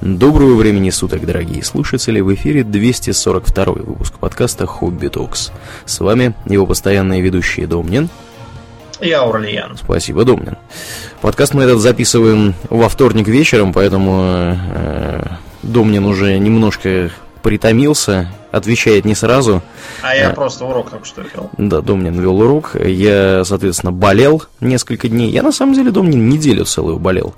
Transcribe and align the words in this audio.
Доброго 0.00 0.54
времени 0.54 0.90
суток, 0.90 1.26
дорогие 1.26 1.64
слушатели! 1.64 2.20
В 2.20 2.32
эфире 2.32 2.62
242 2.62 3.64
выпуск 3.64 4.14
подкаста 4.20 4.64
«Хобби 4.64 5.08
Токс». 5.08 5.50
С 5.86 5.98
вами 5.98 6.34
его 6.46 6.66
постоянные 6.66 7.20
ведущие 7.20 7.66
Домнин. 7.66 8.08
И 9.00 9.10
Аурлиен. 9.10 9.76
Спасибо, 9.76 10.24
Домнин. 10.24 10.56
Подкаст 11.20 11.52
мы 11.52 11.64
этот 11.64 11.80
записываем 11.80 12.54
во 12.70 12.88
вторник 12.88 13.26
вечером, 13.26 13.72
поэтому 13.72 14.56
э, 14.72 15.22
Домнин 15.64 16.04
уже 16.04 16.38
немножко 16.38 17.10
притомился, 17.42 18.30
отвечает 18.52 19.04
не 19.04 19.16
сразу. 19.16 19.62
А 20.02 20.14
я 20.14 20.30
а, 20.30 20.32
просто 20.32 20.64
урок 20.64 20.90
только 20.90 21.06
что 21.06 21.22
вел. 21.22 21.50
Да, 21.58 21.80
Домнин 21.80 22.20
вел 22.20 22.38
урок. 22.38 22.76
Я, 22.76 23.44
соответственно, 23.44 23.90
болел 23.90 24.44
несколько 24.60 25.08
дней. 25.08 25.30
Я, 25.30 25.42
на 25.42 25.50
самом 25.50 25.74
деле, 25.74 25.90
Домнин 25.90 26.28
неделю 26.28 26.66
целую 26.66 27.00
болел. 27.00 27.34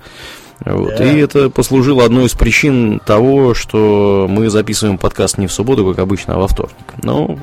Вот. 0.65 0.97
Да. 0.97 1.05
И 1.05 1.19
это 1.19 1.49
послужило 1.51 2.05
одной 2.05 2.27
из 2.27 2.35
причин 2.35 3.01
того, 3.05 3.55
что 3.55 4.27
мы 4.29 4.51
записываем 4.51 4.99
подкаст 4.99 5.39
не 5.39 5.47
в 5.47 5.53
субботу, 5.53 5.87
как 5.89 5.99
обычно, 5.99 6.35
а 6.35 6.39
во 6.39 6.49
вторник. 6.49 6.77
Но 7.03 7.39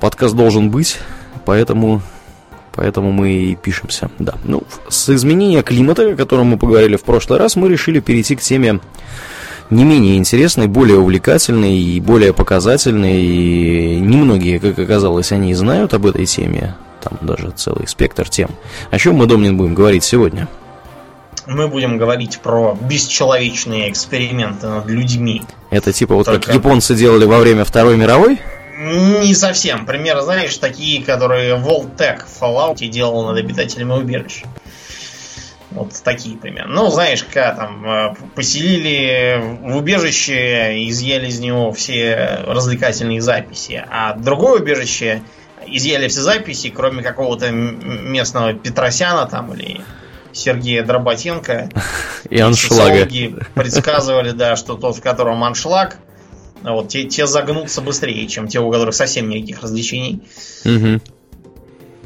подкаст 0.00 0.34
должен 0.34 0.70
быть, 0.70 0.98
поэтому, 1.44 2.02
поэтому 2.74 3.12
мы 3.12 3.32
и 3.32 3.54
пишемся. 3.54 4.10
Да. 4.18 4.34
Ну, 4.44 4.64
с 4.88 5.08
изменения 5.10 5.62
климата, 5.62 6.10
о 6.10 6.16
котором 6.16 6.48
мы 6.48 6.58
поговорили 6.58 6.96
в 6.96 7.04
прошлый 7.04 7.38
раз, 7.38 7.54
мы 7.56 7.68
решили 7.68 8.00
перейти 8.00 8.34
к 8.34 8.40
теме 8.40 8.80
не 9.70 9.84
менее 9.84 10.18
интересной, 10.18 10.66
более 10.66 10.98
увлекательной 10.98 11.78
и 11.78 12.00
более 12.00 12.32
показательной. 12.34 13.22
И 13.22 14.00
немногие, 14.00 14.58
как 14.58 14.78
оказалось, 14.78 15.32
они 15.32 15.54
знают 15.54 15.94
об 15.94 16.06
этой 16.06 16.26
теме. 16.26 16.74
Там 17.02 17.18
даже 17.20 17.50
целый 17.50 17.86
спектр 17.86 18.28
тем. 18.28 18.50
О 18.90 18.98
чем 18.98 19.16
мы, 19.16 19.26
Домнин, 19.26 19.56
будем 19.56 19.74
говорить 19.74 20.04
сегодня? 20.04 20.48
Мы 21.46 21.68
будем 21.68 21.98
говорить 21.98 22.40
про 22.40 22.76
бесчеловечные 22.80 23.90
эксперименты 23.90 24.66
над 24.66 24.86
людьми. 24.86 25.42
Это 25.70 25.92
типа 25.92 26.14
вот 26.14 26.26
Только... 26.26 26.46
как 26.46 26.54
японцы 26.54 26.94
делали 26.94 27.24
во 27.24 27.38
время 27.38 27.64
Второй 27.64 27.96
мировой? 27.96 28.40
Не 28.78 29.34
совсем. 29.34 29.86
Пример, 29.86 30.20
знаешь, 30.20 30.56
такие, 30.58 31.04
которые 31.04 31.56
Voltec 31.56 32.24
в 32.26 32.42
Fallout 32.42 32.86
делал 32.88 33.26
над 33.26 33.38
обитателями 33.38 33.92
убежища. 33.92 34.46
Вот 35.70 35.92
такие 36.04 36.36
примеры. 36.36 36.68
Ну, 36.68 36.88
знаешь, 36.90 37.24
когда 37.24 37.52
там 37.52 37.84
э, 37.84 38.14
поселили 38.36 39.58
в 39.60 39.76
убежище, 39.76 40.88
изъяли 40.88 41.26
из 41.26 41.40
него 41.40 41.72
все 41.72 42.42
развлекательные 42.46 43.20
записи, 43.20 43.84
а 43.90 44.14
другое 44.14 44.60
убежище 44.60 45.22
изъяли 45.66 46.06
все 46.06 46.20
записи, 46.20 46.70
кроме 46.70 47.02
какого-то 47.02 47.50
местного 47.50 48.52
Петросяна 48.54 49.26
там 49.26 49.52
или 49.54 49.80
Сергея 50.34 50.84
Дроботенко. 50.84 51.70
И 52.30 52.38
аншлага. 52.38 53.06
предсказывали, 53.54 54.30
да, 54.32 54.56
что 54.56 54.74
тот, 54.74 54.96
в 54.96 55.00
котором 55.00 55.44
аншлаг, 55.44 55.98
вот, 56.62 56.88
те, 56.88 57.04
те 57.04 57.26
загнутся 57.26 57.82
быстрее, 57.82 58.26
чем 58.26 58.48
те, 58.48 58.60
у 58.60 58.70
которых 58.70 58.94
совсем 58.94 59.28
никаких 59.28 59.62
развлечений. 59.62 60.22
Угу. 60.64 61.00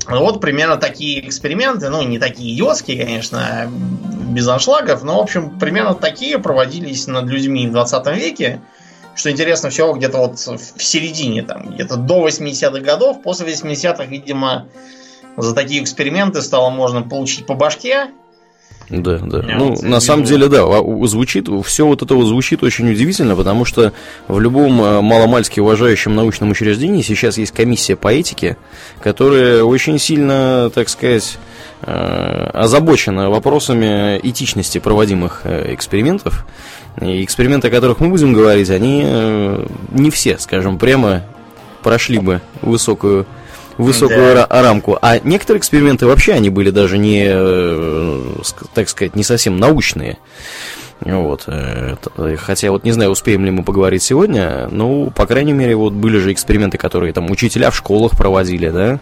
Вот 0.09 0.41
примерно 0.41 0.77
такие 0.77 1.27
эксперименты, 1.27 1.91
ну, 1.91 2.03
не 2.03 2.19
такие 2.19 2.55
идиотские, 2.55 3.05
конечно, 3.05 3.71
без 4.31 4.49
аншлагов, 4.49 5.03
но, 5.03 5.19
в 5.19 5.23
общем, 5.23 5.59
примерно 5.59 5.95
такие 5.95 6.39
проводились 6.39 7.07
над 7.07 7.27
людьми 7.27 7.69
в 7.69 7.73
20 7.73 8.07
веке. 8.17 8.61
Что 9.15 9.31
интересно, 9.31 9.69
все 9.69 9.93
где-то 9.93 10.19
вот 10.19 10.39
в 10.39 10.83
середине, 10.83 11.43
там, 11.43 11.75
где-то 11.75 11.97
до 11.97 12.27
80-х 12.27 12.81
годов, 12.81 13.23
после 13.23 13.53
80-х, 13.53 14.05
видимо, 14.05 14.69
за 15.43 15.55
такие 15.55 15.83
эксперименты 15.83 16.43
стало 16.43 16.71
можно 16.71 17.03
получить 17.03 17.47
по 17.47 17.55
башке. 17.55 18.09
Да, 18.91 19.19
да. 19.19 19.45
Я 19.47 19.59
ну, 19.59 19.71
вот 19.71 19.83
на 19.83 20.01
самом 20.01 20.25
деле, 20.25 20.49
да, 20.49 20.65
звучит, 21.07 21.47
все 21.65 21.87
вот 21.87 22.03
это 22.03 22.15
вот 22.15 22.25
звучит 22.25 22.63
очень 22.63 22.91
удивительно, 22.91 23.37
потому 23.37 23.65
что 23.67 23.93
в 24.29 24.41
любом 24.41 24.81
э, 24.81 25.01
маломальски 25.03 25.61
уважающем 25.61 26.15
научном 26.15 26.51
учреждении 26.51 27.03
сейчас 27.03 27.37
есть 27.37 27.53
комиссия 27.53 27.97
по 27.97 28.09
этике, 28.09 28.57
которая 29.03 29.63
очень 29.63 29.99
сильно, 29.99 30.71
так 30.75 30.89
сказать, 30.89 31.39
э, 31.83 32.51
озабочена 32.55 33.29
вопросами 33.29 34.19
этичности 34.23 34.79
проводимых 34.79 35.43
э, 35.45 35.75
экспериментов. 35.75 36.47
И 37.01 37.23
эксперименты, 37.23 37.69
о 37.69 37.71
которых 37.71 38.01
мы 38.01 38.09
будем 38.09 38.33
говорить, 38.33 38.71
они 38.71 39.07
не 39.93 40.11
все, 40.11 40.37
скажем 40.39 40.79
прямо, 40.79 41.23
прошли 41.83 42.19
бы 42.19 42.41
высокую 42.61 43.25
высокую 43.79 44.35
да. 44.35 44.47
рамку. 44.51 44.99
А 45.01 45.19
некоторые 45.21 45.61
эксперименты 45.61 46.07
вообще 46.07 46.35
они 46.35 46.51
были 46.51 46.71
даже 46.71 46.99
не, 46.99 47.25
э, 47.27 48.35
так 48.75 48.89
сказать, 48.89 49.17
не 49.17 49.23
совсем 49.23 49.57
научные. 49.57 50.19
Вот. 51.01 51.45
Э, 51.47 51.97
хотя 52.39 52.71
вот 52.73 52.85
не 52.85 52.93
знаю, 52.93 53.11
успеем 53.11 53.45
ли 53.45 53.51
мы 53.51 53.63
поговорить 53.63 54.03
сегодня, 54.03 54.69
но, 54.71 55.11
по 55.11 55.27
крайней 55.27 55.53
мере, 55.53 55.77
вот 55.77 55.93
были 55.93 56.19
же 56.19 56.33
эксперименты, 56.33 56.77
которые 56.77 57.13
там 57.13 57.31
учителя 57.31 57.71
в 57.71 57.77
школах 57.77 58.13
проводили, 58.17 58.69
да, 58.69 59.01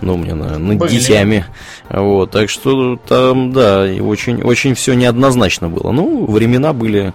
ну, 0.00 0.16
мне 0.16 0.34
на, 0.34 0.58
над 0.58 0.78
были. 0.78 0.90
детьми. 0.90 1.44
Вот, 1.88 2.30
так 2.30 2.50
что 2.50 2.96
там, 2.96 3.52
да, 3.52 3.84
очень, 4.00 4.42
очень 4.42 4.74
все 4.74 4.92
неоднозначно 4.94 5.68
было. 5.68 5.90
Ну, 5.90 6.26
времена 6.26 6.72
были 6.72 7.14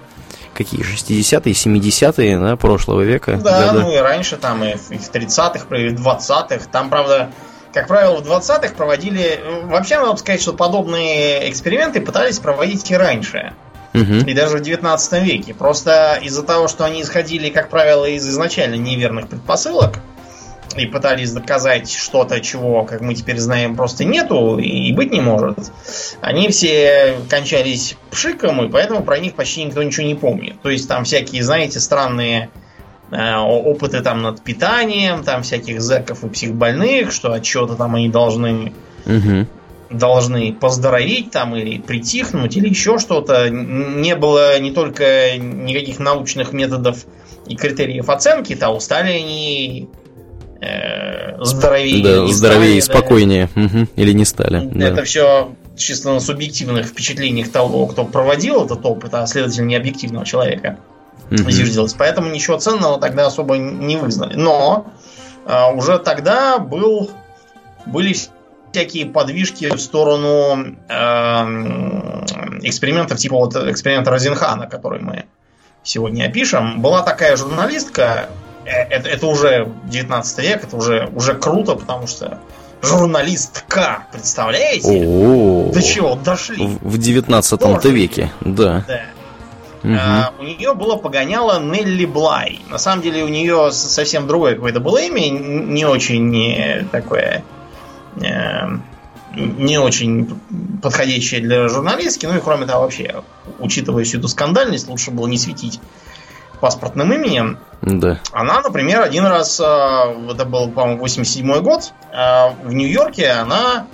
какие 0.54 0.82
60-е, 0.82 1.54
70-е, 1.54 2.40
да, 2.40 2.56
прошлого 2.56 3.02
века. 3.02 3.38
Да, 3.44 3.72
года. 3.72 3.82
ну 3.82 3.94
и 3.94 3.98
раньше 3.98 4.38
там 4.38 4.64
и 4.64 4.76
в 4.76 4.90
30-х, 4.90 5.76
и 5.76 5.90
в 5.90 6.08
20-х. 6.08 6.66
Там, 6.72 6.90
правда, 6.90 7.32
как 7.74 7.88
правило, 7.88 8.22
в 8.22 8.28
20-х 8.28 8.76
проводили... 8.76 9.42
Вообще, 9.64 10.00
надо 10.00 10.18
сказать, 10.18 10.42
что 10.42 10.54
подобные 10.54 11.50
эксперименты 11.50 12.02
пытались 12.02 12.40
проводить 12.40 12.90
и 12.92 12.96
раньше. 12.96 13.54
Угу. 13.94 14.26
И 14.28 14.34
даже 14.34 14.58
в 14.58 14.62
19 14.62 15.24
веке. 15.24 15.54
Просто 15.54 16.20
из-за 16.22 16.44
того, 16.44 16.68
что 16.68 16.86
они 16.86 17.02
исходили, 17.02 17.50
как 17.50 17.70
правило, 17.70 18.06
из 18.06 18.28
изначально 18.28 18.76
неверных 18.76 19.28
предпосылок, 19.28 20.00
и 20.82 20.86
пытались 20.86 21.32
доказать 21.32 21.92
что-то, 21.92 22.40
чего, 22.40 22.84
как 22.84 23.02
мы 23.02 23.16
теперь 23.16 23.38
знаем, 23.40 23.76
просто 23.76 24.06
нету 24.06 24.58
и 24.58 24.92
быть 24.94 25.12
не 25.12 25.22
может, 25.22 25.58
они 26.22 26.50
все 26.50 27.16
кончались 27.30 27.96
пшиком, 28.12 28.64
и 28.66 28.70
поэтому 28.70 29.04
про 29.04 29.20
них 29.20 29.36
почти 29.36 29.64
никто 29.64 29.84
ничего 29.84 30.06
не 30.06 30.16
помнит. 30.16 30.62
То 30.62 30.70
есть 30.70 30.88
там 30.88 31.04
всякие, 31.04 31.44
знаете, 31.44 31.80
странные 31.80 32.50
э, 33.12 33.36
опыты 33.38 34.02
там 34.02 34.22
над 34.22 34.42
питанием, 34.42 35.24
там 35.24 35.44
всяких 35.44 35.82
зэков 35.82 36.24
и 36.24 36.30
психбольных, 36.30 37.12
что 37.12 37.34
от 37.34 37.44
чего-то 37.44 37.76
там 37.76 37.96
они 37.96 38.10
должны 38.10 38.74
угу. 39.06 39.48
должны 39.90 40.54
поздоровить 40.54 41.32
там 41.32 41.56
или 41.56 41.80
притихнуть 41.80 42.58
или 42.58 42.70
еще 42.70 42.98
что-то. 42.98 43.50
Не 43.50 44.16
было 44.16 44.60
не 44.60 44.72
только 44.72 45.38
никаких 45.38 46.00
научных 46.00 46.54
методов 46.54 47.06
и 47.48 47.56
критериев 47.56 48.10
оценки, 48.10 48.56
то 48.56 48.70
устали 48.70 49.12
они 49.12 49.90
здоровее. 51.42 52.04
Да, 52.04 52.28
здоровее 52.28 52.78
и 52.78 52.82
спокойнее. 52.82 53.50
Да. 53.56 53.62
Угу. 53.64 53.88
Или 53.96 54.14
не 54.14 54.26
стали. 54.26 54.68
Это 54.84 54.98
да. 54.98 55.04
все 55.04 55.52
чисто 55.76 56.14
на 56.14 56.20
субъективных 56.20 56.88
впечатлениях 56.88 57.50
того, 57.52 57.88
кто 57.88 58.06
проводил 58.06 58.66
этот 58.66 58.86
опыт, 58.86 59.14
а 59.14 59.26
следовательно 59.26 59.68
не 59.68 59.76
объективного 59.76 60.26
человека 60.26 60.78
угу. 61.32 61.50
зиждилось. 61.50 61.94
Поэтому 61.94 62.30
ничего 62.30 62.58
ценного 62.58 63.00
тогда 63.00 63.28
особо 63.28 63.58
не 63.58 63.98
вызнали. 63.98 64.36
Но 64.36 64.92
э, 65.46 65.74
уже 65.74 65.98
тогда 66.00 66.60
был, 66.60 67.10
были 67.86 68.16
всякие 68.72 69.06
подвижки 69.08 69.76
в 69.76 69.80
сторону 69.80 70.76
э, 70.88 70.94
экспериментов, 72.64 73.18
типа 73.18 73.36
вот 73.36 73.56
эксперимента 73.56 74.12
Розенхана, 74.12 74.68
который 74.68 75.02
мы 75.02 75.26
сегодня 75.84 76.26
опишем. 76.26 76.82
Была 76.82 77.02
такая 77.02 77.36
журналистка, 77.36 78.30
Э, 78.30 78.43
это, 78.66 79.10
это 79.10 79.28
уже 79.28 79.72
19 79.86 80.40
век, 80.40 80.64
это 80.64 80.76
уже, 80.76 81.10
уже 81.14 81.34
круто, 81.36 81.76
потому 81.76 82.08
что 82.08 82.40
журналистка, 82.82 84.06
представляете? 84.12 84.88
О-о-о. 84.88 85.72
До 85.72 85.82
чего 85.82 86.16
дошли? 86.16 86.78
В 86.82 86.98
19 86.98 87.86
веке, 87.86 88.32
да. 88.42 88.84
да. 88.88 89.02
Угу. 89.84 89.94
А, 90.00 90.34
у 90.40 90.44
нее 90.44 90.74
было 90.74 90.96
погоняло 90.96 91.60
Нелли 91.60 92.06
Блай. 92.06 92.62
На 92.70 92.78
самом 92.78 93.02
деле 93.02 93.24
у 93.24 93.28
нее 93.28 93.72
совсем 93.72 94.28
другое 94.28 94.56
какое-то 94.56 94.80
было 94.80 95.02
имя, 95.02 95.30
не 95.30 95.86
очень 95.86 96.30
не 96.30 96.88
такое, 96.90 97.44
э, 98.16 98.22
не 99.36 99.78
очень 99.78 100.40
подходящее 100.82 101.42
для 101.42 101.68
журналистки. 101.68 102.26
Ну 102.26 102.38
и 102.38 102.40
кроме 102.40 102.66
того, 102.66 102.84
вообще, 102.84 103.24
учитывая 103.60 104.06
всю 104.06 104.20
эту 104.20 104.30
скандальность, 104.30 104.88
лучше 104.88 105.12
было 105.12 105.28
не 105.28 105.38
светить 105.38 105.82
паспортным 106.64 107.12
именем. 107.12 107.58
Да. 107.82 108.22
Она, 108.32 108.62
например, 108.62 109.02
один 109.02 109.26
раз, 109.26 109.60
а, 109.60 110.16
это 110.32 110.46
был, 110.46 110.72
по-моему, 110.72 111.02
87 111.02 111.60
год, 111.60 111.92
а, 112.14 112.54
в 112.64 112.72
Нью-Йорке 112.72 113.32
она 113.32 113.88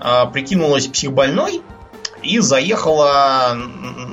а, 0.00 0.26
прикинулась 0.26 0.88
психбольной 0.88 1.62
и 2.24 2.40
заехала 2.40 3.56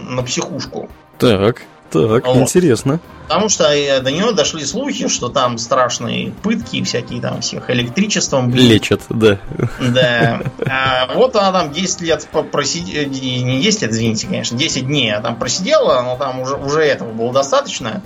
на 0.09 0.21
психушку. 0.21 0.91
Так, 1.17 1.63
Так, 1.93 2.25
вот. 2.25 2.37
интересно. 2.37 2.99
Потому 3.27 3.49
что 3.49 3.65
э, 3.65 4.01
до 4.01 4.11
него 4.11 4.31
дошли 4.31 4.65
слухи, 4.65 5.07
что 5.07 5.29
там 5.29 5.59
страшные 5.59 6.31
пытки 6.31 6.83
всякие 6.83 7.21
там 7.21 7.41
всех 7.41 7.69
электричеством 7.69 8.49
бьют. 8.49 8.65
Лечат, 8.65 9.01
да. 9.09 9.37
Да. 9.79 10.41
А 10.65 11.13
вот 11.13 11.35
она 11.35 11.51
там 11.51 11.71
10 11.71 12.01
лет 12.01 12.27
просидела, 12.51 13.05
не 13.05 13.61
10 13.61 13.81
лет, 13.83 13.91
извините, 13.91 14.27
конечно, 14.27 14.57
10 14.57 14.87
дней 14.87 15.13
она 15.13 15.21
там 15.21 15.35
просидела, 15.35 16.01
но 16.01 16.17
там 16.17 16.39
уже, 16.39 16.55
уже 16.55 16.81
этого 16.81 17.11
было 17.11 17.31
достаточно. 17.31 18.01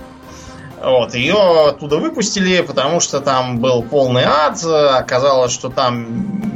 Вот, 0.82 1.14
ее 1.14 1.68
оттуда 1.70 1.96
выпустили, 1.96 2.60
потому 2.60 3.00
что 3.00 3.20
там 3.20 3.58
был 3.58 3.82
полный 3.82 4.22
ад. 4.24 4.62
Оказалось, 4.64 5.52
что 5.52 5.70
там 5.70 6.06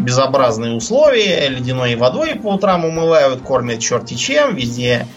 безобразные 0.04 0.74
условия. 0.74 1.48
Ледяной 1.48 1.96
водой 1.96 2.36
по 2.36 2.54
утрам 2.54 2.84
умывают, 2.84 3.40
кормят 3.42 3.80
черти 3.80 4.14
чем. 4.14 4.54
Везде 4.54 5.08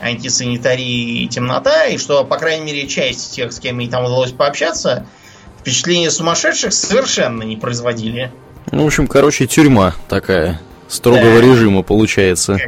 антисанитарии 0.00 1.22
и 1.22 1.28
темнота. 1.28 1.86
И 1.86 1.98
что, 1.98 2.24
по 2.24 2.36
крайней 2.36 2.64
мере, 2.64 2.88
часть 2.88 3.34
тех, 3.34 3.52
с 3.52 3.60
кем 3.60 3.78
ей 3.78 3.88
там 3.88 4.04
удалось 4.04 4.32
пообщаться, 4.32 5.06
впечатление 5.60 6.10
сумасшедших 6.10 6.72
совершенно 6.72 7.42
не 7.42 7.56
производили. 7.56 8.32
Ну, 8.70 8.84
в 8.84 8.86
общем, 8.86 9.06
короче, 9.06 9.46
тюрьма 9.46 9.94
такая 10.08 10.60
строгого 10.88 11.40
да. 11.40 11.40
режима 11.40 11.82
получается. 11.82 12.58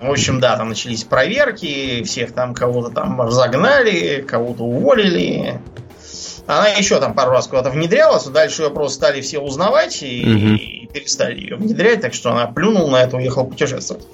В 0.00 0.10
общем, 0.10 0.40
да, 0.40 0.56
там 0.56 0.68
начались 0.68 1.04
проверки, 1.04 2.02
всех 2.04 2.32
там 2.32 2.54
кого-то 2.54 2.90
там 2.90 3.20
разогнали, 3.20 4.24
кого-то 4.26 4.64
уволили. 4.64 5.60
Она 6.46 6.68
еще 6.68 6.98
там 6.98 7.14
пару 7.14 7.30
раз 7.30 7.46
куда-то 7.46 7.70
внедрялась, 7.70 8.26
а 8.26 8.30
дальше 8.30 8.62
ее 8.62 8.70
просто 8.70 8.96
стали 8.96 9.20
все 9.20 9.38
узнавать 9.38 10.02
и, 10.02 10.22
угу. 10.22 10.54
и 10.54 10.88
перестали 10.92 11.40
ее 11.40 11.56
внедрять, 11.56 12.00
так 12.00 12.12
что 12.12 12.32
она 12.32 12.46
плюнула 12.46 12.90
на 12.90 13.02
это, 13.02 13.16
уехала 13.16 13.44
путешествовать. 13.44 14.04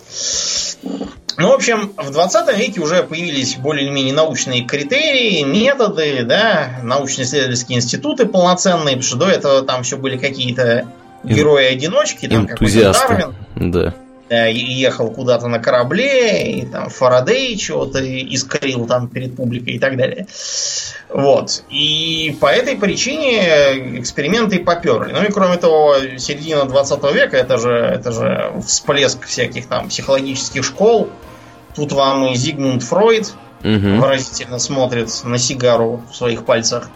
Ну, 1.39 1.51
в 1.51 1.53
общем, 1.53 1.93
в 1.99 2.11
20 2.11 2.59
веке 2.59 2.81
уже 2.81 3.03
появились 3.03 3.57
более-менее 3.57 4.15
научные 4.15 4.65
критерии, 4.65 5.43
методы, 5.43 6.25
да, 6.25 6.81
научно-исследовательские 6.83 7.79
институты 7.79 8.25
полноценные, 8.25 8.97
потому 8.97 9.03
что 9.03 9.17
до 9.17 9.27
этого 9.29 9.63
там 9.63 9.83
все 9.83 9.99
были 9.99 10.17
какие-то 10.17 10.87
герои-одиночки, 11.25 12.27
там 12.27 12.47
какой-то 12.47 12.93
Дарвин. 12.93 13.35
Да. 13.57 13.95
Да, 14.29 14.49
и 14.49 14.59
ехал 14.59 15.11
куда-то 15.11 15.47
на 15.47 15.61
корабле, 15.61 16.59
и 16.59 16.67
там 16.67 16.91
Фарадей 16.91 17.57
чего-то 17.57 18.01
искрил 18.01 18.87
там 18.87 19.07
перед 19.07 19.37
публикой 19.37 19.75
и 19.75 19.79
так 19.79 19.97
далее. 19.97 20.27
Вот. 21.09 21.63
И 21.71 22.37
по 22.41 22.47
этой 22.47 22.77
причине 22.77 24.01
эксперименты 24.01 24.59
поперли. 24.59 25.13
Ну 25.13 25.23
и 25.23 25.31
кроме 25.31 25.59
того, 25.59 25.95
середина 26.19 26.65
20 26.65 27.03
века 27.15 27.37
это 27.37 27.59
же, 27.59 27.71
это 27.71 28.11
же 28.11 28.53
всплеск 28.67 29.27
всяких 29.27 29.67
там 29.67 29.89
психологических 29.89 30.65
школ. 30.65 31.09
Тут 31.77 31.93
вам 31.93 32.27
и 32.27 32.35
Зигмунд 32.35 32.83
Фройд 32.83 33.33
угу. 33.61 34.01
выразительно 34.01 34.59
смотрит 34.59 35.09
на 35.23 35.39
сигару 35.39 36.03
в 36.11 36.17
своих 36.17 36.45
пальцах 36.45 36.91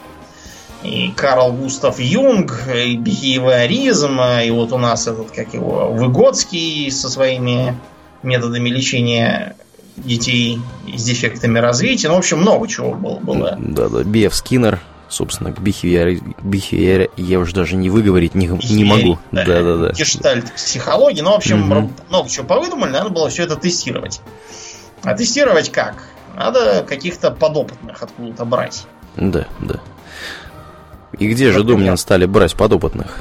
и 0.82 1.12
Карл 1.16 1.52
Густав 1.52 1.98
Юнг, 1.98 2.68
и 2.74 2.96
бихевиоризм, 2.96 4.20
и 4.20 4.50
вот 4.50 4.72
у 4.72 4.78
нас 4.78 5.06
этот, 5.06 5.30
как 5.30 5.54
его, 5.54 5.92
Выгодский 5.92 6.90
со 6.90 7.08
своими 7.08 7.76
методами 8.22 8.68
лечения 8.68 9.56
детей 9.96 10.60
с 10.94 11.02
дефектами 11.02 11.58
развития. 11.58 12.08
Ну, 12.08 12.14
в 12.14 12.18
общем, 12.18 12.38
много 12.38 12.66
чего 12.68 12.94
было. 12.94 13.18
было. 13.18 13.56
Да-да, 13.58 14.02
Биев 14.02 14.34
Скиннер, 14.34 14.80
собственно, 15.08 15.52
к 15.52 15.60
бихевиор, 15.60 17.10
я 17.16 17.38
уже 17.38 17.54
даже 17.54 17.76
не 17.76 17.90
выговорить 17.90 18.34
не, 18.34 18.46
не 18.46 18.84
могу. 18.84 19.18
Да-да-да. 19.30 19.92
Гештальт 19.92 20.52
психологии. 20.54 21.20
Ну, 21.20 21.32
в 21.32 21.36
общем, 21.36 21.70
угу. 21.70 21.90
много 22.08 22.28
чего 22.28 22.46
повыдумали, 22.46 22.90
надо 22.90 23.10
было 23.10 23.28
все 23.28 23.44
это 23.44 23.56
тестировать. 23.56 24.20
А 25.02 25.14
тестировать 25.14 25.70
как? 25.70 26.04
Надо 26.36 26.84
каких-то 26.88 27.30
подопытных 27.30 28.02
откуда-то 28.02 28.44
брать. 28.44 28.86
Да, 29.16 29.46
да. 29.60 29.80
И 31.18 31.28
где 31.28 31.52
же, 31.52 31.64
Думнин, 31.64 31.96
стали 31.96 32.26
брать 32.26 32.54
подопытных? 32.54 33.18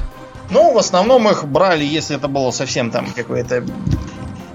Ну, 0.50 0.72
в 0.72 0.78
основном 0.78 1.28
их 1.28 1.46
брали, 1.46 1.84
если 1.84 2.16
это 2.16 2.28
было 2.28 2.50
совсем 2.50 2.90
там 2.90 3.06
какой-то 3.14 3.64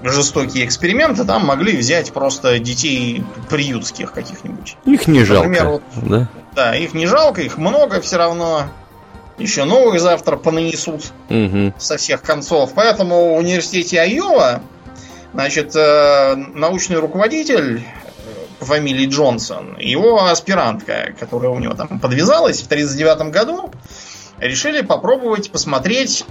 жестокие 0.02 0.64
эксперименты, 0.64 1.24
там 1.24 1.46
могли 1.46 1.76
взять 1.76 2.12
просто 2.12 2.58
детей 2.58 3.24
приютских 3.48 4.12
каких-нибудь. 4.12 4.76
Их 4.84 5.06
не 5.06 5.24
жалко. 5.24 5.48
Например, 5.48 5.68
вот, 5.68 5.82
да? 6.02 6.28
да, 6.54 6.76
их 6.76 6.94
не 6.94 7.06
жалко, 7.06 7.42
их 7.42 7.58
много 7.58 8.00
все 8.00 8.16
равно. 8.16 8.64
Еще 9.38 9.64
новых 9.64 10.00
завтра 10.00 10.36
понанесут 10.36 11.12
угу. 11.28 11.74
со 11.76 11.98
всех 11.98 12.22
концов. 12.22 12.72
Поэтому 12.74 13.34
в 13.34 13.38
университете 13.38 14.00
Айова, 14.00 14.62
значит, 15.34 15.76
э, 15.76 16.36
научный 16.54 16.96
руководитель 16.96 17.84
по 18.58 18.64
фамилии 18.64 19.06
Джонсон, 19.06 19.76
его 19.78 20.24
аспирантка, 20.24 21.14
которая 21.18 21.50
у 21.50 21.58
него 21.58 21.74
там 21.74 22.00
подвязалась 22.00 22.62
в 22.62 22.66
1939 22.66 23.32
году, 23.32 23.70
решили 24.38 24.82
попробовать 24.82 25.50
посмотреть, 25.50 26.24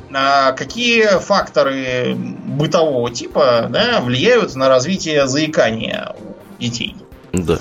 какие 0.56 1.19
факторы 1.19 2.16
бытового 2.16 3.12
типа 3.12 3.68
да, 3.69 4.01
влияют 4.01 4.56
на 4.56 4.69
развитие 4.69 5.27
заикания 5.27 6.16
у 6.19 6.62
детей. 6.62 6.95
Да. 7.33 7.60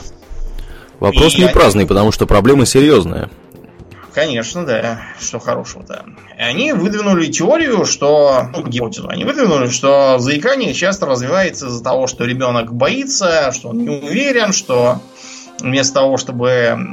Вопрос 1.00 1.34
И 1.34 1.38
не 1.38 1.44
они... 1.44 1.52
праздный, 1.52 1.86
потому 1.86 2.12
что 2.12 2.26
проблема 2.26 2.66
серьезная. 2.66 3.30
Конечно, 4.14 4.64
да. 4.64 5.00
Что 5.20 5.40
хорошего-то. 5.40 6.04
Они 6.38 6.72
выдвинули 6.72 7.26
теорию, 7.26 7.84
что... 7.84 8.48
Ну, 8.54 8.64
гипотезу. 8.64 9.08
Они 9.08 9.24
выдвинули, 9.24 9.68
что 9.68 10.18
заикание 10.18 10.72
часто 10.72 11.06
развивается 11.06 11.66
из-за 11.66 11.82
того, 11.82 12.06
что 12.06 12.24
ребенок 12.24 12.72
боится, 12.72 13.50
что 13.52 13.70
он 13.70 13.78
не 13.78 13.90
уверен, 13.90 14.52
что 14.52 15.00
вместо 15.60 15.94
того, 15.94 16.16
чтобы 16.16 16.48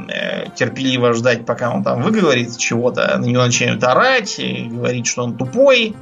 э, 0.08 0.46
терпеливо 0.56 1.12
ждать, 1.14 1.46
пока 1.46 1.70
он 1.70 1.84
там 1.84 2.02
выговорит 2.02 2.56
чего-то, 2.56 3.16
на 3.18 3.24
него 3.24 3.44
начинают 3.44 3.84
орать 3.84 4.38
и 4.38 4.64
говорить, 4.64 5.06
что 5.06 5.24
он 5.24 5.36
тупой, 5.36 5.94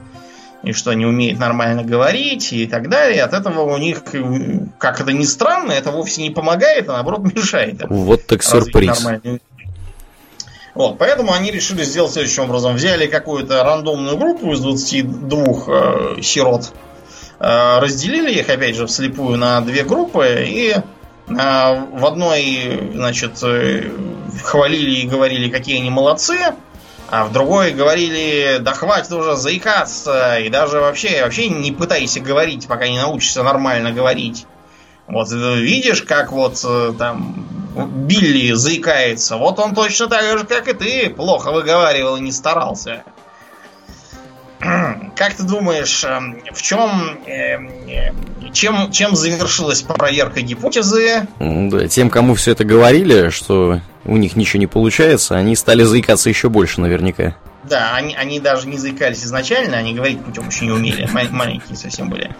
и 0.62 0.72
что 0.72 0.92
не 0.92 1.06
умеет 1.06 1.38
нормально 1.38 1.82
говорить 1.82 2.52
и 2.52 2.66
так 2.66 2.88
далее. 2.88 3.22
От 3.22 3.32
этого 3.32 3.62
у 3.62 3.78
них, 3.78 4.02
как 4.78 5.00
это 5.00 5.12
ни 5.12 5.24
странно, 5.24 5.72
это 5.72 5.90
вовсе 5.90 6.22
не 6.22 6.30
помогает, 6.30 6.88
а 6.88 6.94
наоборот 6.94 7.20
мешает. 7.34 7.82
Вот 7.88 8.26
так 8.26 8.42
сюрприз. 8.42 9.02
Нормальную 9.02 9.40
вот, 10.74 10.98
поэтому 10.98 11.32
они 11.32 11.50
решили 11.50 11.82
сделать 11.82 12.12
следующим 12.12 12.44
образом. 12.44 12.76
Взяли 12.76 13.06
какую-то 13.06 13.64
рандомную 13.64 14.16
группу 14.16 14.52
из 14.52 14.60
22 14.60 15.42
э, 15.66 16.22
сирот, 16.22 16.72
э, 17.40 17.78
разделили 17.80 18.32
их, 18.32 18.48
опять 18.48 18.76
же, 18.76 18.86
вслепую 18.86 19.36
на 19.36 19.60
две 19.62 19.82
группы 19.82 20.44
и 20.46 20.70
э, 20.70 20.82
в 21.26 22.06
одной, 22.06 22.90
значит, 22.94 23.42
э, 23.42 23.90
хвалили 24.44 25.00
и 25.00 25.08
говорили, 25.08 25.50
какие 25.50 25.78
они 25.78 25.90
молодцы, 25.90 26.38
а 27.08 27.24
в 27.24 27.32
другой 27.32 27.72
говорили, 27.72 28.58
да 28.60 28.72
хватит 28.72 29.10
уже 29.10 29.34
заикаться, 29.34 30.38
и 30.38 30.48
даже 30.48 30.78
вообще, 30.78 31.24
вообще 31.24 31.48
не 31.48 31.72
пытайся 31.72 32.20
говорить, 32.20 32.68
пока 32.68 32.86
не 32.86 33.00
научишься 33.00 33.42
нормально 33.42 33.90
говорить. 33.90 34.46
Вот 35.08 35.32
видишь, 35.32 36.02
как 36.02 36.30
вот 36.30 36.64
э, 36.64 36.92
там 36.96 37.59
Билли 37.74 38.52
заикается. 38.52 39.36
Вот 39.36 39.58
он 39.58 39.74
точно 39.74 40.08
так 40.08 40.38
же, 40.38 40.44
как 40.44 40.68
и 40.68 40.72
ты, 40.72 41.10
плохо 41.10 41.52
выговаривал 41.52 42.16
и 42.16 42.20
не 42.20 42.32
старался. 42.32 43.04
Как 45.16 45.34
ты 45.34 45.42
думаешь, 45.44 46.04
эм, 46.04 46.42
в 46.52 46.60
чем, 46.60 47.18
эм, 47.26 47.70
э, 47.88 48.12
чем, 48.52 48.90
чем 48.90 49.16
завершилась 49.16 49.82
проверка 49.82 50.42
гипотезы? 50.42 51.26
Да, 51.38 51.88
тем, 51.88 52.10
кому 52.10 52.34
все 52.34 52.52
это 52.52 52.64
говорили, 52.64 53.30
что 53.30 53.80
у 54.04 54.16
них 54.16 54.36
ничего 54.36 54.60
не 54.60 54.66
получается, 54.66 55.36
они 55.36 55.56
стали 55.56 55.82
заикаться 55.84 56.28
еще 56.28 56.50
больше 56.50 56.80
наверняка. 56.80 57.36
Да, 57.64 57.94
они, 57.94 58.14
они 58.14 58.40
даже 58.40 58.66
не 58.68 58.78
заикались 58.78 59.22
изначально, 59.22 59.76
они 59.76 59.92
говорить 59.92 60.24
путем 60.24 60.48
еще 60.48 60.64
не 60.64 60.72
умели, 60.72 61.06
маленькие 61.12 61.76
совсем 61.76 62.08
были. 62.08 62.34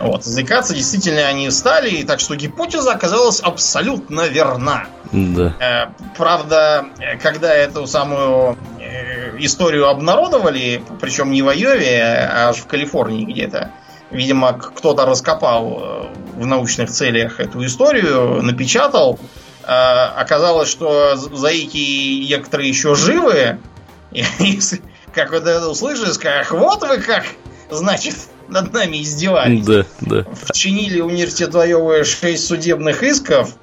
Вот, 0.00 0.24
заикаться 0.24 0.74
действительно 0.74 1.28
они 1.28 1.50
стали, 1.50 2.02
так 2.02 2.18
что 2.18 2.34
гипотеза 2.34 2.92
оказалась 2.92 3.40
абсолютно 3.40 4.26
верна. 4.26 4.86
Да. 5.12 5.54
Э, 5.60 5.86
правда, 6.16 6.86
когда 7.22 7.54
эту 7.54 7.86
самую 7.86 8.58
э, 8.80 9.36
историю 9.38 9.88
обнародовали, 9.88 10.82
причем 11.00 11.30
не 11.30 11.42
в 11.42 11.48
Айове, 11.48 12.02
а 12.02 12.48
аж 12.48 12.56
в 12.56 12.66
Калифорнии 12.66 13.24
где-то, 13.24 13.70
видимо, 14.10 14.54
кто-то 14.54 15.06
раскопал 15.06 15.78
э, 15.80 16.40
в 16.40 16.46
научных 16.46 16.90
целях 16.90 17.38
эту 17.38 17.64
историю, 17.64 18.42
напечатал, 18.42 19.20
оказалось, 19.66 20.68
что 20.68 21.16
заики 21.16 22.26
некоторые 22.28 22.68
еще 22.68 22.94
живы, 22.94 23.58
и, 24.14 24.58
как 25.12 25.32
вот 25.32 25.46
это 25.46 25.68
услышишь, 25.68 26.18
как 26.18 26.50
вот 26.52 26.82
вы 26.82 26.98
как, 26.98 27.24
значит, 27.70 28.14
над 28.48 28.72
нами 28.72 29.02
издевались. 29.02 29.64
Да, 29.64 29.84
да. 30.00 30.24
Вчинили 30.32 31.00
университет 31.00 31.54
Айовы 31.54 32.04
6 32.04 32.46
судебных 32.46 33.02
исков. 33.02 33.56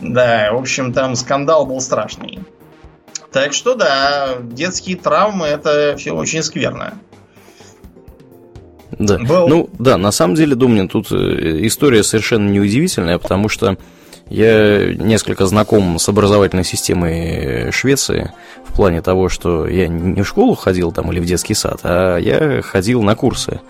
Да, 0.00 0.52
в 0.52 0.56
общем, 0.56 0.92
там 0.92 1.14
скандал 1.14 1.66
был 1.66 1.80
страшный. 1.80 2.40
Так 3.32 3.52
что 3.52 3.74
да, 3.74 4.38
детские 4.40 4.96
травмы 4.96 5.46
это 5.46 5.94
все 5.98 6.12
очень 6.12 6.42
скверно. 6.42 6.94
Да. 8.98 9.18
Был... 9.18 9.48
Ну, 9.48 9.70
да, 9.78 9.96
на 9.96 10.10
самом 10.10 10.34
деле, 10.34 10.54
Думнин, 10.54 10.88
тут 10.88 11.12
э, 11.12 11.66
история 11.66 12.02
совершенно 12.02 12.48
неудивительная, 12.48 13.18
потому 13.18 13.48
что 13.48 13.76
Я 14.30 14.94
несколько 14.94 15.46
знаком 15.46 15.98
с 15.98 16.08
образовательной 16.08 16.64
системой 16.64 17.72
Швеции 17.72 18.32
в 18.64 18.74
плане 18.74 19.02
того, 19.02 19.28
что 19.28 19.66
я 19.66 19.88
не 19.88 20.22
в 20.22 20.28
школу 20.28 20.54
ходил 20.54 20.92
там 20.92 21.10
или 21.10 21.18
в 21.18 21.26
детский 21.26 21.54
сад, 21.54 21.80
а 21.82 22.16
я 22.16 22.62
ходил 22.62 23.02
на 23.02 23.16
курсы 23.16 23.60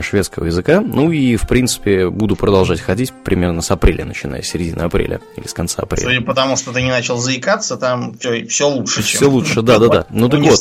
шведского 0.00 0.46
языка. 0.46 0.80
Ну 0.80 1.10
и, 1.10 1.36
в 1.36 1.46
принципе, 1.48 2.08
буду 2.08 2.36
продолжать 2.36 2.80
ходить 2.80 3.12
примерно 3.24 3.62
с 3.62 3.70
апреля, 3.70 4.04
начиная 4.04 4.42
с 4.42 4.46
середины 4.46 4.82
апреля 4.82 5.20
или 5.36 5.46
с 5.46 5.52
конца 5.52 5.82
апреля. 5.82 6.04
Судя 6.04 6.20
по 6.20 6.34
тому, 6.34 6.56
что 6.56 6.72
ты 6.72 6.82
не 6.82 6.90
начал 6.90 7.18
заикаться, 7.18 7.76
там 7.76 8.16
все, 8.18 8.46
все 8.46 8.68
лучше, 8.68 9.02
чем 9.02 9.18
Все 9.18 9.30
лучше, 9.30 9.62
да, 9.62 9.78
да, 9.78 9.88
да. 9.88 10.06
Ну, 10.10 10.28
так 10.28 10.40
вот, 10.40 10.60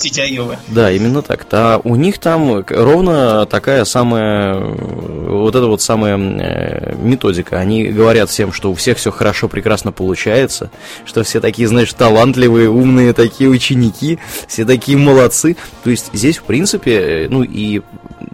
Да, 0.67 0.91
именно 0.91 1.21
так. 1.21 1.45
А 1.51 1.79
у 1.83 1.95
них 1.95 2.19
там 2.19 2.65
ровно 2.67 3.45
такая 3.45 3.85
самая, 3.85 4.59
вот 4.59 5.55
эта 5.55 5.67
вот 5.67 5.81
самая 5.81 6.17
э, 6.17 6.95
методика. 6.95 7.59
Они 7.59 7.85
говорят 7.85 8.29
всем, 8.29 8.51
что 8.51 8.71
у 8.71 8.75
всех 8.75 8.97
все 8.97 9.11
хорошо, 9.11 9.47
прекрасно 9.47 9.91
получается, 9.91 10.71
что 11.05 11.23
все 11.23 11.39
такие, 11.39 11.67
знаешь, 11.67 11.93
талантливые, 11.93 12.69
умные 12.69 13.13
такие 13.13 13.49
ученики, 13.49 14.19
все 14.47 14.65
такие 14.65 14.97
молодцы. 14.97 15.55
То 15.83 15.89
есть 15.89 16.09
здесь, 16.13 16.37
в 16.37 16.43
принципе, 16.43 17.25
э, 17.25 17.27
ну 17.29 17.43
и 17.43 17.81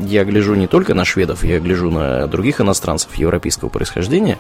я 0.02 0.24
гляжу 0.24 0.56
не 0.56 0.68
только 0.68 0.94
на 0.94 1.06
шведов, 1.06 1.44
я 1.44 1.60
гляжу 1.60 1.90
на 1.92 2.28
других 2.28 2.62
иностранцев 2.62 3.16
европейского 3.16 3.70
происхождения, 3.70 4.38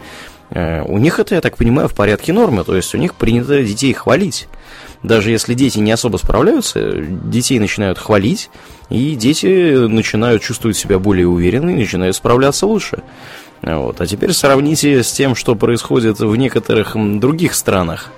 э, 0.49 0.81
у 0.83 0.97
них 0.97 1.19
это, 1.19 1.35
я 1.35 1.41
так 1.41 1.57
понимаю, 1.57 1.87
в 1.87 1.93
порядке 1.93 2.33
нормы, 2.33 2.63
то 2.63 2.75
есть 2.75 2.93
у 2.95 2.97
них 2.97 3.15
принято 3.15 3.63
детей 3.63 3.93
хвалить. 3.93 4.47
Даже 5.03 5.31
если 5.31 5.55
дети 5.55 5.79
не 5.79 5.91
особо 5.91 6.17
справляются, 6.17 6.93
детей 6.93 7.59
начинают 7.59 7.97
хвалить, 7.97 8.49
и 8.89 9.15
дети 9.15 9.87
начинают 9.87 10.43
чувствовать 10.43 10.77
себя 10.77 10.99
более 10.99 11.27
уверенно 11.27 11.71
и 11.71 11.75
начинают 11.75 12.15
справляться 12.15 12.67
лучше. 12.67 13.01
Вот. 13.61 14.01
А 14.01 14.05
теперь 14.05 14.33
сравните 14.33 15.03
с 15.03 15.11
тем, 15.11 15.35
что 15.35 15.55
происходит 15.55 16.19
в 16.19 16.35
некоторых 16.35 16.95
других 16.95 17.53
странах, 17.55 18.09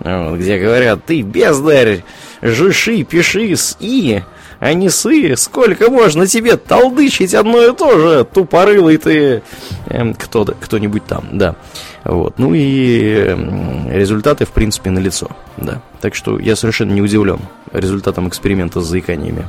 где 0.00 0.58
говорят, 0.58 1.04
ты 1.04 1.22
бездарь, 1.22 2.04
жиши, 2.42 3.02
пиши 3.02 3.54
с 3.56 3.76
и, 3.80 4.22
а 4.60 4.74
не 4.74 4.90
сы, 4.90 5.36
сколько 5.36 5.90
можно 5.90 6.26
тебе 6.26 6.56
толдычить 6.56 7.34
одно 7.34 7.62
и 7.62 7.74
то 7.74 7.98
же, 7.98 8.24
тупорылый 8.24 8.98
ты, 8.98 9.42
эм, 9.86 10.14
кто, 10.14 10.44
кто-нибудь 10.44 11.04
там, 11.06 11.24
да. 11.32 11.56
Вот. 12.04 12.38
Ну 12.38 12.54
и 12.54 13.00
э, 13.02 13.98
результаты, 13.98 14.44
в 14.44 14.50
принципе, 14.50 14.90
налицо, 14.90 15.30
да. 15.56 15.80
Так 16.00 16.14
что 16.14 16.38
я 16.38 16.56
совершенно 16.56 16.92
не 16.92 17.00
удивлен 17.00 17.40
результатом 17.72 18.28
эксперимента 18.28 18.80
с 18.80 18.86
заиканиями. 18.86 19.46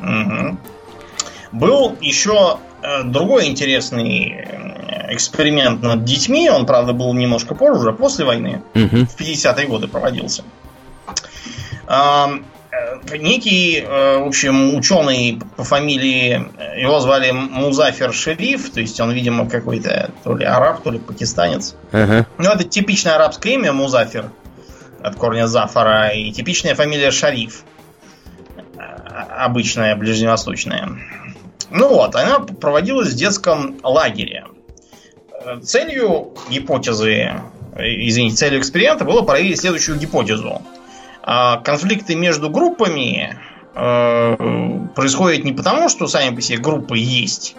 Угу. 0.00 0.56
Был 1.52 1.96
еще 2.00 2.58
э, 2.82 3.02
другой 3.04 3.46
интересный 3.46 4.28
э, 4.28 5.14
эксперимент 5.14 5.82
над 5.82 6.04
детьми. 6.04 6.48
Он, 6.48 6.64
правда, 6.64 6.92
был 6.92 7.12
немножко 7.12 7.56
позже, 7.56 7.80
уже 7.80 7.92
после 7.92 8.24
войны. 8.24 8.62
Угу. 8.74 9.06
В 9.06 9.20
50-е 9.20 9.66
годы 9.66 9.88
проводился. 9.88 10.44
Э, 12.74 13.16
некий, 13.18 13.80
э, 13.80 14.18
в 14.18 14.26
общем, 14.26 14.76
ученый 14.76 15.40
по 15.56 15.64
фамилии, 15.64 16.46
э, 16.58 16.80
его 16.80 17.00
звали 17.00 17.30
Музафер 17.30 18.12
Шериф, 18.12 18.70
то 18.70 18.80
есть 18.80 19.00
он, 19.00 19.12
видимо, 19.12 19.48
какой-то 19.48 20.10
то 20.22 20.36
ли 20.36 20.44
араб, 20.44 20.82
то 20.82 20.90
ли 20.90 20.98
пакистанец. 20.98 21.76
Uh-huh. 21.92 22.26
Ну, 22.38 22.50
это 22.50 22.64
типичное 22.64 23.14
арабское 23.14 23.54
имя 23.54 23.72
Музафер 23.72 24.30
от 25.02 25.16
корня 25.16 25.46
Зафара, 25.46 26.08
и 26.08 26.32
типичная 26.32 26.74
фамилия 26.74 27.10
Шариф, 27.10 27.62
обычная, 29.36 29.94
ближневосточная. 29.96 30.98
Ну 31.70 31.88
вот, 31.88 32.14
она 32.16 32.40
проводилась 32.40 33.10
в 33.10 33.16
детском 33.16 33.76
лагере. 33.82 34.46
Целью 35.62 36.32
гипотезы, 36.48 37.34
извините, 37.76 38.36
целью 38.36 38.60
эксперимента 38.60 39.04
было 39.04 39.22
проверить 39.22 39.60
следующую 39.60 39.98
гипотезу– 39.98 40.62
конфликты 41.24 42.14
между 42.14 42.50
группами 42.50 43.38
э, 43.74 44.36
происходят 44.94 45.44
не 45.44 45.52
потому, 45.52 45.88
что 45.88 46.06
сами 46.06 46.34
по 46.34 46.40
себе 46.40 46.58
группы 46.58 46.98
есть, 46.98 47.56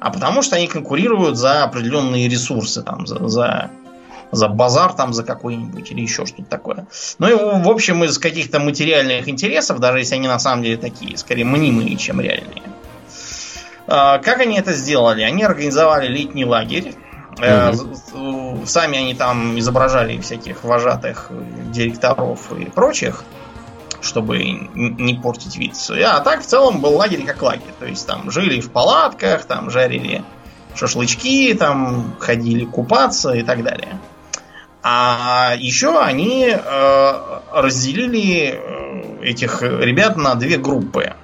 а 0.00 0.10
потому 0.10 0.42
что 0.42 0.56
они 0.56 0.68
конкурируют 0.68 1.36
за 1.36 1.64
определенные 1.64 2.28
ресурсы, 2.28 2.82
там, 2.82 3.06
за, 3.06 3.28
за, 3.28 3.70
за 4.30 4.48
базар 4.48 4.92
там 4.92 5.12
за 5.12 5.24
какой-нибудь 5.24 5.90
или 5.90 6.00
еще 6.00 6.26
что-то 6.26 6.44
такое. 6.44 6.86
Ну 7.18 7.28
и 7.28 7.34
в 7.34 7.68
общем 7.68 8.04
из 8.04 8.18
каких-то 8.18 8.60
материальных 8.60 9.28
интересов, 9.28 9.80
даже 9.80 9.98
если 9.98 10.14
они 10.14 10.28
на 10.28 10.38
самом 10.38 10.62
деле 10.62 10.76
такие, 10.76 11.16
скорее 11.16 11.44
мнимые, 11.44 11.96
чем 11.96 12.20
реальные. 12.20 12.62
А, 13.86 14.18
как 14.18 14.40
они 14.40 14.58
это 14.58 14.72
сделали? 14.72 15.22
Они 15.22 15.42
организовали 15.42 16.06
летний 16.06 16.44
лагерь 16.44 16.94
Угу. 17.38 18.66
Сами 18.66 18.98
они 18.98 19.14
там 19.14 19.58
изображали 19.58 20.18
всяких 20.20 20.64
вожатых 20.64 21.30
директоров 21.70 22.52
и 22.52 22.66
прочих, 22.66 23.24
чтобы 24.00 24.38
не 24.42 25.14
портить 25.14 25.56
вид. 25.56 25.74
А 26.04 26.20
так 26.20 26.42
в 26.42 26.46
целом 26.46 26.80
был 26.80 26.96
лагерь 26.96 27.24
как 27.24 27.42
лагерь. 27.42 27.72
То 27.78 27.86
есть 27.86 28.06
там 28.06 28.30
жили 28.30 28.60
в 28.60 28.70
палатках, 28.70 29.44
там 29.44 29.70
жарили 29.70 30.24
шашлычки, 30.74 31.54
там 31.54 32.14
ходили 32.18 32.64
купаться 32.64 33.32
и 33.32 33.42
так 33.42 33.62
далее. 33.62 33.98
А 34.82 35.54
еще 35.56 36.00
они 36.00 36.48
э, 36.48 37.12
разделили 37.52 38.60
э, 38.60 39.22
этих 39.22 39.62
ребят 39.62 40.16
на 40.16 40.34
две 40.34 40.58
группы. 40.58 41.14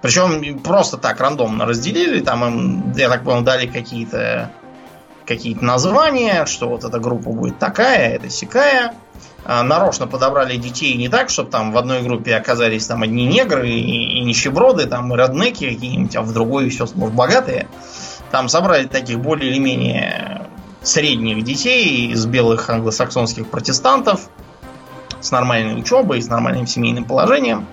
Причем 0.00 0.60
просто 0.60 0.96
так 0.96 1.20
рандомно 1.20 1.66
разделили. 1.66 2.20
Там 2.20 2.44
им, 2.44 2.92
я 2.96 3.10
так 3.10 3.24
понял, 3.24 3.42
дали 3.42 3.66
какие-то 3.66 4.50
какие-то 5.26 5.64
названия, 5.64 6.46
что 6.46 6.68
вот 6.68 6.84
эта 6.84 6.98
группа 6.98 7.30
будет 7.30 7.58
такая, 7.58 8.14
это 8.14 8.30
сякая. 8.30 8.94
А, 9.44 9.62
нарочно 9.62 10.06
подобрали 10.06 10.56
детей 10.56 10.94
не 10.96 11.08
так, 11.08 11.30
чтобы 11.30 11.50
там 11.50 11.72
в 11.72 11.78
одной 11.78 12.02
группе 12.02 12.34
оказались 12.34 12.86
там 12.86 13.02
одни 13.02 13.26
негры 13.26 13.68
и, 13.68 14.18
и 14.18 14.24
нищеброды, 14.24 14.86
там 14.86 15.12
и 15.12 15.16
роднеки 15.16 15.68
какие-нибудь, 15.68 16.16
а 16.16 16.22
в 16.22 16.32
другой 16.32 16.68
все 16.70 16.86
сплошь 16.86 17.12
богатые. 17.12 17.68
Там 18.32 18.48
собрали 18.48 18.86
таких 18.86 19.20
более 19.20 19.52
или 19.52 19.58
менее 19.58 20.48
средних 20.82 21.44
детей 21.44 22.08
из 22.08 22.26
белых 22.26 22.68
англосаксонских 22.70 23.48
протестантов 23.48 24.28
с 25.20 25.30
нормальной 25.30 25.78
учебой, 25.78 26.22
с 26.22 26.28
нормальным 26.28 26.66
семейным 26.66 27.04
положением. 27.04 27.66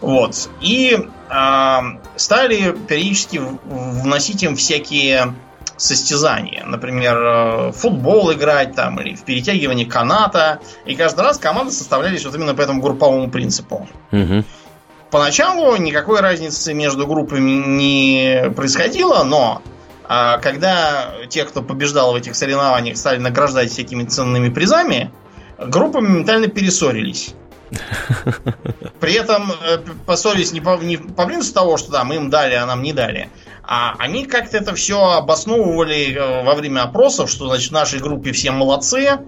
Вот. 0.00 0.50
И 0.60 0.98
э, 1.30 1.78
стали 2.16 2.76
периодически 2.86 3.40
вносить 3.64 4.42
им 4.42 4.56
всякие 4.56 5.34
состязания. 5.76 6.64
Например, 6.64 7.16
э, 7.18 7.72
футбол 7.72 8.32
играть 8.32 8.74
там 8.74 9.00
или 9.00 9.14
в 9.14 9.24
перетягивании 9.24 9.84
каната. 9.84 10.60
И 10.84 10.94
каждый 10.94 11.20
раз 11.20 11.38
команды 11.38 11.72
составлялись 11.72 12.24
вот 12.24 12.34
именно 12.34 12.54
по 12.54 12.62
этому 12.62 12.80
групповому 12.80 13.30
принципу. 13.30 13.88
Угу. 14.12 14.44
Поначалу 15.10 15.76
никакой 15.76 16.20
разницы 16.20 16.74
между 16.74 17.06
группами 17.06 17.50
не 17.50 18.50
происходило, 18.54 19.22
но 19.22 19.62
а, 20.08 20.38
когда 20.38 21.14
те, 21.28 21.44
кто 21.44 21.62
побеждал 21.62 22.12
в 22.12 22.16
этих 22.16 22.34
соревнованиях, 22.34 22.96
стали 22.96 23.18
награждать 23.18 23.70
всякими 23.70 24.04
ценными 24.04 24.48
призами, 24.48 25.12
группы 25.58 26.00
моментально 26.00 26.48
перессорились. 26.48 27.34
При 29.00 29.14
этом 29.14 29.50
э, 29.50 29.78
поссорились 30.06 30.52
не 30.52 30.60
по, 30.60 30.76
не 30.76 30.96
по 30.96 31.26
принципу 31.26 31.54
того, 31.54 31.76
что 31.76 31.90
там 31.90 32.12
им 32.12 32.30
дали, 32.30 32.54
а 32.54 32.66
нам 32.66 32.82
не 32.82 32.92
дали, 32.92 33.28
а 33.66 33.96
они 33.98 34.26
как-то 34.26 34.58
это 34.58 34.74
все 34.74 35.00
обосновывали 35.00 36.14
э, 36.14 36.44
во 36.44 36.54
время 36.54 36.82
опросов, 36.84 37.28
что, 37.28 37.48
значит, 37.48 37.70
в 37.70 37.74
нашей 37.74 37.98
группе 37.98 38.30
все 38.30 38.52
молодцы, 38.52 39.18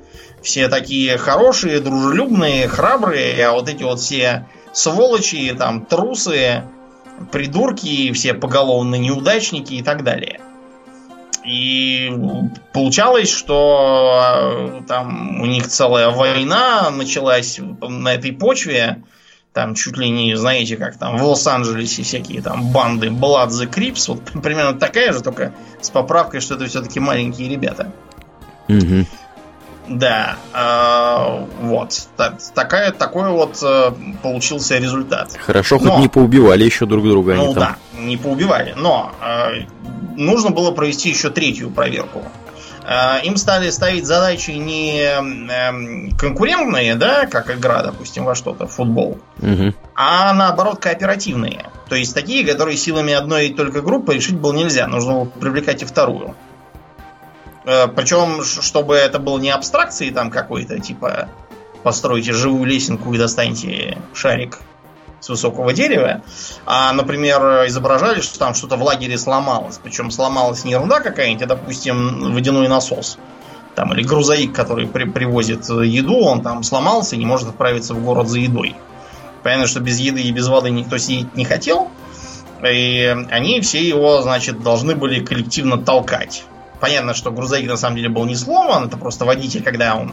все 0.42 0.68
такие 0.68 1.18
хорошие, 1.18 1.80
дружелюбные, 1.80 2.68
храбрые, 2.68 3.44
а 3.44 3.52
вот 3.52 3.68
эти 3.68 3.82
вот 3.82 3.98
все 3.98 4.46
сволочи, 4.72 5.52
там, 5.58 5.84
трусы, 5.84 6.62
придурки, 7.32 8.12
все 8.12 8.32
поголовные 8.32 9.00
неудачники 9.00 9.74
и 9.74 9.82
так 9.82 10.04
далее. 10.04 10.40
И 11.44 12.12
получалось, 12.72 13.30
что 13.30 14.20
э, 14.22 14.82
там 14.86 15.40
у 15.40 15.46
них 15.46 15.66
целая 15.66 16.10
война 16.10 16.90
началась 16.90 17.58
на 17.80 18.14
этой 18.14 18.32
почве, 18.32 19.02
там 19.58 19.74
чуть 19.74 19.96
ли 19.96 20.08
не, 20.08 20.36
знаете, 20.36 20.76
как 20.76 20.98
там 20.98 21.16
в 21.16 21.24
Лос-Анджелесе 21.24 22.04
всякие 22.04 22.40
там 22.42 22.70
банды 22.70 23.08
Blood 23.08 23.48
the 23.48 23.68
Crips, 23.68 24.04
вот 24.06 24.22
примерно 24.40 24.78
такая 24.78 25.12
же, 25.12 25.20
только 25.20 25.52
с 25.80 25.90
поправкой, 25.90 26.40
что 26.40 26.54
это 26.54 26.66
все-таки 26.66 27.00
маленькие 27.00 27.48
ребята. 27.48 27.92
Угу. 28.68 29.04
Да, 29.88 30.36
э, 30.54 31.46
вот. 31.62 32.08
Так, 32.16 32.34
такая, 32.54 32.92
такой 32.92 33.30
вот 33.30 33.58
э, 33.60 33.90
получился 34.22 34.78
результат. 34.78 35.36
Хорошо, 35.44 35.80
но, 35.80 35.90
хоть 35.90 36.02
не 36.02 36.08
поубивали 36.08 36.62
еще 36.62 36.86
друг 36.86 37.04
друга. 37.04 37.34
Ну 37.34 37.52
там... 37.52 37.54
да, 37.54 38.00
не 38.00 38.16
поубивали. 38.16 38.74
Но 38.76 39.10
э, 39.20 39.64
нужно 40.16 40.50
было 40.50 40.70
провести 40.70 41.08
еще 41.08 41.30
третью 41.30 41.70
проверку. 41.70 42.22
Э, 42.88 43.20
им 43.22 43.36
стали 43.36 43.68
ставить 43.68 44.06
задачи 44.06 44.52
не 44.52 45.02
эм, 45.02 46.16
конкурентные, 46.16 46.94
да, 46.94 47.26
как 47.26 47.50
игра, 47.50 47.82
допустим, 47.82 48.24
во 48.24 48.34
что-то, 48.34 48.66
футбол, 48.66 49.18
угу. 49.42 49.74
а 49.94 50.32
наоборот 50.32 50.78
кооперативные. 50.78 51.66
То 51.90 51.96
есть 51.96 52.14
такие, 52.14 52.46
которые 52.46 52.78
силами 52.78 53.12
одной 53.12 53.50
только 53.50 53.82
группы 53.82 54.14
решить 54.14 54.36
было 54.36 54.54
нельзя. 54.54 54.86
Нужно 54.86 55.12
было 55.12 55.24
привлекать 55.26 55.82
и 55.82 55.84
вторую. 55.84 56.34
Э, 57.66 57.88
Причем, 57.88 58.42
чтобы 58.42 58.94
это 58.94 59.18
было 59.18 59.38
не 59.38 59.50
абстракции 59.50 60.08
там 60.08 60.30
какой-то, 60.30 60.80
типа 60.80 61.28
постройте 61.82 62.32
живую 62.32 62.64
лесенку 62.64 63.12
и 63.12 63.18
достаньте 63.18 63.98
шарик 64.14 64.60
с 65.20 65.28
высокого 65.28 65.72
дерева, 65.72 66.22
а, 66.64 66.92
например, 66.92 67.66
изображали, 67.66 68.20
что 68.20 68.38
там 68.38 68.54
что-то 68.54 68.76
в 68.76 68.82
лагере 68.82 69.18
сломалось. 69.18 69.80
Причем 69.82 70.10
сломалась 70.10 70.64
не 70.64 70.72
ерунда 70.72 71.00
какая-нибудь, 71.00 71.42
а, 71.42 71.46
допустим, 71.46 72.32
водяной 72.32 72.68
насос. 72.68 73.18
Там, 73.74 73.92
или 73.94 74.02
грузовик, 74.02 74.54
который 74.54 74.86
при 74.88 75.04
привозит 75.04 75.68
еду, 75.68 76.18
он 76.18 76.42
там 76.42 76.62
сломался 76.62 77.14
и 77.14 77.18
не 77.18 77.26
может 77.26 77.48
отправиться 77.48 77.94
в 77.94 78.04
город 78.04 78.28
за 78.28 78.38
едой. 78.38 78.74
Понятно, 79.42 79.66
что 79.66 79.80
без 79.80 79.98
еды 80.00 80.22
и 80.22 80.32
без 80.32 80.48
воды 80.48 80.70
никто 80.70 80.98
сидеть 80.98 81.34
не 81.36 81.44
хотел. 81.44 81.90
И 82.68 83.16
они 83.30 83.60
все 83.60 83.86
его, 83.86 84.20
значит, 84.20 84.62
должны 84.62 84.96
были 84.96 85.24
коллективно 85.24 85.78
толкать. 85.78 86.44
Понятно, 86.80 87.14
что 87.14 87.30
грузовик 87.30 87.68
на 87.68 87.76
самом 87.76 87.96
деле 87.96 88.08
был 88.08 88.24
не 88.24 88.34
сломан, 88.34 88.86
это 88.86 88.96
просто 88.96 89.24
водитель, 89.24 89.62
когда 89.62 89.96
он 89.96 90.12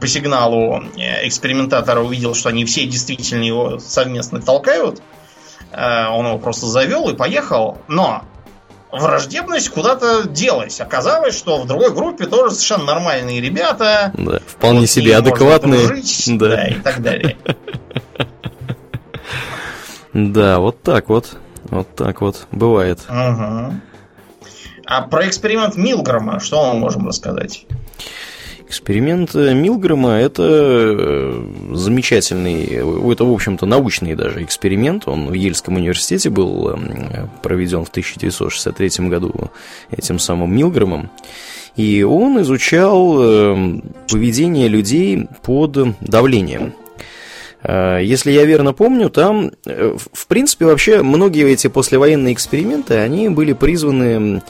по 0.00 0.06
сигналу 0.06 0.82
э, 0.96 1.26
экспериментатора 1.26 2.00
увидел, 2.00 2.34
что 2.34 2.48
они 2.48 2.64
все 2.64 2.86
действительно 2.86 3.42
его 3.42 3.78
совместно 3.78 4.40
толкают. 4.40 5.02
Э, 5.72 6.08
он 6.08 6.26
его 6.26 6.38
просто 6.38 6.66
завел 6.66 7.08
и 7.08 7.16
поехал. 7.16 7.78
Но 7.88 8.24
враждебность 8.92 9.70
куда-то 9.70 10.28
делась. 10.28 10.80
Оказалось, 10.80 11.36
что 11.36 11.60
в 11.60 11.66
другой 11.66 11.92
группе 11.92 12.26
тоже 12.26 12.54
совершенно 12.54 12.84
нормальные 12.84 13.40
ребята. 13.40 14.12
Да, 14.14 14.40
вполне 14.46 14.80
вот 14.80 14.90
себе 14.90 15.16
адекватные. 15.16 15.86
Дружить, 15.86 16.24
да. 16.38 16.48
да, 16.48 16.66
и 16.66 16.74
так 16.74 17.02
далее. 17.02 17.36
Да, 20.12 20.60
вот 20.60 20.82
так 20.82 21.08
вот. 21.08 21.36
Вот 21.64 21.94
так 21.96 22.20
вот 22.20 22.46
бывает. 22.52 23.00
А 24.86 25.00
про 25.02 25.26
эксперимент 25.26 25.76
Милгрома 25.76 26.40
что 26.40 26.72
мы 26.72 26.78
можем 26.78 27.08
рассказать? 27.08 27.66
Эксперимент 28.66 29.34
Милгрома– 29.34 30.12
это 30.12 30.42
э, 30.42 31.46
замечательный, 31.72 32.64
это, 33.12 33.24
в 33.24 33.32
общем-то, 33.32 33.66
научный 33.66 34.14
даже 34.14 34.42
эксперимент. 34.42 35.06
Он 35.06 35.28
в 35.28 35.34
Ельском 35.34 35.76
университете 35.76 36.30
был 36.30 36.70
эм, 36.70 37.30
проведен 37.42 37.84
в 37.84 37.88
1963 37.88 39.08
году 39.08 39.32
этим 39.90 40.18
самым 40.18 40.56
Милгромом. 40.56 41.10
И 41.76 42.02
он 42.02 42.40
изучал 42.40 43.22
эм, 43.22 43.82
поведение 44.08 44.68
людей 44.68 45.28
под 45.42 45.76
давлением. 46.00 46.72
Э, 47.62 48.00
если 48.02 48.30
я 48.30 48.44
верно 48.44 48.72
помню, 48.72 49.10
там, 49.10 49.52
э, 49.66 49.96
в 50.12 50.26
принципе, 50.26 50.66
вообще 50.66 51.02
многие 51.02 51.50
эти 51.50 51.66
послевоенные 51.66 52.32
эксперименты, 52.32 52.94
они 52.94 53.28
были 53.28 53.52
призваны 53.52 54.42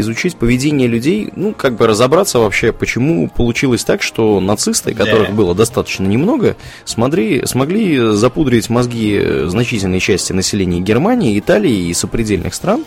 изучить 0.00 0.36
поведение 0.36 0.88
людей, 0.88 1.32
ну, 1.34 1.54
как 1.54 1.76
бы 1.76 1.86
разобраться 1.86 2.38
вообще, 2.38 2.72
почему 2.72 3.28
получилось 3.28 3.84
так, 3.84 4.02
что 4.02 4.40
нацисты, 4.40 4.94
которых 4.94 5.28
да. 5.28 5.34
было 5.34 5.54
достаточно 5.54 6.04
немного, 6.04 6.56
смогли, 6.84 7.44
смогли 7.46 8.12
запудрить 8.12 8.68
мозги 8.68 9.20
значительной 9.46 10.00
части 10.00 10.32
населения 10.32 10.80
Германии, 10.80 11.38
Италии 11.38 11.88
и 11.88 11.94
сопредельных 11.94 12.54
стран, 12.54 12.84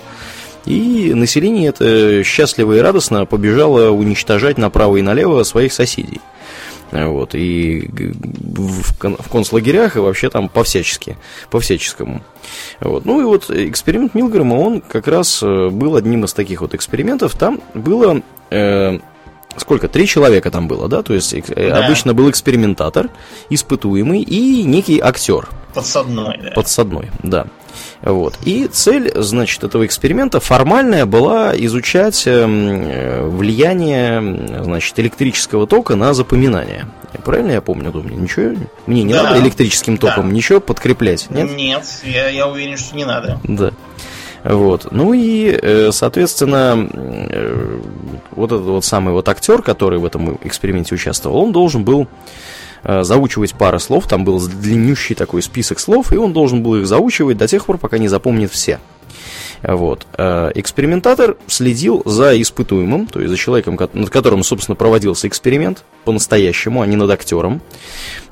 и 0.65 1.13
население 1.13 1.69
это 1.69 2.23
счастливо 2.23 2.77
и 2.77 2.79
радостно 2.79 3.25
побежало 3.25 3.89
уничтожать 3.91 4.57
направо 4.57 4.97
и 4.97 5.01
налево 5.01 5.43
своих 5.43 5.73
соседей. 5.73 6.21
Вот, 6.91 7.35
и 7.35 7.87
в, 7.87 8.93
в 8.93 9.29
концлагерях, 9.29 9.95
и 9.95 9.99
вообще 9.99 10.29
там 10.29 10.49
по-всячески, 10.49 11.17
по-всяческому. 11.49 12.21
Вот. 12.79 13.05
Ну 13.05 13.21
и 13.21 13.23
вот 13.23 13.49
эксперимент 13.49 14.15
Милгрэма, 14.15 14.55
он 14.55 14.81
как 14.81 15.07
раз 15.07 15.43
э, 15.43 15.69
был 15.69 15.95
одним 15.95 16.25
из 16.25 16.33
таких 16.33 16.61
вот 16.61 16.73
экспериментов. 16.73 17.35
Там 17.35 17.61
было... 17.73 18.21
Э, 18.49 18.99
сколько? 19.61 19.87
Три 19.87 20.07
человека 20.07 20.51
там 20.51 20.67
было, 20.67 20.87
да? 20.87 21.03
То 21.03 21.13
есть 21.13 21.33
э, 21.33 21.43
да. 21.69 21.85
обычно 21.85 22.13
был 22.13 22.29
экспериментатор, 22.29 23.09
испытуемый 23.49 24.21
и 24.21 24.63
некий 24.63 24.99
актер. 24.99 25.47
Подсадной, 25.73 26.39
да. 26.41 26.51
Подсадной, 26.51 27.11
да. 27.23 27.47
Вот. 28.01 28.37
И 28.43 28.67
цель, 28.67 29.11
значит, 29.15 29.63
этого 29.63 29.85
эксперимента 29.85 30.39
формальная 30.39 31.05
была 31.05 31.53
изучать 31.55 32.23
эм, 32.25 32.81
э, 32.83 33.23
влияние, 33.27 34.63
значит, 34.63 34.99
электрического 34.99 35.67
тока 35.67 35.95
на 35.95 36.13
запоминание. 36.13 36.87
Правильно 37.23 37.51
я 37.51 37.61
помню, 37.61 37.91
Думаю, 37.91 38.19
ничего, 38.19 38.55
мне 38.85 39.03
не 39.03 39.13
да. 39.13 39.23
надо 39.23 39.39
электрическим 39.39 39.97
током 39.97 40.29
да. 40.29 40.35
ничего 40.35 40.59
подкреплять, 40.59 41.29
нет? 41.29 41.55
Нет, 41.55 41.85
я, 42.03 42.29
я 42.29 42.47
уверен, 42.47 42.77
что 42.77 42.95
не 42.95 43.05
надо. 43.05 43.39
Да. 43.43 43.71
Вот. 44.49 44.87
Ну 44.91 45.13
и, 45.13 45.49
э, 45.49 45.91
соответственно, 45.91 46.89
э, 46.93 47.81
вот 48.31 48.51
этот 48.51 48.65
вот 48.65 48.83
самый 48.83 49.13
вот 49.13 49.29
актер, 49.29 49.61
который 49.61 49.99
в 49.99 50.05
этом 50.05 50.37
эксперименте 50.43 50.95
участвовал, 50.95 51.37
он 51.37 51.51
должен 51.51 51.83
был 51.83 52.07
Э, 52.83 53.03
заучивать 53.03 53.53
пары 53.55 53.79
слов, 53.79 54.07
там 54.07 54.23
был 54.23 54.39
длиннющий 54.39 55.15
такой 55.15 55.41
список 55.41 55.79
слов, 55.79 56.13
и 56.13 56.17
он 56.17 56.31
должен 56.31 56.63
был 56.63 56.77
их 56.77 56.87
заучивать 56.87 57.37
до 57.37 57.47
тех 57.47 57.65
пор, 57.65 57.77
пока 57.77 57.97
не 57.97 58.07
запомнит 58.07 58.51
все. 58.51 58.79
Вот. 59.63 60.07
Э, 60.17 60.51
экспериментатор 60.55 61.37
следил 61.47 62.01
за 62.05 62.39
испытуемым, 62.41 63.07
то 63.07 63.19
есть 63.19 63.31
за 63.31 63.37
человеком, 63.37 63.77
над 63.93 64.09
которым, 64.09 64.43
собственно, 64.43 64.75
проводился 64.75 65.27
эксперимент 65.27 65.83
по-настоящему, 66.05 66.81
а 66.81 66.87
не 66.87 66.95
над 66.95 67.09
актером. 67.11 67.61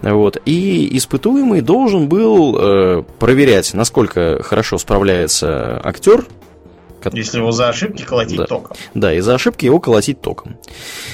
Вот. 0.02 0.42
И 0.46 0.98
испытуемый 0.98 1.62
должен 1.62 2.08
был 2.08 2.58
э, 2.58 3.04
проверять, 3.20 3.74
насколько 3.74 4.42
хорошо 4.44 4.78
справляется 4.78 5.82
актер 5.84 6.26
если 7.14 7.38
его 7.38 7.52
за 7.52 7.70
ошибки 7.70 8.04
колотить 8.04 8.38
да. 8.38 8.46
током. 8.46 8.76
Да, 8.94 9.14
и 9.14 9.20
за 9.20 9.36
ошибки 9.36 9.66
его 9.66 9.80
колотить 9.80 10.22
током. 10.22 10.58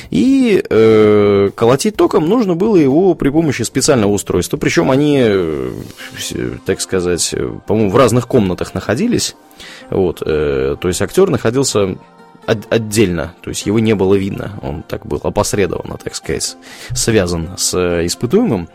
И 0.09 0.63
э, 0.67 1.49
колотить 1.55 1.95
током 1.95 2.27
нужно 2.27 2.55
было 2.55 2.75
его 2.77 3.15
при 3.15 3.29
помощи 3.29 3.63
специального 3.63 4.11
устройства. 4.11 4.57
Причем 4.57 4.91
они, 4.91 5.19
э, 5.21 5.71
так 6.65 6.81
сказать, 6.81 7.33
по-моему, 7.67 7.91
в 7.91 7.97
разных 7.97 8.27
комнатах 8.27 8.73
находились. 8.73 9.35
Вот, 9.93 10.23
э, 10.25 10.75
то 10.79 10.87
есть 10.87 11.01
актер 11.01 11.29
находился 11.29 11.97
отдельно, 12.45 13.35
то 13.41 13.49
есть 13.49 13.65
его 13.65 13.79
не 13.79 13.93
было 13.93 14.15
видно, 14.15 14.59
он 14.61 14.83
так 14.83 15.05
был 15.05 15.21
опосредованно, 15.23 15.97
так 16.03 16.13
сказать, 16.15 16.57
связан 16.93 17.51
с 17.57 17.73
испытуемым. 18.05 18.67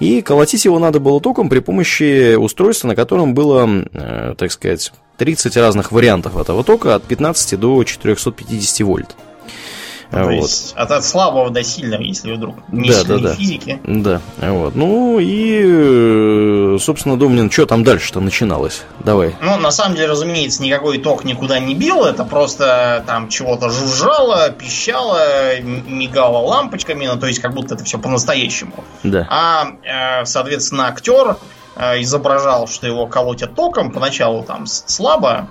И 0.00 0.22
колотить 0.22 0.64
его 0.64 0.78
надо 0.78 0.98
было 0.98 1.20
током 1.20 1.48
при 1.48 1.60
помощи 1.60 2.34
устройства, 2.34 2.88
на 2.88 2.96
котором 2.96 3.34
было, 3.34 3.68
э, 3.92 4.34
так 4.36 4.50
сказать, 4.50 4.92
30 5.18 5.56
разных 5.56 5.92
вариантов 5.92 6.36
этого 6.36 6.64
тока 6.64 6.94
от 6.94 7.04
15 7.04 7.58
до 7.58 7.82
450 7.84 8.80
вольт. 8.82 9.16
Ну, 10.10 10.24
вот. 10.24 10.32
есть 10.32 10.72
от, 10.76 10.90
от 10.90 11.04
слабого 11.04 11.50
до 11.50 11.62
сильного, 11.62 12.02
если 12.02 12.32
вдруг 12.32 12.56
не 12.68 12.90
да, 12.90 13.04
да, 13.04 13.18
да. 13.18 13.34
физики. 13.34 13.80
Да, 13.84 14.20
вот. 14.40 14.74
Ну 14.74 15.18
и, 15.18 15.62
э, 15.64 16.78
собственно, 16.80 17.18
Домнин, 17.18 17.50
что 17.50 17.66
там 17.66 17.84
дальше-то 17.84 18.20
начиналось? 18.20 18.82
Давай. 19.00 19.34
Ну, 19.40 19.56
на 19.58 19.70
самом 19.70 19.96
деле, 19.96 20.08
разумеется, 20.08 20.62
никакой 20.62 20.98
ток 20.98 21.24
никуда 21.24 21.58
не 21.58 21.74
бил, 21.74 22.04
это 22.04 22.24
просто 22.24 23.04
там 23.06 23.28
чего-то 23.28 23.70
жужжало, 23.70 24.50
пищало, 24.50 25.60
мигало 25.60 26.38
лампочками, 26.38 27.06
ну, 27.06 27.18
то 27.18 27.26
есть 27.26 27.40
как 27.40 27.54
будто 27.54 27.74
это 27.74 27.84
все 27.84 27.98
по-настоящему. 27.98 28.84
Да. 29.02 29.26
А, 29.30 29.66
э, 29.82 30.24
соответственно, 30.24 30.88
актер 30.88 31.36
Э, 31.76 32.00
изображал, 32.00 32.66
что 32.68 32.86
его 32.86 33.06
колотят 33.06 33.54
током, 33.54 33.92
поначалу 33.92 34.42
там 34.42 34.64
слабо, 34.66 35.48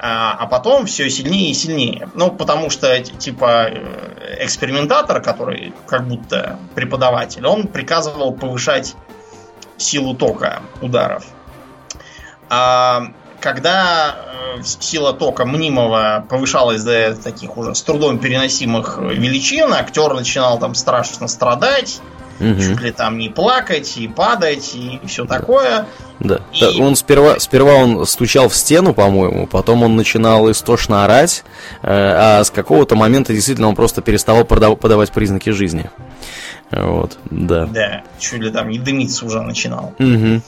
а, 0.00 0.36
а 0.38 0.46
потом 0.46 0.86
все 0.86 1.10
сильнее 1.10 1.50
и 1.50 1.54
сильнее. 1.54 2.08
Ну, 2.14 2.30
потому 2.30 2.70
что, 2.70 3.00
типа, 3.02 3.68
э, 3.68 4.44
экспериментатор, 4.44 5.20
который 5.20 5.74
как 5.86 6.06
будто 6.06 6.58
преподаватель, 6.76 7.44
он 7.44 7.66
приказывал 7.66 8.32
повышать 8.32 8.94
силу 9.76 10.14
тока 10.14 10.62
ударов. 10.80 11.24
А 12.48 13.08
когда 13.40 14.16
э, 14.56 14.62
сила 14.62 15.12
тока 15.12 15.44
мнимого 15.44 16.24
повышалась 16.28 16.84
до 16.84 17.14
таких 17.16 17.56
уже 17.56 17.74
с 17.74 17.82
трудом 17.82 18.20
переносимых 18.20 18.98
величин, 18.98 19.72
актер 19.72 20.14
начинал 20.14 20.60
там 20.60 20.76
страшно 20.76 21.26
страдать, 21.26 22.00
угу. 22.40 22.60
чуть 22.60 22.80
ли 22.80 22.92
там 22.92 23.18
не 23.18 23.28
плакать 23.28 23.96
и 23.96 24.08
падать 24.08 24.74
и 24.74 25.00
все 25.06 25.24
такое. 25.24 25.86
Да. 26.20 26.40
И... 26.52 26.60
да. 26.60 26.70
Он 26.82 26.96
сперва, 26.96 27.38
сперва 27.38 27.74
он 27.74 28.06
стучал 28.06 28.48
в 28.48 28.54
стену, 28.54 28.94
по-моему, 28.94 29.46
потом 29.46 29.82
он 29.82 29.96
начинал 29.96 30.50
истошно 30.50 31.04
орать, 31.04 31.44
э, 31.82 31.88
а 31.90 32.44
с 32.44 32.50
какого-то 32.50 32.96
момента 32.96 33.32
действительно 33.32 33.68
он 33.68 33.76
просто 33.76 34.02
переставал 34.02 34.44
подавать 34.44 35.12
признаки 35.12 35.50
жизни. 35.50 35.90
Вот, 36.70 37.18
да. 37.30 37.66
Да, 37.66 38.02
чуть 38.18 38.40
ли 38.40 38.50
там 38.50 38.68
не 38.68 38.78
дымиться 38.78 39.24
уже 39.24 39.40
начинал. 39.40 39.94
Угу. 39.98 40.42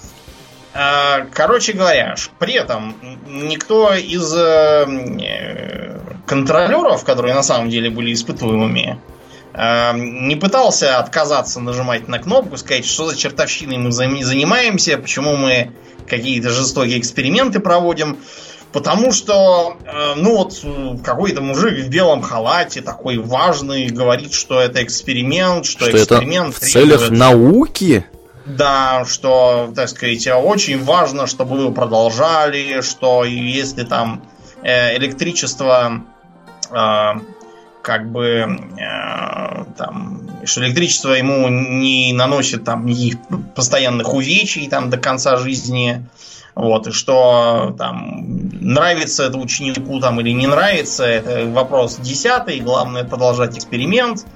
Короче 1.33 1.73
говоря, 1.73 2.15
при 2.39 2.55
этом 2.55 2.95
никто 3.27 3.93
из 3.93 4.33
э, 4.37 5.99
контролеров, 6.27 7.05
которые 7.05 7.35
на 7.35 7.43
самом 7.43 7.71
деле 7.71 7.91
были 7.91 8.13
испытуемыми, 8.13 9.01
не 9.53 10.37
пытался 10.37 10.99
отказаться 10.99 11.61
нажимать 11.61 12.07
на 12.09 12.19
кнопку, 12.19 12.57
сказать, 12.57 12.87
что 12.87 13.09
за 13.09 13.17
чертовщиной 13.17 13.79
мы 13.79 13.91
занимаемся, 13.93 14.97
почему 14.97 15.37
мы 15.37 15.73
какие-то 16.09 16.51
жестокие 16.51 16.99
эксперименты 16.99 17.61
проводим. 17.61 18.19
Потому 18.73 19.13
что, 19.13 19.77
э, 19.85 20.15
ну 20.15 20.37
вот, 20.37 20.65
какой-то 21.03 21.41
мужик 21.41 21.85
в 21.85 21.89
белом 21.89 22.23
халате, 22.23 22.83
такой 22.83 23.19
важный, 23.19 23.89
говорит, 23.89 24.33
что 24.33 24.61
это 24.61 24.85
эксперимент, 24.85 25.67
что, 25.67 25.87
что 25.87 25.97
эксперимент 25.97 26.57
это 26.57 26.65
в 26.65 26.69
целях 26.69 27.11
науки. 27.11 28.07
Да, 28.47 29.05
что, 29.09 29.73
так 29.75 29.89
сказать, 29.89 30.27
очень 30.29 30.83
важно, 30.85 31.27
чтобы 31.27 31.57
вы 31.57 31.73
продолжали, 31.73 32.81
что 32.83 33.25
если 33.25 33.83
там 33.83 34.23
э, 34.63 34.97
электричество 34.97 36.05
э, 36.71 37.13
как 37.83 38.11
бы 38.11 38.47
э, 38.79 39.65
там, 39.77 40.29
что 40.45 40.65
электричество 40.65 41.13
ему 41.13 41.49
не 41.49 42.13
наносит 42.13 42.65
там 42.65 42.87
никаких 42.87 43.19
постоянных 43.55 44.15
увечий 44.15 44.69
там 44.69 44.91
до 44.91 44.99
конца 44.99 45.37
жизни, 45.37 46.05
вот, 46.55 46.89
и 46.89 46.93
что 46.93 47.75
там 47.79 48.51
нравится 48.61 49.25
это 49.25 49.39
ученику 49.39 50.01
там 50.01 50.21
или 50.21 50.31
не 50.31 50.47
нравится, 50.47 51.05
это 51.05 51.47
вопрос 51.47 51.97
десятый, 51.97 52.61
главное 52.61 53.05
продолжать 53.05 53.57
эксперимент. 53.57 54.27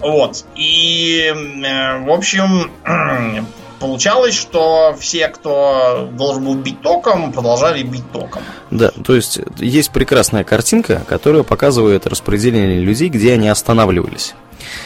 Вот. 0.00 0.44
И, 0.56 1.32
э, 1.32 1.98
в 1.98 2.10
общем, 2.10 2.70
получалось, 3.82 4.34
что 4.34 4.96
все, 4.98 5.26
кто 5.28 6.08
должен 6.12 6.44
был 6.44 6.54
бить 6.54 6.80
током, 6.80 7.32
продолжали 7.32 7.82
бить 7.82 8.10
током. 8.12 8.42
Да, 8.70 8.90
то 8.90 9.14
есть 9.14 9.40
есть 9.58 9.90
прекрасная 9.90 10.44
картинка, 10.44 11.02
которая 11.08 11.42
показывает 11.42 12.06
распределение 12.06 12.78
людей, 12.78 13.08
где 13.08 13.32
они 13.32 13.48
останавливались. 13.48 14.34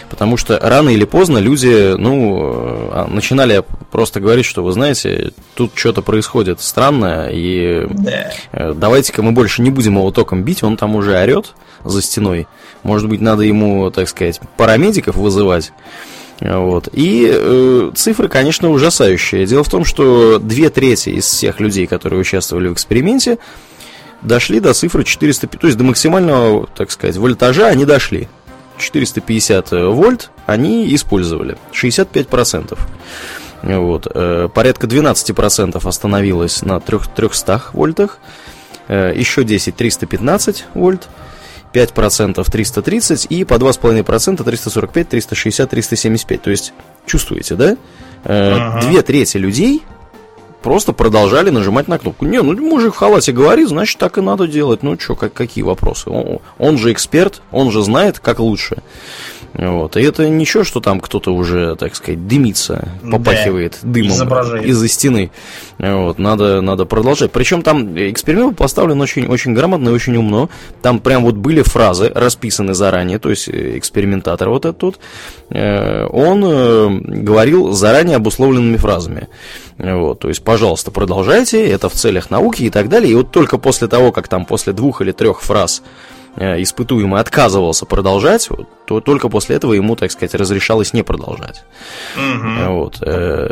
Потому 0.09 0.39
что 0.39 0.59
рано 0.59 0.89
или 0.89 1.05
поздно 1.05 1.37
люди, 1.37 1.95
ну, 1.99 2.89
а, 2.91 3.07
начинали 3.07 3.63
просто 3.91 4.19
говорить, 4.19 4.47
что, 4.47 4.65
вы 4.65 4.73
знаете, 4.73 5.33
тут 5.55 5.73
что-то 5.75 6.01
происходит 6.01 6.63
странное, 6.63 7.29
и 7.29 7.87
да. 7.91 8.31
Э, 8.53 8.73
давайте-ка 8.75 9.23
мы 9.23 9.33
больше 9.33 9.61
не 9.61 9.69
будем 9.69 9.97
его 9.97 10.11
током 10.11 10.43
бить, 10.43 10.63
он 10.63 10.79
там 10.79 10.97
уже 10.97 11.21
орет 11.21 11.55
за 11.85 12.01
стеной. 12.01 12.47
Может 12.83 13.11
быть, 13.11 13.21
надо 13.21 13.43
ему, 13.43 13.91
так 13.91 14.09
сказать, 14.09 14.41
парамедиков 14.57 15.17
вызывать. 15.17 15.73
Вот. 16.41 16.89
И 16.93 17.31
э, 17.33 17.91
цифры, 17.95 18.29
конечно, 18.29 18.71
ужасающие. 18.71 19.47
Дело 19.47 19.65
в 19.65 19.71
том, 19.71 19.85
что 19.85 20.39
две 20.39 20.69
трети 20.71 21.11
из 21.11 21.25
всех 21.25 21.61
людей, 21.61 21.87
которые 21.87 22.21
участвовали 22.21 22.69
в 22.69 22.75
эксперименте, 22.75 23.39
дошли 24.23 24.61
до 24.61 24.75
цифры 24.75 25.05
450, 25.05 25.61
то 25.61 25.67
есть 25.67 25.79
до 25.79 25.85
максимального, 25.85 26.67
так 26.77 26.91
сказать, 26.91 27.17
вольтажа 27.17 27.69
они 27.69 27.85
дошли. 27.85 28.29
450 28.79 29.71
вольт 29.71 30.31
они 30.45 30.95
использовали, 30.95 31.57
65%. 31.73 32.79
Вот. 33.63 34.07
Э, 34.13 34.49
порядка 34.53 34.87
12% 34.87 35.89
остановилось 35.89 36.63
на 36.63 36.81
300 36.81 37.63
вольтах, 37.73 38.19
э, 38.89 39.13
еще 39.17 39.45
10 39.45 39.75
315 39.75 40.67
вольт, 40.75 41.09
5% 41.73 42.45
330 42.51 43.27
и 43.31 43.45
по 43.45 43.55
2,5% 43.55 44.45
345, 44.45 45.09
360, 45.09 45.71
375. 45.71 46.43
То 46.43 46.51
есть, 46.51 46.73
чувствуете, 47.07 47.55
да? 47.55 47.77
Э, 48.25 48.53
ага. 48.53 48.81
Две 48.87 49.03
трети 49.03 49.37
людей 49.37 49.83
просто 50.63 50.93
продолжали 50.93 51.51
нажимать 51.51 51.87
на 51.87 51.97
кнопку. 51.99 52.25
Не, 52.25 52.43
ну 52.43 52.53
мужик 52.61 52.95
в 52.95 52.97
халате 52.97 53.31
говорит, 53.31 53.69
значит 53.69 53.99
так 53.99 54.19
и 54.19 54.21
надо 54.21 54.49
делать. 54.49 54.83
Ну 54.83 54.99
что, 54.99 55.15
как, 55.15 55.33
какие 55.33 55.63
вопросы? 55.63 56.11
Он, 56.11 56.41
он 56.59 56.77
же 56.77 56.93
эксперт, 56.93 57.41
он 57.53 57.71
же 57.71 57.83
знает, 57.83 58.19
как 58.19 58.41
лучше. 58.41 58.79
Вот. 59.59 59.97
И 59.97 60.03
это 60.03 60.29
ничего, 60.29 60.65
что 60.65 60.81
там 60.81 61.01
кто-то 61.01 61.35
уже, 61.35 61.77
так 61.77 61.97
сказать, 61.97 62.27
дымится, 62.27 62.89
попахивает 63.11 63.79
да, 63.83 63.89
дымом 63.89 64.65
из-за 64.65 64.89
стены. 64.89 65.31
Вот. 65.79 66.19
Надо, 66.19 66.61
надо 66.61 66.85
продолжать. 66.85 67.33
Причем 67.33 67.63
там 67.63 67.97
эксперимент 67.97 68.57
поставлен 68.57 69.01
очень, 69.01 69.27
очень 69.27 69.55
грамотно 69.55 69.89
и 69.89 69.93
очень 69.93 70.17
умно. 70.17 70.51
Там 70.83 70.99
прям 71.01 71.25
вот 71.25 71.37
были 71.37 71.63
фразы, 71.63 72.13
расписаны 72.15 72.75
заранее, 72.75 73.19
то 73.19 73.31
есть 73.31 73.49
э, 73.49 73.79
экспериментатор 73.79 74.49
вот 74.51 74.65
этот 74.65 74.79
тут, 74.79 74.99
э, 75.51 76.07
он 76.07 76.45
э, 76.45 76.89
говорил 77.23 77.73
заранее 77.73 78.17
обусловленными 78.17 78.77
фразами. 78.77 79.29
Вот, 79.79 80.21
то 80.21 80.29
есть, 80.29 80.43
пожалуйста, 80.43 80.91
продолжайте, 80.91 81.67
это 81.67 81.89
в 81.89 81.95
целях 81.95 82.31
науки 82.31 82.63
и 82.63 82.71
так 82.71 82.89
далее. 82.89 83.13
И 83.13 83.15
вот 83.15 83.31
только 83.31 83.59
после 83.59 83.89
того, 83.89 84.13
как 84.13 84.29
там 84.29 84.45
после 84.45 84.73
двух 84.73 85.01
или 85.03 85.13
трех 85.13 85.43
фраз 85.43 85.83
испытуемый 86.39 87.21
отказывался 87.21 87.87
продолжать, 87.87 88.49
то 88.87 89.01
только 89.01 89.29
после 89.29 89.57
этого 89.57 89.73
ему, 89.73 89.97
так 89.97 90.11
сказать, 90.11 90.35
разрешалось 90.35 90.93
не 90.93 91.03
продолжать. 91.03 91.65
Угу. 92.17 92.73
Вот. 92.73 93.03
Э, 93.03 93.49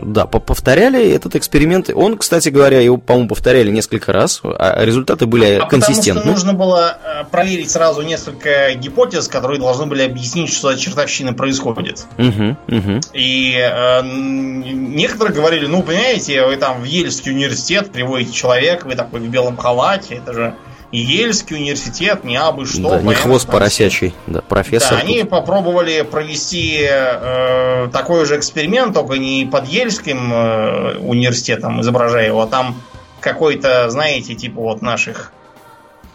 да, 0.00 0.26
повторяли 0.26 1.10
этот 1.10 1.36
эксперимент. 1.36 1.90
Он, 1.94 2.18
кстати 2.18 2.48
говоря, 2.48 2.80
его, 2.80 2.96
по-моему, 2.96 3.28
повторяли 3.28 3.70
несколько 3.70 4.12
раз, 4.12 4.40
а 4.42 4.84
результаты 4.84 5.26
были 5.26 5.54
а 5.54 5.66
консистентны. 5.66 6.20
Потому 6.20 6.36
что 6.36 6.46
нужно 6.46 6.58
было 6.58 6.98
проверить 7.30 7.70
сразу 7.70 8.02
несколько 8.02 8.74
гипотез, 8.74 9.28
которые 9.28 9.60
должны 9.60 9.86
были 9.86 10.02
объяснить, 10.02 10.52
что 10.52 10.72
за 10.72 10.78
чертовщина 10.78 11.32
происходит. 11.32 12.06
Угу, 12.18 12.56
угу. 12.68 13.00
И 13.12 13.56
э, 13.56 14.02
некоторые 14.02 15.34
говорили, 15.34 15.66
ну, 15.66 15.82
понимаете, 15.82 16.44
вы 16.44 16.56
там 16.56 16.82
в 16.82 16.84
Ельский 16.84 17.32
университет 17.32 17.90
приводите 17.92 18.32
человека, 18.32 18.86
вы 18.86 18.94
такой 18.94 19.20
в 19.20 19.28
белом 19.28 19.56
халате, 19.56 20.16
это 20.16 20.32
же 20.32 20.54
Ельский 20.98 21.56
университет, 21.56 22.22
не 22.22 22.36
абы 22.36 22.66
что. 22.66 22.90
Да, 22.90 23.00
не 23.00 23.14
хвост 23.14 23.48
поросячий, 23.48 24.14
да, 24.26 24.42
профессор. 24.42 24.90
Да, 24.90 24.98
они 24.98 25.24
попробовали 25.24 26.02
провести 26.02 26.86
э, 26.88 27.88
такой 27.92 28.26
же 28.26 28.36
эксперимент, 28.36 28.94
только 28.94 29.14
не 29.14 29.48
под 29.50 29.66
Ельским 29.68 30.32
э, 30.32 30.98
университетом, 30.98 31.80
изображая 31.80 32.26
его, 32.26 32.42
а 32.42 32.46
там 32.46 32.80
какой-то, 33.20 33.88
знаете, 33.88 34.34
типа 34.34 34.60
вот 34.60 34.82
наших 34.82 35.32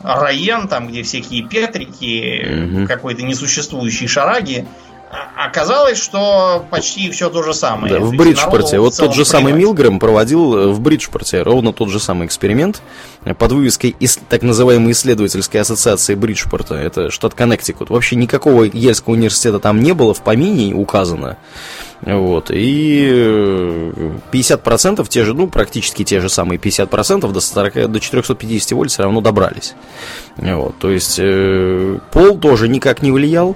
район, 0.04 0.68
там, 0.68 0.88
где 0.88 1.04
всякие 1.04 1.44
петрики, 1.44 2.82
угу. 2.82 2.88
какой-то 2.88 3.24
несуществующий 3.24 4.08
шараги. 4.08 4.68
А, 5.10 5.46
оказалось, 5.46 5.98
что 5.98 6.66
почти 6.70 7.10
все 7.12 7.30
то 7.30 7.42
же 7.42 7.54
самое. 7.54 7.94
Да, 7.94 8.00
в 8.02 8.14
Бриджпорте. 8.14 8.80
Вот 8.80 8.98
тот 8.98 9.16
же 9.16 9.24
самый 9.24 9.54
Милгрэм 9.54 10.00
проводил 10.00 10.58
э, 10.58 10.68
в 10.68 10.82
Бриджпорте 10.82 11.44
ровно 11.44 11.72
тот 11.72 11.90
же 11.90 12.00
самый 12.00 12.28
эксперимент 12.28 12.82
э, 13.24 13.34
под 13.34 13.54
вывеской 13.54 13.96
из 14.00 14.20
так 14.28 14.42
называемой 14.42 14.92
исследовательской 14.92 15.62
ассоциации 15.62 16.16
Бриджпорта. 16.16 16.76
Это 16.76 17.10
штат 17.10 17.36
Коннектикут. 17.36 17.90
Вообще 17.90 18.18
никакого 18.18 18.64
Ельского 18.64 19.14
университета 19.14 19.60
там 19.60 19.82
не 19.82 19.94
было, 19.94 20.14
в 20.14 20.22
помине 20.22 20.74
указано. 20.74 21.38
Вот. 22.02 22.52
И 22.52 23.08
50% 24.34 25.02
э, 25.02 25.06
те 25.08 25.24
же, 25.24 25.34
ну, 25.34 25.48
практически 25.48 26.04
те 26.04 26.20
же 26.20 26.28
самые 26.28 26.60
50% 26.60 27.32
до, 27.32 27.40
40, 27.40 27.90
до 27.90 28.00
450 28.02 28.72
вольт 28.74 28.92
все 28.92 29.04
равно 29.04 29.22
добрались. 29.22 29.74
Вот. 30.36 30.78
То 30.80 30.92
есть 30.92 31.18
пол 32.12 32.38
тоже 32.38 32.68
никак 32.68 33.02
не 33.02 33.12
влиял. 33.12 33.56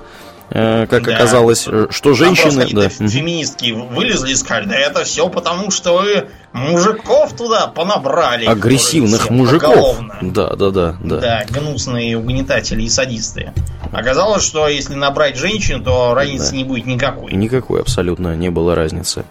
Э, 0.53 0.85
как 0.85 1.03
да. 1.03 1.15
оказалось, 1.15 1.65
э, 1.65 1.87
что 1.89 2.13
женщины... 2.13 2.67
Да. 2.71 2.89
Феминистки 2.89 3.71
вылезли 3.71 4.31
и 4.31 4.35
сказали, 4.35 4.65
да 4.67 4.75
это 4.75 5.03
все 5.05 5.29
потому, 5.29 5.71
что 5.71 5.99
вы 5.99 6.27
мужиков 6.51 7.33
туда 7.37 7.67
понабрали. 7.67 8.45
Агрессивных 8.45 9.29
мужиков. 9.29 9.73
Поголовно. 9.73 10.17
Да, 10.21 10.55
да, 10.55 10.69
да, 10.71 10.97
да. 11.01 11.17
Да, 11.17 11.45
гнусные 11.49 12.17
угнетатели 12.17 12.83
и 12.83 12.89
садисты. 12.89 13.53
Оказалось, 13.93 14.43
что 14.43 14.67
если 14.67 14.93
набрать 14.93 15.37
женщин, 15.37 15.83
то 15.85 16.13
разницы 16.13 16.51
да. 16.51 16.57
не 16.57 16.63
будет 16.65 16.85
никакой. 16.85 17.31
Никакой 17.31 17.79
абсолютно 17.79 18.35
не 18.35 18.49
было 18.49 18.75
разницы. 18.75 19.23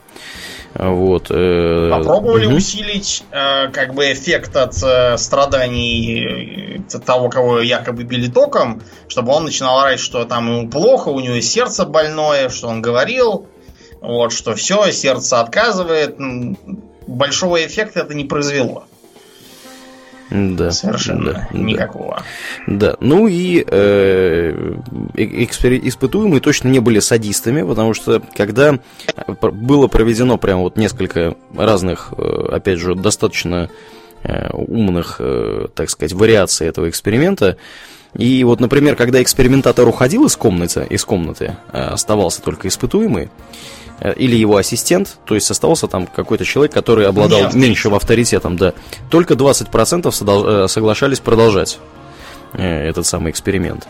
Вот. 0.74 1.30
Э, 1.30 1.90
Попробовали 1.90 2.46
угу. 2.46 2.56
усилить 2.56 3.24
э, 3.32 3.68
как 3.72 3.94
бы 3.94 4.12
эффект 4.12 4.56
от 4.56 4.80
э, 4.82 5.18
страданий 5.18 6.82
того, 7.04 7.28
кого 7.28 7.60
якобы 7.60 8.04
били 8.04 8.28
током, 8.28 8.80
чтобы 9.08 9.32
он 9.32 9.44
начинал 9.44 9.80
орать, 9.80 9.98
что 9.98 10.24
там 10.24 10.46
ему 10.46 10.70
плохо, 10.70 11.08
у 11.08 11.18
него 11.18 11.40
сердце 11.40 11.84
больное, 11.84 12.48
что 12.50 12.68
он 12.68 12.82
говорил, 12.82 13.48
вот, 14.00 14.32
что 14.32 14.54
все, 14.54 14.90
сердце 14.92 15.40
отказывает. 15.40 16.16
Большого 17.06 17.64
эффекта 17.64 18.00
это 18.00 18.14
не 18.14 18.24
произвело. 18.24 18.84
Да. 20.30 20.70
Совершенно 20.70 21.32
да, 21.32 21.48
никакого. 21.52 22.22
Да. 22.66 22.96
Ну 23.00 23.26
и 23.26 23.64
э, 23.66 24.76
экспери- 25.14 25.80
испытуемые 25.82 26.40
точно 26.40 26.68
не 26.68 26.78
были 26.78 27.00
садистами, 27.00 27.62
потому 27.62 27.94
что 27.94 28.22
когда 28.36 28.78
было 29.38 29.88
проведено 29.88 30.38
прям 30.38 30.60
вот 30.60 30.76
несколько 30.76 31.34
разных, 31.56 32.12
э, 32.16 32.48
опять 32.52 32.78
же, 32.78 32.94
достаточно 32.94 33.70
э, 34.22 34.50
умных, 34.52 35.16
э, 35.18 35.66
так 35.74 35.90
сказать, 35.90 36.12
вариаций 36.12 36.66
этого 36.66 36.88
эксперимента, 36.88 37.56
и 38.14 38.42
вот, 38.42 38.60
например, 38.60 38.96
когда 38.96 39.22
экспериментатор 39.22 39.86
уходил 39.86 40.26
из 40.26 40.36
комнаты, 40.36 40.86
из 40.90 41.04
комнаты 41.04 41.56
оставался 41.72 42.42
только 42.42 42.66
испытуемый, 42.66 43.24
Э, 43.24 43.79
или 44.16 44.36
его 44.36 44.56
ассистент, 44.56 45.18
то 45.26 45.34
есть 45.34 45.50
оставался 45.50 45.86
там 45.86 46.06
какой-то 46.06 46.44
человек, 46.44 46.72
который 46.72 47.06
обладал 47.06 47.40
Нет, 47.42 47.54
меньшим 47.54 47.94
авторитетом, 47.94 48.56
да, 48.56 48.72
только 49.10 49.34
20% 49.34 50.64
э, 50.64 50.68
соглашались 50.68 51.20
продолжать 51.20 51.78
э, 52.54 52.88
этот 52.88 53.06
самый 53.06 53.30
эксперимент. 53.30 53.86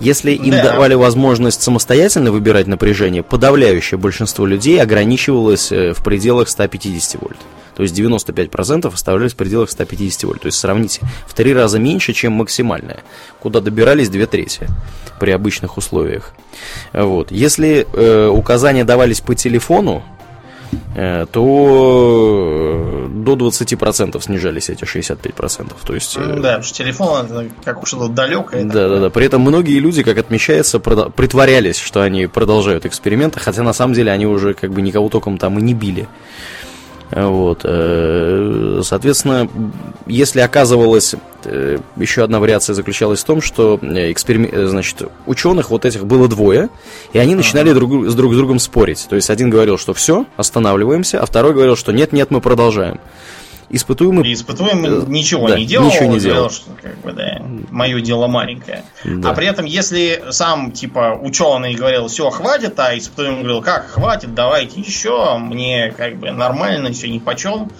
Если 0.00 0.32
им 0.32 0.50
да. 0.50 0.72
давали 0.72 0.94
возможность 0.94 1.62
самостоятельно 1.62 2.32
выбирать 2.32 2.66
напряжение, 2.66 3.22
подавляющее 3.22 3.98
большинство 3.98 4.46
людей 4.46 4.82
ограничивалось 4.82 5.70
в 5.70 6.02
пределах 6.02 6.48
150 6.48 7.22
вольт. 7.22 7.38
То 7.74 7.82
есть 7.82 7.98
95% 7.98 8.92
оставлялись 8.92 9.32
в 9.32 9.36
пределах 9.36 9.70
150 9.70 10.24
вольт. 10.24 10.42
То 10.42 10.46
есть 10.46 10.58
сравните, 10.58 11.00
в 11.26 11.34
три 11.34 11.54
раза 11.54 11.78
меньше, 11.78 12.12
чем 12.12 12.32
максимальная, 12.32 13.02
куда 13.40 13.60
добирались 13.60 14.08
две 14.08 14.26
трети 14.26 14.68
при 15.18 15.30
обычных 15.30 15.76
условиях. 15.76 16.34
Вот. 16.92 17.30
Если 17.30 17.86
э, 17.92 18.28
указания 18.28 18.84
давались 18.84 19.20
по 19.20 19.34
телефону, 19.34 20.02
Э, 20.94 21.26
то 21.30 23.06
э, 23.06 23.08
до 23.08 23.34
20% 23.34 24.20
снижались 24.22 24.70
эти 24.70 24.84
65%. 24.84 25.72
То 25.84 25.94
есть, 25.94 26.16
э, 26.16 26.20
да, 26.20 26.34
потому 26.34 26.62
что 26.62 26.76
телефон 26.76 27.50
как 27.64 27.82
уж 27.82 27.94
это 27.94 28.08
далекое. 28.08 28.64
Да, 28.64 28.88
да, 28.88 29.00
да. 29.00 29.10
При 29.10 29.26
этом 29.26 29.42
многие 29.42 29.78
люди, 29.78 30.02
как 30.02 30.18
отмечается, 30.18 30.80
притворялись, 30.80 31.78
что 31.78 32.02
они 32.02 32.26
продолжают 32.26 32.86
эксперименты, 32.86 33.40
хотя 33.40 33.62
на 33.62 33.72
самом 33.72 33.94
деле 33.94 34.12
они 34.12 34.26
уже 34.26 34.54
как 34.54 34.72
бы 34.72 34.82
никого 34.82 35.08
током 35.08 35.38
там 35.38 35.58
и 35.58 35.62
не 35.62 35.74
били. 35.74 36.08
Вот. 37.14 37.60
Э, 37.64 38.80
соответственно, 38.82 39.48
если 40.06 40.40
оказывалось, 40.40 41.14
э, 41.44 41.78
еще 41.96 42.24
одна 42.24 42.40
вариация 42.40 42.74
заключалась 42.74 43.20
в 43.22 43.24
том, 43.24 43.42
что 43.42 43.78
эксперим... 43.82 44.48
Э, 44.50 44.66
значит, 44.66 45.02
ученых 45.26 45.70
вот 45.70 45.84
этих 45.84 46.06
было 46.06 46.26
двое, 46.26 46.70
и 47.12 47.18
они 47.18 47.34
начинали 47.34 47.72
друг, 47.72 48.08
с 48.08 48.14
друг 48.14 48.32
с 48.32 48.36
другом 48.36 48.58
спорить. 48.58 49.06
То 49.10 49.16
есть 49.16 49.28
один 49.28 49.50
говорил, 49.50 49.76
что 49.76 49.92
все, 49.92 50.24
останавливаемся, 50.36 51.20
а 51.20 51.26
второй 51.26 51.52
говорил, 51.52 51.76
что 51.76 51.92
нет, 51.92 52.12
нет, 52.12 52.30
мы 52.30 52.40
продолжаем 52.40 52.98
испытуемый... 53.72 54.28
И 54.28 54.34
испытуемый 54.34 55.02
э, 55.02 55.04
ничего 55.08 55.48
да, 55.48 55.58
не 55.58 55.64
делал, 55.64 55.86
ничего 55.86 56.04
не 56.12 56.20
делал. 56.20 56.50
что 56.50 56.70
как 56.80 57.00
бы, 57.00 57.12
да, 57.12 57.42
мое 57.70 58.00
дело 58.00 58.26
маленькое. 58.28 58.84
Да. 59.04 59.30
А 59.30 59.34
при 59.34 59.46
этом, 59.46 59.64
если 59.64 60.22
сам, 60.30 60.70
типа, 60.72 61.18
ученый 61.20 61.74
говорил, 61.74 62.08
все, 62.08 62.30
хватит, 62.30 62.78
а 62.78 62.96
испытуемый 62.96 63.42
говорил, 63.42 63.62
как, 63.62 63.88
хватит, 63.88 64.34
давайте 64.34 64.80
еще, 64.80 65.38
мне 65.38 65.92
как 65.96 66.18
бы 66.18 66.30
нормально, 66.30 66.92
все 66.92 67.08
ни 67.08 67.18
почем, 67.18 67.70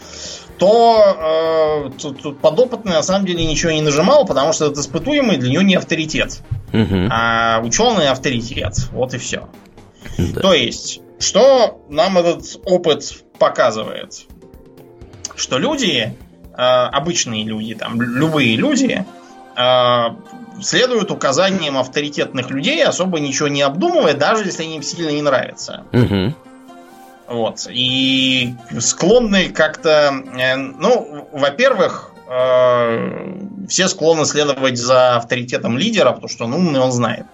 то 0.59 1.89
э, 1.89 1.99
тут, 2.01 2.23
тут 2.23 2.41
подопытный 2.41 2.93
на 2.93 3.03
самом 3.03 3.27
деле 3.27 3.45
ничего 3.45 3.73
не 3.73 3.83
нажимал, 3.83 4.25
потому 4.25 4.53
что 4.53 4.67
этот 4.67 4.79
испытуемый 4.79 5.37
для 5.37 5.51
него 5.51 5.63
не 5.63 5.75
авторитет. 5.75 6.41
Угу. 6.73 7.09
А 7.11 7.61
ученый 7.63 8.09
авторитет. 8.09 8.75
Вот 8.93 9.13
и 9.15 9.19
все. 9.19 9.49
Да. 10.19 10.41
То 10.41 10.55
есть, 10.55 11.01
что 11.19 11.85
нам 11.89 12.19
этот 12.19 12.45
опыт 12.65 13.25
показывает? 13.39 14.27
Что 15.43 15.59
люди, 15.59 16.17
э, 16.57 16.57
обычные 16.57 17.45
люди, 17.45 17.75
там, 17.75 18.01
любые 18.01 18.57
люди, 18.57 19.05
э, 19.57 20.05
следуют 20.63 21.11
указаниям 21.11 21.77
авторитетных 21.77 22.51
людей, 22.51 22.85
особо 22.85 23.19
ничего 23.19 23.49
не 23.49 23.63
обдумывая, 23.63 24.15
даже 24.15 24.45
если 24.45 24.63
они 24.63 24.77
им 24.77 24.83
сильно 24.83 25.11
не 25.11 25.23
нравятся. 25.23 25.85
Угу. 25.93 26.35
Вот. 27.29 27.67
И 27.71 28.55
склонны 28.79 29.49
как-то... 29.49 30.15
Э, 30.39 30.57
ну, 30.57 31.29
во-первых, 31.33 32.13
э, 32.29 33.67
все 33.69 33.89
склонны 33.89 34.25
следовать 34.25 34.79
за 34.79 35.17
авторитетом 35.17 35.77
лидера, 35.77 36.13
потому 36.13 36.29
что 36.29 36.45
он 36.45 36.55
умный, 36.55 36.81
он 36.81 36.93
знает. 36.93 37.27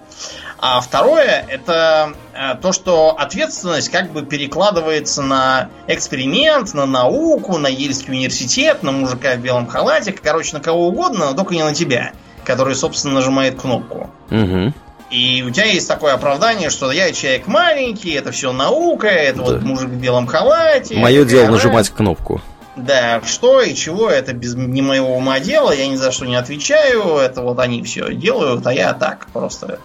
А 0.61 0.81
второе, 0.81 1.45
это 1.49 2.15
э, 2.35 2.57
то, 2.61 2.73
что 2.73 3.17
ответственность 3.17 3.91
как 3.91 4.11
бы 4.11 4.23
перекладывается 4.23 5.23
на 5.23 5.69
эксперимент, 5.87 6.75
на 6.75 6.85
науку, 6.85 7.59
на 7.59 7.69
Ельский 7.69 8.13
университет, 8.13 8.83
на 8.83 8.91
мужика 8.91 9.35
в 9.35 9.39
белом 9.39 9.69
халате, 9.69 10.13
короче, 10.13 10.55
на 10.55 10.61
кого 10.61 10.89
угодно, 10.89 11.27
но 11.27 11.35
только 11.35 11.55
не 11.55 11.63
на 11.63 11.75
тебя, 11.75 12.13
который, 12.45 12.75
собственно, 12.75 13.15
нажимает 13.15 13.61
кнопку. 13.61 14.11
Угу. 14.31 14.73
И 15.11 15.45
у 15.47 15.51
тебя 15.51 15.67
есть 15.67 15.87
такое 15.87 16.15
оправдание, 16.15 16.71
что 16.71 16.91
я 16.91 17.13
человек 17.13 17.47
маленький, 17.47 18.11
это 18.11 18.33
все 18.33 18.53
наука, 18.53 19.07
это 19.07 19.39
да. 19.39 19.45
вот 19.45 19.63
мужик 19.63 19.91
в 19.91 19.97
белом 19.97 20.27
халате. 20.27 20.97
Мое 20.97 21.25
дело 21.25 21.47
раз. 21.47 21.53
нажимать 21.53 21.89
кнопку. 21.89 22.43
Да, 22.75 23.23
что 23.25 23.61
и 23.61 23.75
чего, 23.75 24.11
это 24.11 24.33
без 24.33 24.55
не 24.55 24.83
моего 24.83 25.17
ума 25.17 25.41
дело, 25.41 25.73
я 25.73 25.87
ни 25.87 25.97
за 25.97 26.13
что 26.13 26.27
не 26.27 26.37
отвечаю, 26.37 27.17
это 27.17 27.43
вот 27.43 27.59
они 27.59 27.83
все 27.83 28.13
делают, 28.13 28.67
а 28.67 28.73
я 28.73 28.93
так 28.93 29.27
просто 29.33 29.81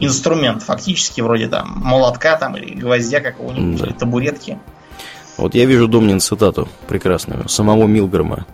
инструмент, 0.00 0.62
фактически, 0.62 1.20
вроде 1.20 1.48
там 1.48 1.80
молотка 1.82 2.36
там 2.36 2.56
или 2.56 2.74
гвоздя 2.74 3.20
какого-нибудь, 3.20 3.80
да. 3.80 3.86
или 3.86 3.92
табуретки. 3.92 4.58
Вот 5.36 5.54
я 5.54 5.66
вижу 5.66 5.86
Домнин 5.86 6.20
цитату 6.20 6.68
прекрасную, 6.88 7.48
самого 7.48 7.86
Милгрома. 7.86 8.46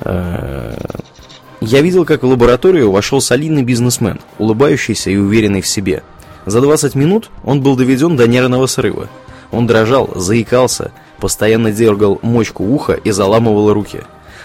Э, 0.00 0.74
я 1.60 1.80
видел, 1.80 2.04
как 2.04 2.22
в 2.22 2.26
лабораторию 2.26 2.90
вошел 2.90 3.20
солидный 3.20 3.62
бизнесмен, 3.62 4.20
улыбающийся 4.38 5.10
и 5.10 5.16
уверенный 5.16 5.60
в 5.60 5.66
себе. 5.66 6.02
За 6.46 6.60
20 6.60 6.94
минут 6.94 7.30
он 7.44 7.62
был 7.62 7.76
доведен 7.76 8.16
до 8.16 8.26
нервного 8.26 8.66
срыва. 8.66 9.08
Он 9.52 9.66
дрожал, 9.66 10.10
заикался, 10.16 10.92
постоянно 11.18 11.70
дергал 11.70 12.18
мочку 12.22 12.64
уха 12.64 12.94
и 12.94 13.10
заламывал 13.10 13.72
руки. 13.72 14.00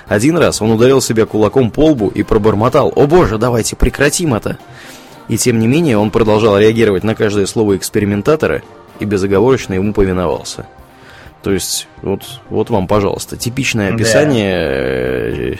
Один 0.05 0.37
раз 0.37 0.61
он 0.61 0.71
ударил 0.71 1.01
себя 1.01 1.25
кулаком 1.25 1.71
по 1.71 1.87
лбу 1.87 2.09
и 2.09 2.23
пробормотал 2.23 2.93
«О 2.95 3.07
боже, 3.07 3.37
давайте 3.37 3.75
прекратим 3.75 4.33
это!» 4.35 4.57
И 5.27 5.37
тем 5.37 5.59
не 5.59 5.67
менее 5.67 5.97
он 5.97 6.11
продолжал 6.11 6.57
реагировать 6.57 7.03
на 7.03 7.15
каждое 7.15 7.45
слово 7.45 7.77
экспериментатора 7.77 8.61
и 8.99 9.05
безоговорочно 9.05 9.73
ему 9.73 9.93
повиновался. 9.93 10.67
То 11.43 11.51
есть, 11.51 11.87
вот, 12.01 12.23
вот 12.49 12.69
вам, 12.69 12.87
пожалуйста, 12.87 13.37
типичное 13.37 13.93
описание. 13.93 14.55
Да. 14.55 15.53
Э, 15.53 15.55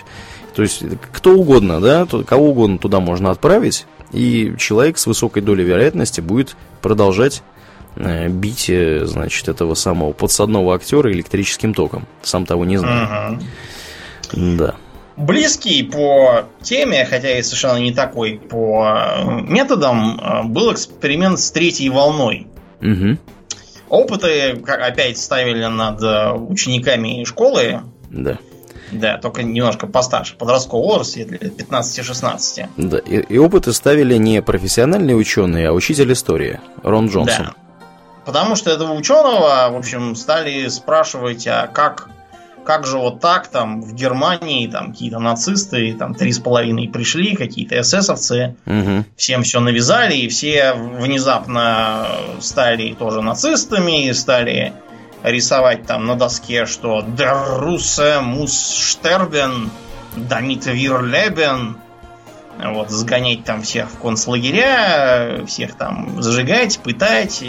то 0.56 0.62
есть, 0.64 0.84
кто 1.12 1.34
угодно, 1.34 1.80
да, 1.80 2.08
кого 2.26 2.50
угодно 2.50 2.78
туда 2.78 3.00
можно 3.00 3.30
отправить, 3.30 3.86
и 4.12 4.56
человек 4.58 4.98
с 4.98 5.06
высокой 5.06 5.42
долей 5.44 5.64
вероятности 5.64 6.20
будет 6.20 6.56
продолжать 6.82 7.44
э, 7.96 8.28
бить, 8.28 8.70
э, 8.70 9.06
значит, 9.06 9.50
этого 9.50 9.76
самого 9.76 10.14
подсадного 10.14 10.74
актера 10.76 11.12
электрическим 11.12 11.74
током, 11.74 12.08
сам 12.24 12.46
того 12.46 12.66
не 12.66 12.78
знаю. 12.78 13.40
Угу. 14.34 14.56
Да 14.58 14.76
близкий 15.18 15.84
по 15.84 16.46
теме, 16.62 17.06
хотя 17.06 17.38
и 17.38 17.42
совершенно 17.42 17.78
не 17.78 17.92
такой 17.92 18.40
по 18.40 18.86
э, 18.86 19.42
методам, 19.42 20.20
э, 20.20 20.44
был 20.44 20.72
эксперимент 20.72 21.40
с 21.40 21.52
третьей 21.52 21.90
волной. 21.90 22.48
Угу. 22.82 23.18
Опыты 23.90 24.52
опять 24.68 25.18
ставили 25.18 25.66
над 25.66 26.02
э, 26.02 26.34
учениками 26.34 27.24
школы. 27.24 27.82
Да. 28.12 28.38
Да, 28.92 29.18
только 29.18 29.44
немножко 29.44 29.86
постарше, 29.86 30.38
подросткового 30.38 31.00
возраста, 31.00 31.20
лет 31.20 31.60
15-16. 31.60 32.70
Да, 32.78 32.98
и, 33.00 33.18
и 33.18 33.38
опыты 33.38 33.74
ставили 33.74 34.16
не 34.16 34.42
профессиональные 34.42 35.18
ученые, 35.18 35.70
а 35.70 35.74
учитель 35.74 36.14
истории, 36.14 36.62
Рон 36.84 37.08
Джонсон. 37.08 37.48
Да. 37.48 37.54
Потому 38.26 38.56
что 38.56 38.72
этого 38.72 38.94
ученого, 38.94 39.70
в 39.72 39.76
общем, 39.76 40.16
стали 40.16 40.68
спрашивать, 40.70 41.48
а 41.48 41.68
как 41.68 42.10
как 42.68 42.86
же 42.86 42.98
вот 42.98 43.22
так 43.22 43.48
там 43.48 43.82
в 43.82 43.94
Германии 43.94 44.68
там 44.68 44.92
какие-то 44.92 45.20
нацисты 45.20 45.94
там 45.94 46.14
три 46.14 46.34
с 46.34 46.40
половиной 46.40 46.90
пришли, 46.90 47.34
какие-то 47.34 47.80
эсэсовцы, 47.80 48.58
угу. 48.66 49.06
всем 49.16 49.44
все 49.44 49.62
навязали, 49.62 50.16
и 50.16 50.28
все 50.28 50.74
внезапно 50.74 52.08
стали 52.42 52.94
тоже 52.94 53.22
нацистами, 53.22 54.08
и 54.08 54.14
стали 54.14 54.74
рисовать 55.24 55.86
там 55.86 56.08
на 56.08 56.16
доске, 56.16 56.66
что 56.66 57.00
Der 57.00 57.62
Russe 57.62 58.20
muss 58.22 58.52
sterben, 58.52 59.70
damit 60.18 60.66
wir 60.66 61.02
leben, 61.02 61.78
вот, 62.62 62.90
сгонять 62.90 63.46
там 63.46 63.62
всех 63.62 63.90
в 63.90 63.98
концлагеря, 63.98 65.46
всех 65.46 65.76
там 65.76 66.22
зажигать, 66.22 66.80
пытать, 66.80 67.46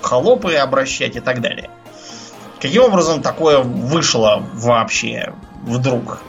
холопы 0.00 0.54
обращать 0.54 1.16
и 1.16 1.20
так 1.20 1.42
далее. 1.42 1.68
Каким 2.64 2.84
образом 2.84 3.20
такое 3.20 3.58
вышло 3.58 4.42
вообще 4.54 5.34
вдруг? 5.64 6.22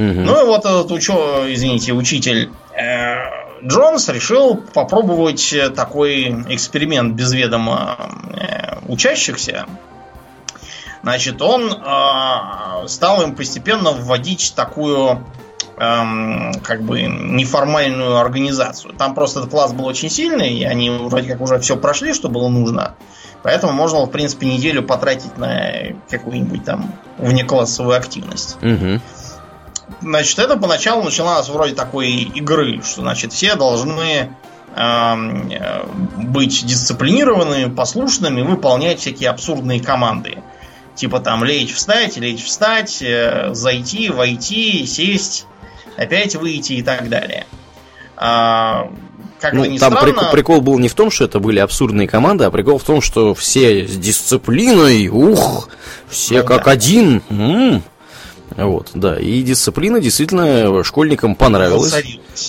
Угу. 0.00 0.08
Ну 0.08 0.42
и 0.42 0.46
вот 0.46 0.64
этот 0.64 0.90
учё, 0.90 1.44
извините, 1.46 1.92
учитель 1.92 2.50
э, 2.76 3.18
Джонс 3.64 4.08
решил 4.08 4.56
попробовать 4.56 5.54
такой 5.76 6.24
эксперимент 6.52 7.14
без 7.14 7.32
ведома 7.32 7.96
э, 8.34 8.78
учащихся. 8.88 9.66
Значит, 11.04 11.40
он 11.40 11.72
э, 11.72 12.88
стал 12.88 13.22
им 13.22 13.36
постепенно 13.36 13.92
вводить 13.92 14.54
такую 14.56 15.24
эм, 15.76 16.52
как 16.62 16.82
бы 16.82 17.02
неформальную 17.02 18.16
организацию. 18.16 18.94
Там 18.94 19.14
просто 19.14 19.40
этот 19.40 19.50
класс 19.50 19.72
был 19.72 19.86
очень 19.86 20.10
сильный, 20.10 20.54
и 20.54 20.64
они 20.64 20.90
вроде 20.90 21.28
как 21.30 21.40
уже 21.40 21.58
все 21.58 21.76
прошли, 21.76 22.12
что 22.12 22.28
было 22.28 22.48
нужно. 22.48 22.94
Поэтому 23.42 23.72
можно, 23.72 24.04
в 24.04 24.10
принципе, 24.10 24.46
неделю 24.46 24.82
потратить 24.82 25.36
на 25.36 25.94
какую-нибудь 26.08 26.64
там 26.64 26.94
внеклассовую 27.18 27.96
активность. 27.96 28.56
Угу. 28.62 29.00
Значит, 30.00 30.38
это 30.38 30.56
поначалу 30.56 31.02
начиналось 31.02 31.48
вроде 31.48 31.74
такой 31.74 32.10
игры, 32.12 32.80
что, 32.82 33.02
значит, 33.02 33.32
все 33.32 33.56
должны 33.56 34.34
э, 34.74 35.84
быть 36.16 36.64
дисциплинированными, 36.64 37.74
послушными, 37.74 38.42
выполнять 38.42 39.00
всякие 39.00 39.30
абсурдные 39.30 39.80
команды. 39.80 40.38
Типа 40.94 41.20
там 41.20 41.42
лечь, 41.44 41.74
встать, 41.74 42.16
лечь, 42.16 42.44
встать, 42.44 43.02
э, 43.02 43.50
зайти, 43.54 44.10
войти, 44.10 44.86
сесть, 44.86 45.46
опять 45.96 46.34
выйти 46.36 46.74
и 46.74 46.82
так 46.82 47.08
далее. 47.08 47.46
А, 48.16 48.90
как 49.40 49.54
ну, 49.54 49.64
там 49.64 49.76
странно... 49.76 50.00
прикол, 50.00 50.30
прикол 50.30 50.60
был 50.60 50.78
не 50.78 50.88
в 50.88 50.94
том, 50.94 51.10
что 51.10 51.24
это 51.24 51.40
были 51.40 51.58
абсурдные 51.58 52.06
команды, 52.06 52.44
а 52.44 52.50
прикол 52.50 52.78
в 52.78 52.84
том, 52.84 53.00
что 53.00 53.34
все 53.34 53.86
с 53.86 53.96
дисциплиной, 53.96 55.08
ух, 55.08 55.68
все 56.08 56.42
ну, 56.42 56.46
как 56.46 56.66
да. 56.66 56.70
один. 56.70 57.22
М-м. 57.28 57.82
Вот, 58.56 58.90
да. 58.94 59.18
И 59.18 59.42
дисциплина 59.42 60.00
действительно 60.00 60.82
школьникам 60.84 61.34
понравилась. 61.34 61.94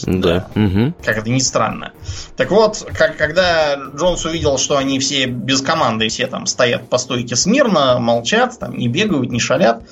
Да. 0.03 0.47
да. 0.55 0.61
Угу. 0.61 0.93
Как 1.03 1.17
это 1.17 1.29
ни 1.29 1.39
странно. 1.39 1.91
Так 2.37 2.51
вот, 2.51 2.87
как, 2.93 3.17
когда 3.17 3.75
Джонс 3.95 4.25
увидел, 4.25 4.57
что 4.57 4.77
они 4.77 4.99
все 4.99 5.25
без 5.25 5.61
команды, 5.61 6.09
все 6.09 6.27
там 6.27 6.45
стоят 6.45 6.89
по 6.89 6.97
стойке 6.97 7.35
смирно, 7.35 7.99
молчат, 7.99 8.57
там 8.59 8.77
не 8.77 8.87
бегают, 8.87 9.31
не 9.31 9.39
шалят, 9.39 9.83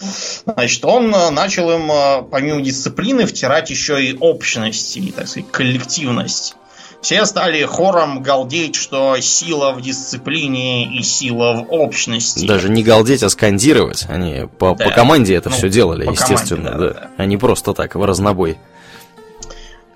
значит, 0.45 0.84
он 0.86 1.13
э, 1.13 1.30
начал 1.30 1.71
им, 1.71 1.91
э, 1.91 2.24
помимо 2.30 2.62
дисциплины, 2.62 3.26
втирать 3.26 3.69
еще 3.69 4.04
и 4.04 4.17
общность, 4.19 4.97
и, 4.97 5.12
так 5.12 5.28
сказать, 5.28 5.50
коллективность. 5.52 6.56
Все 7.01 7.25
стали 7.25 7.63
хором 7.65 8.21
галдеть, 8.21 8.75
что 8.75 9.19
сила 9.19 9.71
в 9.71 9.81
дисциплине 9.81 10.85
и 10.97 11.01
сила 11.01 11.53
в 11.53 11.73
общности. 11.73 12.45
Даже 12.45 12.69
не 12.69 12.83
галдеть, 12.83 13.23
а 13.23 13.29
скандировать. 13.29 14.05
Они 14.07 14.47
по, 14.59 14.75
да. 14.75 14.85
по 14.85 14.91
команде 14.91 15.33
это 15.35 15.49
ну, 15.49 15.55
все 15.55 15.69
делали, 15.69 16.09
естественно. 16.09 16.71
Команде, 16.71 16.87
да, 16.87 16.93
да. 16.93 17.09
Да. 17.17 17.35
А 17.35 17.39
просто 17.39 17.73
так, 17.73 17.95
в 17.95 18.05
разнобой. 18.05 18.59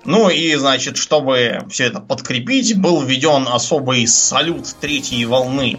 Ну 0.04 0.30
и, 0.30 0.54
значит, 0.54 0.96
чтобы 0.96 1.64
все 1.68 1.84
это 1.84 2.00
подкрепить, 2.00 2.78
был 2.78 3.02
введен 3.02 3.48
особый 3.48 4.06
салют 4.06 4.66
третьей 4.80 5.24
волны. 5.24 5.78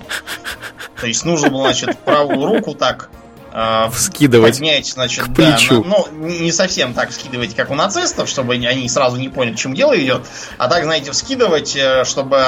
То 1.00 1.08
есть 1.08 1.24
нужно 1.26 1.50
было, 1.50 1.64
значит, 1.64 1.98
правую 2.00 2.46
руку 2.46 2.74
так 2.74 3.10
э, 3.58 3.90
скидывать 3.94 4.56
поднять, 4.56 4.88
значит, 4.88 5.26
к 5.26 5.34
плечу. 5.34 5.84
Да, 5.84 5.90
ну, 5.90 6.28
не 6.28 6.52
совсем 6.52 6.94
так 6.94 7.12
скидывать, 7.12 7.56
как 7.56 7.72
у 7.72 7.76
нацистов, 7.76 8.30
чтобы 8.30 8.54
они 8.54 8.88
сразу 8.90 9.18
не 9.18 9.30
поняли, 9.30 9.56
в 9.56 9.60
чем 9.60 9.74
дело 9.74 9.98
идет, 9.98 10.24
а 10.58 10.68
так, 10.68 10.84
знаете, 10.84 11.12
вскидывать, 11.12 11.76
э, 11.76 12.04
чтобы 12.06 12.44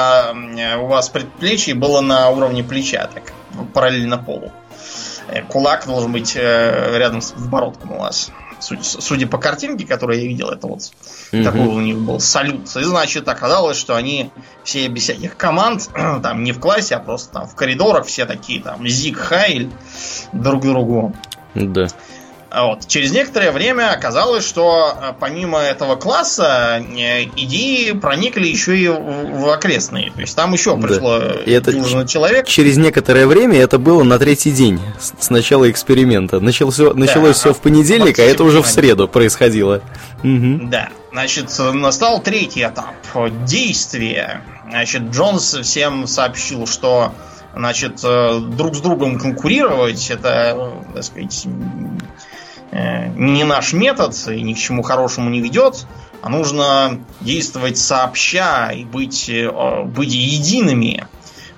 у 0.78 0.86
вас 0.86 1.08
предплечье 1.08 1.74
было 1.74 2.00
на 2.00 2.30
уровне 2.30 2.62
плеча, 2.62 3.08
так, 3.12 3.32
параллельно 3.72 4.18
полу. 4.18 4.52
Э, 5.30 5.42
кулак 5.42 5.86
должен 5.86 6.12
быть 6.12 6.34
э, 6.36 6.98
рядом 6.98 7.20
с 7.20 7.32
бородком 7.32 7.92
у 7.92 7.98
вас. 8.00 8.30
Судя, 8.60 8.82
судя 8.82 9.26
по 9.26 9.38
картинке, 9.38 9.86
которую 9.86 10.20
я 10.20 10.26
видел, 10.26 10.50
это 10.50 10.66
вот 10.66 10.80
угу. 11.32 11.42
такой 11.42 11.66
у 11.66 11.80
них 11.80 11.98
был 11.98 12.20
салют. 12.20 12.64
И 12.76 12.82
значит, 12.82 13.28
оказалось, 13.28 13.76
что 13.76 13.96
они 13.96 14.30
все 14.64 14.86
без 14.88 15.02
всяких 15.02 15.36
команд, 15.36 15.88
там 16.22 16.44
не 16.44 16.52
в 16.52 16.60
классе, 16.60 16.96
а 16.96 17.00
просто 17.00 17.32
там 17.32 17.48
в 17.48 17.54
коридорах 17.54 18.06
все 18.06 18.26
такие 18.26 18.62
там 18.62 18.86
Зиг 18.86 19.18
Хайль 19.18 19.70
друг 20.32 20.62
другу. 20.62 21.14
Да. 21.54 21.88
Вот. 22.52 22.88
Через 22.88 23.12
некоторое 23.12 23.52
время 23.52 23.92
оказалось, 23.92 24.46
что 24.46 24.96
э, 25.00 25.12
помимо 25.18 25.60
этого 25.60 25.94
класса 25.94 26.82
э, 26.82 27.24
идеи 27.24 27.92
проникли 27.92 28.48
еще 28.48 28.76
и 28.76 28.88
в 28.88 29.48
окрестные. 29.48 30.10
То 30.10 30.20
есть 30.20 30.34
там 30.34 30.52
еще 30.52 30.76
пришло 30.76 31.18
да. 31.20 31.34
и 31.46 31.52
это 31.52 31.72
человек. 32.06 32.46
Через 32.46 32.76
некоторое 32.76 33.26
время 33.28 33.58
это 33.58 33.78
было 33.78 34.02
на 34.02 34.18
третий 34.18 34.50
день 34.50 34.80
с 34.98 35.30
начала 35.30 35.70
эксперимента. 35.70 36.40
Началось, 36.40 36.76
да, 36.76 37.32
все 37.32 37.54
в 37.54 37.60
понедельник, 37.60 38.18
а 38.18 38.22
это 38.22 38.42
уже 38.42 38.62
в 38.62 38.66
среду 38.66 39.06
происходило. 39.06 39.82
Угу. 40.24 40.68
Да. 40.70 40.88
Значит, 41.12 41.50
настал 41.58 42.20
третий 42.20 42.62
этап 42.62 42.94
действия. 43.44 44.42
Значит, 44.68 45.02
Джонс 45.10 45.54
всем 45.54 46.06
сообщил, 46.08 46.66
что 46.66 47.12
значит, 47.54 48.00
э, 48.04 48.40
друг 48.40 48.76
с 48.76 48.80
другом 48.80 49.18
конкурировать, 49.18 50.10
это, 50.10 50.72
так 50.94 51.02
сказать, 51.04 51.46
Э, 51.46 52.09
не 52.72 53.44
наш 53.44 53.72
метод 53.72 54.14
и 54.28 54.40
ни 54.42 54.54
к 54.54 54.58
чему 54.58 54.82
хорошему 54.82 55.28
не 55.28 55.40
ведет, 55.40 55.86
а 56.22 56.28
нужно 56.28 57.00
действовать 57.20 57.78
сообща 57.78 58.70
и 58.70 58.84
быть, 58.84 59.28
э, 59.28 59.82
быть 59.84 60.12
едиными. 60.12 61.06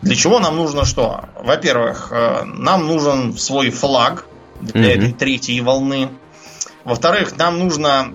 Для 0.01 0.16
чего 0.16 0.38
нам 0.38 0.57
нужно 0.57 0.85
что? 0.85 1.25
Во-первых, 1.42 2.09
э, 2.12 2.44
нам 2.44 2.87
нужен 2.87 3.37
свой 3.37 3.70
флаг 3.70 4.27
для 4.61 4.92
mm-hmm. 4.92 4.98
этой 4.98 5.12
третьей 5.12 5.61
волны. 5.61 6.09
Во-вторых, 6.85 7.37
нам 7.37 7.59
нужно 7.59 8.14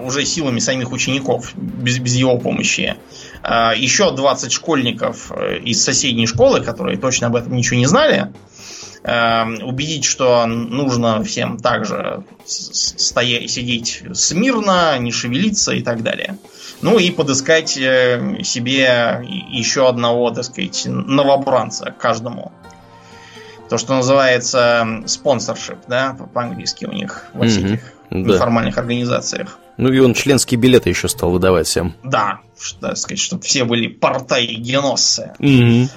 уже 0.00 0.24
силами 0.24 0.60
самих 0.60 0.92
учеников, 0.92 1.52
без, 1.54 1.98
без 1.98 2.14
его 2.14 2.38
помощи, 2.38 2.96
еще 3.44 4.10
20 4.10 4.50
школьников 4.50 5.30
из 5.62 5.84
соседней 5.84 6.26
школы, 6.26 6.62
которые 6.62 6.96
точно 6.96 7.26
об 7.26 7.36
этом 7.36 7.54
ничего 7.54 7.76
не 7.76 7.84
знали, 7.84 8.32
убедить, 9.04 10.04
что 10.04 10.46
нужно 10.46 11.24
всем 11.24 11.58
также 11.58 12.22
стоять, 12.46 13.50
сидеть 13.50 14.02
смирно, 14.14 14.96
не 14.98 15.10
шевелиться 15.10 15.72
и 15.72 15.82
так 15.82 16.02
далее. 16.02 16.38
Ну 16.82 16.98
и 16.98 17.10
подыскать 17.10 17.76
э, 17.76 18.40
себе 18.42 19.24
еще 19.50 19.88
одного, 19.88 20.30
так 20.30 20.44
сказать, 20.44 20.84
новобранца 20.86 21.94
каждому. 21.96 22.52
То, 23.68 23.78
что 23.78 23.94
называется 23.94 25.02
спонсоршип, 25.06 25.78
да, 25.86 26.16
по-английски 26.34 26.84
у 26.84 26.92
них 26.92 27.24
во 27.32 27.46
всех 27.46 27.64
mm-hmm, 27.64 27.80
да. 28.10 28.16
неформальных 28.34 28.78
организациях. 28.78 29.58
Ну 29.78 29.90
и 29.90 29.98
он 30.00 30.12
членские 30.14 30.60
билеты 30.60 30.90
еще 30.90 31.08
стал 31.08 31.30
выдавать 31.30 31.66
всем. 31.66 31.94
Да, 32.02 32.40
так 32.80 32.96
сказать, 32.96 33.20
чтобы 33.20 33.42
все 33.42 33.64
были 33.64 33.88
портай 33.88 34.46
геноссы. 34.46 35.32
Mm-hmm. 35.38 35.88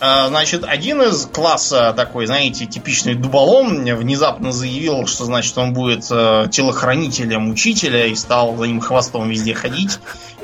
А, 0.00 0.28
значит, 0.28 0.64
один 0.64 1.02
из 1.02 1.26
класса 1.26 1.92
такой, 1.94 2.24
знаете, 2.24 2.64
типичный 2.64 3.14
дуболом 3.14 3.84
внезапно 3.84 4.50
заявил, 4.50 5.06
что, 5.06 5.26
значит, 5.26 5.56
он 5.58 5.74
будет 5.74 6.06
э, 6.10 6.46
телохранителем 6.50 7.50
учителя 7.50 8.06
и 8.06 8.14
стал 8.14 8.56
за 8.56 8.66
ним 8.66 8.80
хвостом 8.80 9.28
везде 9.28 9.52
ходить 9.52 9.98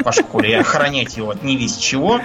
по 0.05 0.13
школе 0.13 0.51
и 0.51 0.55
охранять 0.55 1.17
его 1.17 1.31
от 1.31 1.43
не 1.43 1.57
весь 1.57 1.79
чего. 1.79 2.21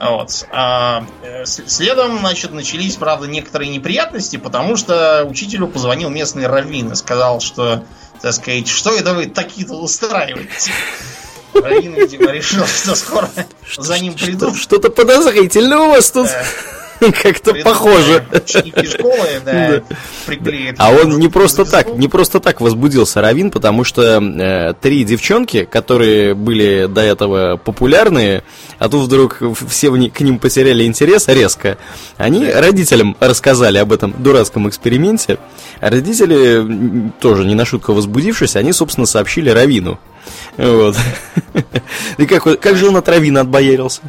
Вот. 0.00 0.46
А 0.50 1.04
э, 1.22 1.44
следом, 1.46 2.18
значит, 2.18 2.52
начались, 2.52 2.96
правда, 2.96 3.28
некоторые 3.28 3.70
неприятности, 3.70 4.36
потому 4.36 4.76
что 4.76 5.24
учителю 5.24 5.68
позвонил 5.68 6.10
местный 6.10 6.48
раввин 6.48 6.90
и 6.90 6.96
сказал, 6.96 7.40
что, 7.40 7.84
так 8.20 8.32
сказать, 8.32 8.66
что 8.66 8.92
это 8.92 9.14
вы 9.14 9.26
такие-то 9.26 9.74
устраиваете? 9.74 10.72
Равин, 11.54 11.94
видимо, 11.94 12.30
решил, 12.30 12.66
что 12.66 12.94
скоро 12.94 13.28
за 13.76 13.98
ним 13.98 14.14
придут. 14.14 14.56
Что-то 14.56 14.90
подозрительное 14.90 15.78
у 15.78 15.90
вас 15.90 16.10
тут. 16.10 16.28
Как-то 17.22 17.54
похоже. 17.54 18.24
школы, 18.46 19.28
да, 19.44 19.82
приклеит. 20.26 20.76
А 20.78 20.90
он 20.90 21.18
не 21.18 21.28
просто 21.28 21.64
так, 21.64 21.96
не 21.96 22.08
просто 22.08 22.40
так 22.40 22.60
возбудился 22.60 23.20
Равин, 23.20 23.50
потому 23.50 23.84
что 23.84 24.22
э, 24.22 24.74
три 24.80 25.04
девчонки, 25.04 25.64
которые 25.64 26.34
были 26.34 26.86
до 26.86 27.00
этого 27.00 27.56
популярные, 27.56 28.44
а 28.78 28.88
тут 28.88 29.04
вдруг 29.04 29.42
все 29.68 29.90
к 29.90 30.20
ним 30.20 30.38
потеряли 30.38 30.84
интерес 30.84 31.28
резко, 31.28 31.78
они 32.16 32.46
родителям 32.48 33.16
рассказали 33.20 33.78
об 33.78 33.92
этом 33.92 34.14
дурацком 34.18 34.68
эксперименте. 34.68 35.38
А 35.80 35.90
родители, 35.90 37.10
тоже 37.20 37.44
не 37.44 37.54
на 37.54 37.64
шутку 37.64 37.92
возбудившись, 37.92 38.56
они, 38.56 38.72
собственно, 38.72 39.06
сообщили 39.06 39.50
Равину. 39.50 39.98
Вот. 40.56 40.96
И 42.18 42.26
как, 42.26 42.60
как 42.60 42.76
же 42.76 42.88
он 42.88 42.96
от 42.96 43.08
Равина 43.08 43.40
отбоярился? 43.40 44.02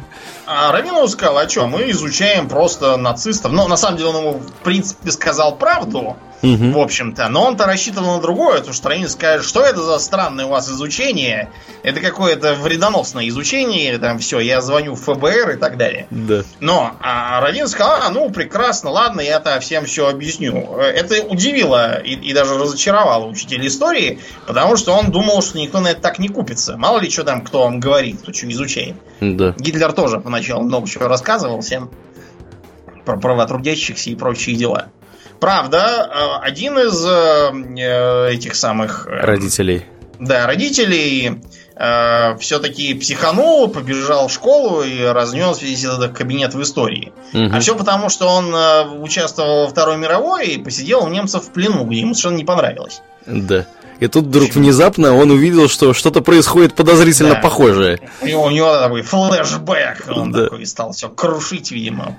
А 0.46 0.70
Равинов 0.70 1.10
сказал, 1.10 1.38
а 1.38 1.48
что, 1.48 1.66
мы 1.66 1.90
изучаем 1.90 2.48
просто 2.48 2.96
нацистов. 2.96 3.52
Но 3.52 3.66
на 3.66 3.76
самом 3.76 3.98
деле 3.98 4.10
он 4.10 4.16
ему, 4.16 4.32
в 4.38 4.52
принципе, 4.62 5.10
сказал 5.10 5.56
правду, 5.56 6.16
угу. 6.42 6.70
в 6.72 6.78
общем-то. 6.78 7.28
Но 7.28 7.44
он-то 7.44 7.66
рассчитывал 7.66 8.16
на 8.16 8.20
другое, 8.20 8.58
потому 8.58 8.74
что 8.74 8.88
Равин 8.88 9.08
скажет, 9.08 9.46
что 9.46 9.62
это 9.62 9.82
за 9.82 9.98
странное 9.98 10.46
у 10.46 10.50
вас 10.50 10.70
изучение. 10.70 11.50
Это 11.82 12.00
какое-то 12.00 12.54
вредоносное 12.54 13.28
изучение, 13.28 13.98
там 13.98 14.18
все, 14.18 14.38
я 14.40 14.60
звоню 14.60 14.94
в 14.94 15.00
ФБР 15.00 15.50
и 15.50 15.56
так 15.56 15.76
далее. 15.76 16.06
Да. 16.10 16.42
Но 16.60 16.96
а 17.00 17.40
Равин 17.40 17.68
сказал, 17.68 17.98
а, 18.02 18.10
ну, 18.10 18.30
прекрасно, 18.30 18.90
ладно, 18.90 19.20
я-то 19.20 19.58
всем 19.60 19.84
все 19.86 20.08
объясню. 20.08 20.76
Это 20.78 21.22
удивило 21.22 22.00
и, 22.00 22.14
и 22.14 22.32
даже 22.32 22.56
разочаровало 22.56 23.26
учителя 23.26 23.66
истории, 23.66 24.20
потому 24.46 24.76
что 24.76 24.92
он 24.92 25.10
думал, 25.10 25.42
что 25.42 25.58
никто 25.58 25.80
на 25.80 25.88
это 25.88 26.00
так 26.00 26.18
не 26.18 26.28
купится. 26.28 26.76
Мало 26.76 27.00
ли, 27.00 27.10
что 27.10 27.24
там 27.24 27.42
кто 27.42 27.64
вам 27.64 27.80
говорит, 27.80 28.20
кто 28.22 28.32
что 28.32 28.48
изучает. 28.50 28.96
Да. 29.20 29.54
Гитлер 29.58 29.92
тоже 29.92 30.20
поначалу 30.20 30.35
много 30.60 30.88
чего 30.88 31.08
рассказывал 31.08 31.60
всем 31.60 31.90
про 33.04 33.16
права 33.16 33.46
трудящихся 33.46 34.10
и 34.10 34.14
прочие 34.14 34.56
дела. 34.56 34.88
Правда, 35.40 36.10
э, 36.10 36.46
один 36.46 36.78
из 36.78 37.04
э, 37.06 38.32
этих 38.32 38.54
самых... 38.54 39.06
Э, 39.06 39.24
родителей. 39.24 39.84
Да, 40.18 40.46
родителей 40.46 41.42
э, 41.76 42.36
все-таки 42.38 42.94
психанул, 42.94 43.68
побежал 43.68 44.28
в 44.28 44.32
школу 44.32 44.82
и 44.82 45.02
разнес 45.02 45.60
весь 45.60 45.84
этот 45.84 46.16
кабинет 46.16 46.54
в 46.54 46.62
истории. 46.62 47.12
Угу. 47.34 47.50
А 47.52 47.60
все 47.60 47.76
потому, 47.76 48.08
что 48.08 48.28
он 48.28 48.54
э, 48.54 48.88
участвовал 49.00 49.64
во 49.64 49.68
Второй 49.68 49.98
мировой 49.98 50.48
и 50.48 50.58
посидел 50.58 51.04
у 51.04 51.08
немцев 51.08 51.44
в 51.44 51.50
плену, 51.50 51.84
где 51.84 52.00
ему 52.00 52.14
совершенно 52.14 52.36
не 52.36 52.44
понравилось. 52.44 53.02
Да. 53.26 53.66
И 54.00 54.08
тут 54.08 54.26
вдруг 54.26 54.48
Почему? 54.48 54.64
внезапно 54.64 55.14
он 55.14 55.30
увидел, 55.30 55.68
что 55.68 55.94
что-то 55.94 56.20
происходит 56.20 56.74
подозрительно 56.74 57.34
да. 57.34 57.40
похожее. 57.40 58.00
И 58.22 58.34
у 58.34 58.50
него 58.50 58.78
такой 58.78 59.02
флешбэк. 59.02 60.04
Он 60.08 60.32
да. 60.32 60.44
такой 60.44 60.66
стал 60.66 60.92
все 60.92 61.08
крушить, 61.08 61.70
видимо 61.70 62.16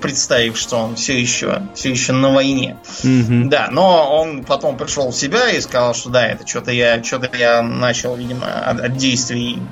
представив, 0.00 0.58
что 0.58 0.76
он 0.76 0.96
все 0.96 1.18
еще, 1.18 1.62
все 1.74 1.90
еще 1.90 2.12
на 2.12 2.32
войне. 2.32 2.76
Mm-hmm. 3.02 3.44
Да, 3.48 3.68
но 3.70 4.18
он 4.20 4.44
потом 4.44 4.76
пришел 4.76 5.10
в 5.10 5.14
себя 5.14 5.50
и 5.50 5.60
сказал, 5.60 5.94
что 5.94 6.10
да, 6.10 6.26
это 6.26 6.46
что-то 6.46 6.72
я, 6.72 7.02
что-то 7.02 7.34
я 7.36 7.62
начал, 7.62 8.16
видимо, 8.16 8.46
от, 8.46 8.80
от 8.80 8.96
действий 8.96 9.62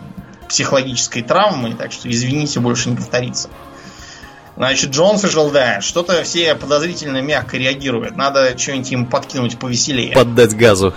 психологической 0.49 1.23
травмы, 1.23 1.75
так 1.75 1.93
что 1.93 2.11
извините, 2.11 2.61
больше 2.61 2.91
не 2.91 2.97
повторится. 2.97 3.51
Значит, 4.57 4.91
Джонс 4.91 5.23
решил, 5.23 5.51
да, 5.51 5.81
что-то 5.83 6.23
все 6.23 6.55
подозрительно 6.55 7.21
мягко 7.21 7.59
реагируют. 7.59 8.17
Надо 8.17 8.57
что-нибудь 8.57 8.91
им 8.93 9.07
подкинуть 9.07 9.59
повеселее. 9.59 10.15
Поддать 10.15 10.57
газу. 10.57 10.95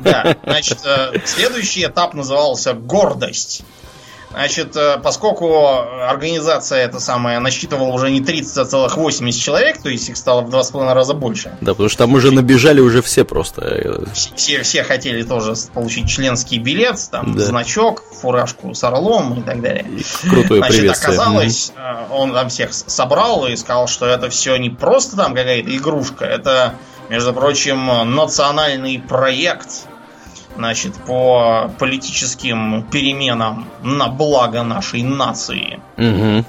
Да, 0.00 0.36
значит, 0.44 0.78
э, 0.84 1.20
следующий 1.24 1.84
этап 1.84 2.14
назывался 2.14 2.74
«Гордость». 2.74 3.62
Значит, 4.34 4.74
э, 4.76 4.98
поскольку 5.00 5.64
организация 6.08 6.78
эта 6.78 6.98
самая 6.98 7.38
насчитывала 7.38 7.92
уже 7.92 8.10
не 8.10 8.20
30, 8.20 8.58
а 8.58 8.64
целых 8.64 8.96
80 8.96 9.40
человек, 9.40 9.80
то 9.80 9.88
есть 9.88 10.08
их 10.08 10.16
стало 10.16 10.40
в 10.40 10.50
два 10.50 10.64
с 10.64 10.72
половиной 10.72 10.94
раза 10.94 11.14
больше. 11.14 11.56
Да, 11.60 11.72
потому 11.72 11.88
что 11.88 11.98
там 11.98 12.14
уже 12.14 12.32
набежали 12.32 12.80
уже 12.80 13.00
все 13.00 13.24
просто. 13.24 14.04
Все, 14.34 14.62
все 14.62 14.82
хотели 14.82 15.22
тоже 15.22 15.54
получить 15.72 16.08
членский 16.08 16.58
билет, 16.58 16.98
там, 17.12 17.36
да. 17.36 17.44
значок, 17.44 18.02
фуражку 18.12 18.74
с 18.74 18.82
орлом 18.82 19.38
и 19.40 19.42
так 19.42 19.60
далее. 19.60 19.86
Крутое 20.22 20.60
Значит, 20.60 20.76
приветствие. 20.78 21.14
оказалось, 21.14 21.72
mm-hmm. 21.76 22.06
он 22.10 22.32
там 22.32 22.48
всех 22.48 22.74
собрал 22.74 23.46
и 23.46 23.54
сказал, 23.54 23.86
что 23.86 24.06
это 24.06 24.30
все 24.30 24.56
не 24.56 24.70
просто 24.70 25.16
там 25.16 25.34
какая-то 25.34 25.76
игрушка, 25.76 26.24
это, 26.24 26.74
между 27.08 27.32
прочим, 27.32 27.86
национальный 28.16 28.98
проект, 28.98 29.86
значит, 30.56 30.94
по 30.94 31.70
политическим 31.78 32.82
переменам 32.90 33.68
на 33.82 34.08
благо 34.08 34.62
нашей 34.62 35.02
нации. 35.02 35.80
Угу. 35.96 36.44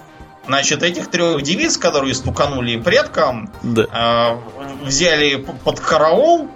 Значит, 0.48 0.84
этих 0.84 1.10
трех 1.10 1.42
девиц, 1.42 1.78
которые 1.78 2.14
стуканули 2.14 2.78
предкам, 2.78 3.52
да. 3.64 4.38
э, 4.84 4.86
взяли 4.86 5.38
под 5.38 5.80
караул 5.80 6.50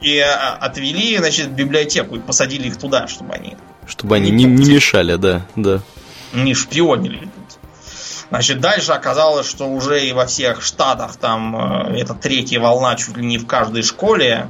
и 0.00 0.16
э, 0.16 0.24
отвели, 0.24 1.18
значит, 1.18 1.48
в 1.48 1.52
библиотеку 1.52 2.16
и 2.16 2.18
посадили 2.18 2.68
их 2.68 2.78
туда, 2.78 3.08
чтобы 3.08 3.34
они... 3.34 3.56
Чтобы 3.86 4.16
они 4.16 4.30
не, 4.30 4.44
не 4.44 4.72
мешали, 4.72 5.16
да, 5.16 5.42
да. 5.54 5.80
Не 6.32 6.54
шпионили. 6.54 7.28
Значит, 8.30 8.60
дальше 8.60 8.92
оказалось, 8.92 9.48
что 9.48 9.68
уже 9.68 10.04
и 10.04 10.12
во 10.12 10.26
всех 10.26 10.62
штатах 10.62 11.16
там 11.16 11.90
э, 11.90 12.00
это 12.00 12.14
третья 12.14 12.58
волна 12.58 12.96
чуть 12.96 13.16
ли 13.16 13.24
не 13.24 13.38
в 13.38 13.46
каждой 13.46 13.82
школе 13.82 14.48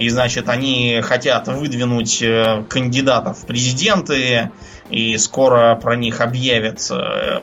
и, 0.00 0.08
значит, 0.08 0.48
они 0.48 1.02
хотят 1.02 1.46
выдвинуть 1.46 2.22
э, 2.22 2.64
кандидатов 2.70 3.40
в 3.40 3.46
президенты, 3.46 4.50
и 4.88 5.18
скоро 5.18 5.76
про 5.76 5.94
них 5.94 6.22
объявят 6.22 6.80
э, 6.90 7.40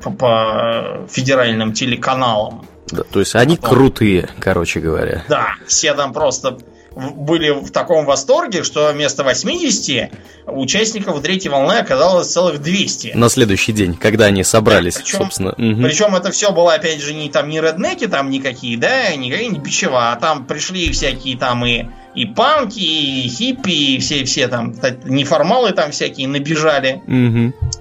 по, 0.00 0.10
по 0.12 1.06
федеральным 1.10 1.72
телеканалам. 1.72 2.64
Да, 2.92 3.02
то 3.02 3.18
есть 3.18 3.34
они 3.34 3.56
Потом... 3.56 3.70
крутые, 3.70 4.28
короче 4.38 4.78
говоря. 4.78 5.24
Да, 5.28 5.56
все 5.66 5.94
там 5.94 6.12
просто 6.12 6.58
были 6.96 7.50
в 7.50 7.70
таком 7.70 8.06
восторге, 8.06 8.62
что 8.62 8.90
вместо 8.90 9.22
80 9.22 10.10
участников 10.46 11.20
третьей 11.20 11.50
волны 11.50 11.74
оказалось 11.74 12.28
целых 12.28 12.62
200. 12.62 13.12
На 13.14 13.28
следующий 13.28 13.72
день, 13.72 13.94
когда 13.94 14.26
они 14.26 14.42
собрались, 14.42 14.94
да, 14.94 15.00
причем, 15.00 15.18
собственно. 15.18 15.50
Угу. 15.50 15.82
Причем 15.82 16.14
это 16.14 16.30
все 16.30 16.52
было, 16.52 16.72
опять 16.74 17.02
же, 17.02 17.12
не 17.12 17.28
там 17.28 17.50
не 17.50 17.60
реднеки 17.60 18.06
там 18.06 18.30
никакие, 18.30 18.78
да, 18.78 19.14
не 19.14 19.30
какие-нибудь 19.30 19.62
бичева, 19.62 20.12
а 20.12 20.16
там 20.16 20.46
пришли 20.46 20.90
всякие 20.90 21.36
там 21.36 21.66
и, 21.66 21.84
и 22.14 22.24
панки, 22.24 22.80
и 22.80 23.28
хиппи, 23.28 23.96
и 23.96 23.98
все-все 23.98 24.48
там 24.48 24.74
неформалы 25.04 25.72
там 25.72 25.90
всякие 25.90 26.28
набежали. 26.28 27.02
Угу. 27.06 27.75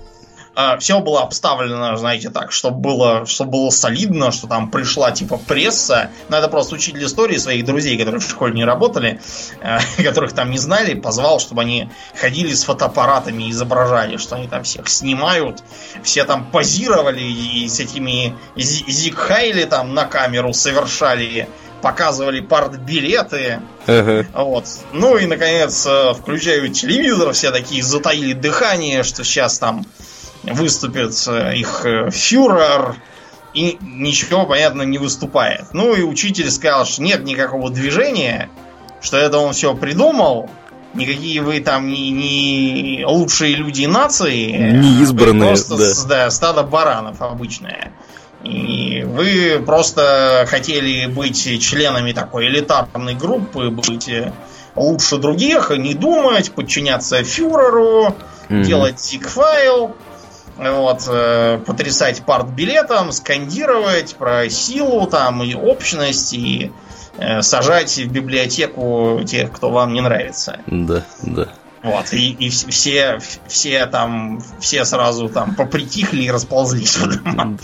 А, 0.55 0.77
все 0.77 1.01
было 1.01 1.21
обставлено, 1.21 1.97
знаете, 1.97 2.29
так, 2.29 2.53
чтобы 2.53 2.79
было, 2.79 3.25
чтобы 3.25 3.51
было 3.51 3.69
солидно, 3.69 4.31
что 4.31 4.47
там 4.47 4.71
пришла 4.71 5.11
типа 5.11 5.37
пресса. 5.37 6.09
Надо 6.29 6.47
просто 6.47 6.75
учитель 6.75 7.03
истории 7.05 7.35
своих 7.35 7.65
друзей, 7.65 7.97
которые 7.97 8.21
в 8.21 8.29
школе 8.29 8.53
не 8.53 8.63
работали, 8.63 9.19
э, 9.61 9.79
которых 10.03 10.31
там 10.31 10.51
не 10.51 10.57
знали, 10.57 10.93
позвал, 10.93 11.41
чтобы 11.41 11.63
они 11.63 11.89
ходили 12.19 12.53
с 12.53 12.63
фотоаппаратами 12.63 13.43
и 13.43 13.51
изображали, 13.51 14.15
что 14.15 14.37
они 14.37 14.47
там 14.47 14.63
всех 14.63 14.87
снимают. 14.87 15.61
Все 16.03 16.23
там 16.23 16.49
позировали 16.49 17.21
и 17.21 17.67
с 17.67 17.81
этими 17.81 18.33
зигхайли 18.55 19.65
там 19.65 19.93
на 19.93 20.05
камеру 20.05 20.53
совершали 20.53 21.49
показывали 21.81 22.39
партбилеты. 22.39 23.59
Uh-huh. 23.85 24.25
Вот. 24.33 24.65
Ну 24.91 25.17
и, 25.17 25.27
наконец, 25.27 25.85
э, 25.85 26.13
включают 26.13 26.73
телевизор, 26.73 27.33
все 27.33 27.51
такие 27.51 27.83
затаили 27.83 28.33
дыхание, 28.33 29.03
что 29.03 29.23
сейчас 29.23 29.59
там 29.59 29.85
выступит 30.51 31.13
э, 31.27 31.55
их 31.55 31.85
э, 31.85 32.09
фюрер, 32.11 32.95
и 33.53 33.77
ничего, 33.81 34.45
понятно, 34.45 34.81
не 34.83 34.97
выступает. 34.97 35.73
Ну 35.73 35.95
и 35.95 36.01
учитель 36.01 36.51
сказал, 36.51 36.85
что 36.85 37.01
нет 37.01 37.23
никакого 37.23 37.71
движения, 37.71 38.49
что 39.01 39.17
это 39.17 39.37
он 39.37 39.53
все 39.53 39.73
придумал, 39.75 40.49
никакие 40.93 41.41
вы 41.41 41.61
там 41.61 41.87
не, 41.87 42.11
не 42.11 43.05
лучшие 43.05 43.55
люди 43.55 43.85
нации, 43.85 44.71
не 44.71 45.01
избранные, 45.03 45.49
просто 45.49 45.77
да. 45.77 46.07
да, 46.07 46.31
стадо 46.31 46.63
баранов 46.63 47.21
обычное. 47.21 47.93
И 48.43 49.03
вы 49.03 49.63
просто 49.65 50.45
хотели 50.47 51.07
быть 51.07 51.61
членами 51.61 52.11
такой 52.11 52.47
элитарной 52.47 53.15
группы, 53.15 53.69
быть 53.69 54.09
лучше 54.75 55.17
других, 55.17 55.71
не 55.71 55.93
думать, 55.93 56.51
подчиняться 56.51 57.23
фюреру, 57.23 58.15
mm-hmm. 58.49 58.63
делать 58.63 58.99
зиг-файл 58.99 59.95
вот, 60.57 61.07
э, 61.07 61.59
потрясать 61.65 62.23
партбилетом, 62.25 63.11
скандировать 63.11 64.15
про 64.15 64.49
силу 64.49 65.07
там 65.07 65.43
и 65.43 65.53
общность, 65.53 66.33
и 66.33 66.71
э, 67.17 67.41
сажать 67.41 67.97
в 67.97 68.11
библиотеку 68.11 69.21
тех, 69.25 69.51
кто 69.51 69.69
вам 69.69 69.93
не 69.93 70.01
нравится. 70.01 70.59
Да, 70.67 71.05
да. 71.23 71.49
Вот, 71.83 72.13
и, 72.13 72.31
и 72.31 72.49
все, 72.49 73.19
все 73.47 73.85
там, 73.85 74.41
все 74.59 74.85
сразу 74.85 75.29
там 75.29 75.53
попритихли 75.53 76.23
и 76.23 76.31
расползлись 76.31 76.97
в 76.97 77.23
дома. 77.23 77.57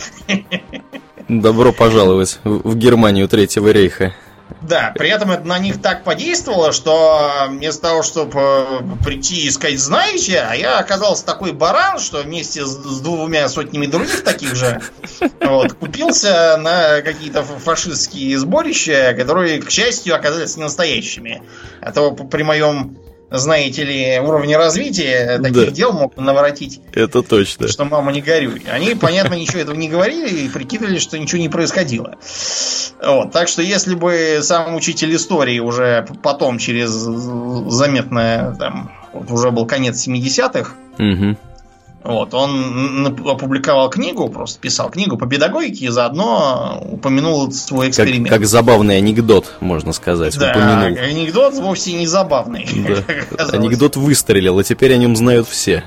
Добро 1.27 1.71
пожаловать 1.71 2.39
в 2.43 2.75
Германию 2.75 3.27
Третьего 3.27 3.69
рейха. 3.69 4.13
Да, 4.61 4.93
при 4.95 5.09
этом 5.09 5.31
это 5.31 5.43
на 5.43 5.57
них 5.57 5.81
так 5.81 6.03
подействовало, 6.03 6.71
что 6.71 7.47
вместо 7.49 7.81
того, 7.81 8.03
чтобы 8.03 8.39
э, 8.39 8.79
прийти 9.03 9.47
и 9.47 9.49
сказать 9.49 9.79
«знаете», 9.79 10.45
а 10.47 10.53
я 10.53 10.77
оказался 10.77 11.25
такой 11.25 11.51
баран, 11.51 11.97
что 11.99 12.21
вместе 12.21 12.63
с, 12.65 12.69
с 12.69 13.01
двумя 13.01 13.49
сотнями 13.49 13.87
других 13.87 14.23
таких 14.23 14.55
же 14.55 14.79
вот, 15.39 15.73
купился 15.73 16.57
на 16.57 17.01
какие-то 17.01 17.43
фашистские 17.43 18.37
сборища, 18.37 19.15
которые, 19.17 19.61
к 19.61 19.71
счастью, 19.71 20.15
оказались 20.15 20.55
не 20.57 20.63
настоящими. 20.63 21.41
А 21.81 21.91
то 21.91 22.11
при 22.11 22.43
моем 22.43 22.97
знаете 23.31 23.83
ли, 23.83 24.19
уровня 24.19 24.57
развития 24.57 25.39
таких 25.41 25.65
да. 25.65 25.71
дел 25.71 25.93
мог 25.93 26.17
наворотить. 26.17 26.81
Это 26.93 27.21
точно. 27.21 27.67
Что 27.67 27.85
мама 27.85 28.11
не 28.11 28.21
горюй. 28.21 28.61
Они, 28.69 28.93
понятно, 28.93 29.35
ничего 29.35 29.59
этого 29.59 29.75
не 29.75 29.87
говорили 29.87 30.29
и 30.29 30.49
прикидывали, 30.49 30.99
что 30.99 31.17
ничего 31.17 31.39
не 31.41 31.49
происходило. 31.49 32.17
Вот. 33.01 33.31
Так 33.31 33.47
что 33.47 33.61
если 33.61 33.95
бы 33.95 34.39
сам 34.41 34.75
учитель 34.75 35.15
истории 35.15 35.59
уже 35.59 36.05
потом, 36.21 36.57
через 36.57 36.91
заметное, 36.91 38.53
там, 38.55 38.91
вот 39.13 39.31
уже 39.31 39.51
был 39.51 39.65
конец 39.65 40.05
70-х, 40.05 40.73
угу. 40.99 41.37
Вот, 42.03 42.33
он 42.33 43.05
опубликовал 43.05 43.89
книгу, 43.89 44.27
просто 44.29 44.59
писал 44.59 44.89
книгу 44.89 45.17
по 45.17 45.27
педагогике 45.27 45.85
и 45.85 45.89
заодно 45.89 46.81
упомянул 46.91 47.51
свой 47.51 47.89
эксперимент. 47.89 48.29
Как, 48.29 48.39
как 48.39 48.47
забавный 48.47 48.97
анекдот, 48.97 49.53
можно 49.59 49.93
сказать. 49.93 50.35
Да, 50.37 50.49
упомянул. 50.51 50.97
анекдот 50.97 51.53
вовсе 51.55 51.93
не 51.93 52.07
забавный. 52.07 52.67
Да. 52.91 53.45
Анекдот 53.53 53.95
выстрелил, 53.95 54.59
и 54.59 54.63
теперь 54.63 54.93
о 54.93 54.97
нем 54.97 55.15
знают 55.15 55.47
все. 55.47 55.83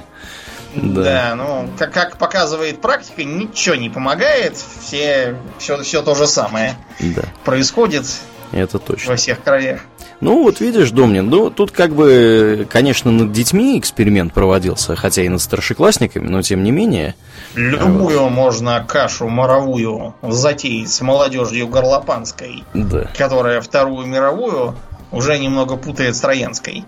Да, 0.74 1.02
да 1.02 1.34
ну, 1.34 1.68
как, 1.78 1.92
как 1.92 2.16
показывает 2.16 2.80
практика, 2.80 3.24
ничего 3.24 3.74
не 3.74 3.90
помогает. 3.90 4.56
Все, 4.56 5.36
все, 5.58 5.82
все 5.82 6.02
то 6.02 6.14
же 6.14 6.26
самое 6.26 6.76
да. 7.00 7.22
происходит. 7.44 8.06
Это 8.52 8.78
точно. 8.78 9.10
Во 9.10 9.16
всех 9.16 9.42
краях. 9.42 9.80
Ну, 10.24 10.42
вот 10.42 10.58
видишь, 10.60 10.90
Домнин, 10.90 11.28
ну, 11.28 11.50
тут 11.50 11.70
как 11.70 11.94
бы, 11.94 12.66
конечно, 12.70 13.10
над 13.10 13.32
детьми 13.32 13.78
эксперимент 13.78 14.32
проводился, 14.32 14.96
хотя 14.96 15.20
и 15.20 15.28
над 15.28 15.42
старшеклассниками, 15.42 16.26
но 16.26 16.40
тем 16.40 16.62
не 16.62 16.70
менее. 16.70 17.14
Любую 17.54 18.20
вот. 18.20 18.30
можно 18.30 18.82
кашу 18.88 19.28
моровую 19.28 20.14
затеять 20.22 20.88
с 20.88 21.02
молодежью 21.02 21.68
горлопанской, 21.68 22.64
да. 22.72 23.10
которая 23.18 23.60
Вторую 23.60 24.06
мировую 24.06 24.74
уже 25.12 25.38
немного 25.38 25.76
путает 25.76 26.16
с 26.16 26.20
Троянской. 26.20 26.86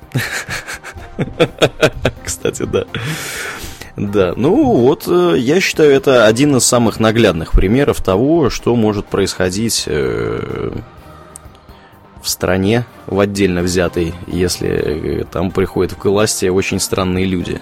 Кстати, 2.24 2.62
да. 2.62 2.84
Да, 3.98 4.32
ну 4.34 4.76
вот 4.76 5.04
э, 5.08 5.34
я 5.36 5.60
считаю, 5.60 5.92
это 5.92 6.26
один 6.26 6.56
из 6.56 6.64
самых 6.64 7.00
наглядных 7.00 7.52
примеров 7.52 8.02
того, 8.02 8.48
что 8.48 8.74
может 8.76 9.06
происходить 9.06 9.84
э, 9.86 10.72
в 12.26 12.28
стране, 12.28 12.84
в 13.06 13.20
отдельно 13.20 13.62
взятой, 13.62 14.12
если 14.26 15.20
э, 15.20 15.24
там 15.24 15.52
приходят 15.52 15.94
к 15.94 16.04
власти 16.06 16.46
очень 16.46 16.80
странные 16.80 17.24
люди. 17.24 17.60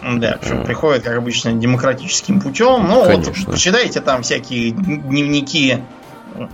Да, 0.00 0.38
причем 0.40 0.62
приходят, 0.62 1.02
как 1.02 1.18
обычно, 1.18 1.52
демократическим 1.52 2.40
путем. 2.40 2.86
Ну, 2.88 3.02
Конечно. 3.04 3.32
вот 3.44 3.54
почитайте 3.54 4.00
там 4.00 4.22
всякие 4.22 4.70
дневники 4.70 5.82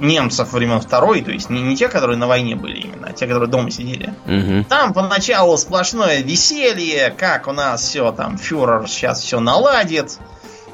немцев 0.01 0.55
времен 0.55 0.80
Второй, 0.80 1.20
то 1.20 1.30
есть 1.30 1.51
не, 1.51 1.61
не 1.61 1.76
те, 1.76 1.88
которые 1.88 2.16
на 2.16 2.26
войне 2.26 2.57
были 2.57 2.78
именно, 2.78 3.09
а 3.11 3.12
те, 3.12 3.26
которые 3.26 3.51
дома 3.51 3.70
сидели. 3.70 4.14
Угу. 4.26 4.64
Там 4.70 4.95
поначалу 4.95 5.59
сплошное 5.59 6.22
веселье, 6.22 7.14
как 7.14 7.47
у 7.47 7.53
нас 7.53 7.82
все 7.82 8.11
там, 8.12 8.38
фюрер 8.38 8.88
сейчас 8.88 9.20
все 9.20 9.40
наладит, 9.40 10.18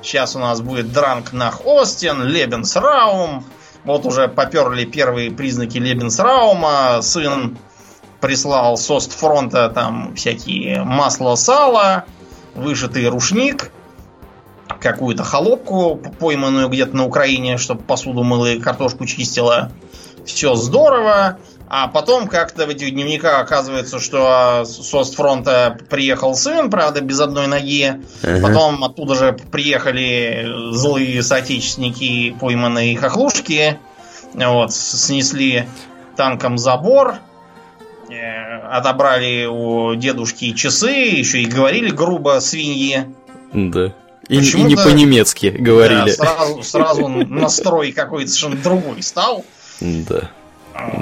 сейчас 0.00 0.36
у 0.36 0.38
нас 0.38 0.60
будет 0.60 0.92
дранк 0.92 1.32
нах 1.32 1.66
Остин, 1.66 2.22
Лебенсраум, 2.22 3.44
вот 3.84 4.06
уже 4.06 4.28
поперли 4.28 4.84
первые 4.84 5.30
признаки 5.30 5.78
Лебенсраума, 5.78 7.00
сын 7.02 7.56
прислал 8.20 8.76
с 8.76 8.90
Остфронта 8.90 9.68
там 9.70 10.14
всякие 10.14 10.82
масло, 10.82 11.34
сало, 11.36 12.04
вышитый 12.54 13.08
рушник, 13.08 13.72
какую-то 14.80 15.24
холопку, 15.24 15.96
пойманную 16.18 16.68
где-то 16.68 16.96
на 16.96 17.06
Украине, 17.06 17.56
чтобы 17.58 17.82
посуду 17.82 18.22
мыла 18.22 18.52
и 18.52 18.60
картошку 18.60 19.06
чистила. 19.06 19.72
Все 20.26 20.54
здорово. 20.54 21.38
А 21.72 21.86
потом 21.86 22.26
как-то 22.26 22.66
в 22.66 22.70
этих 22.70 22.90
дневниках 22.90 23.40
оказывается, 23.40 24.00
что 24.00 24.64
с 24.64 24.92
Остфронта 24.92 25.78
приехал 25.88 26.34
сын, 26.34 26.68
правда, 26.68 27.00
без 27.00 27.20
одной 27.20 27.46
ноги. 27.46 27.94
Ага. 28.24 28.42
Потом 28.42 28.82
оттуда 28.82 29.14
же 29.14 29.32
приехали 29.52 30.48
злые 30.72 31.22
соотечественники, 31.22 32.34
пойманные 32.40 32.96
хохлушки. 32.96 33.78
Вот, 34.34 34.74
снесли 34.74 35.68
танком 36.16 36.58
забор, 36.58 37.18
э, 38.08 38.58
отобрали 38.68 39.46
у 39.46 39.94
дедушки 39.94 40.52
часы, 40.54 40.90
еще 40.90 41.40
и 41.40 41.46
говорили 41.46 41.90
грубо 41.90 42.40
свиньи. 42.40 43.06
Да. 43.52 43.94
И, 44.28 44.38
и 44.40 44.62
не 44.62 44.74
по-немецки 44.74 45.54
говорили. 45.56 46.16
Да, 46.18 46.34
сразу, 46.34 46.62
сразу 46.64 47.08
настрой 47.28 47.92
какой-то 47.92 48.28
совершенно 48.28 48.60
другой 48.60 49.04
стал. 49.04 49.44
Да. 49.80 50.30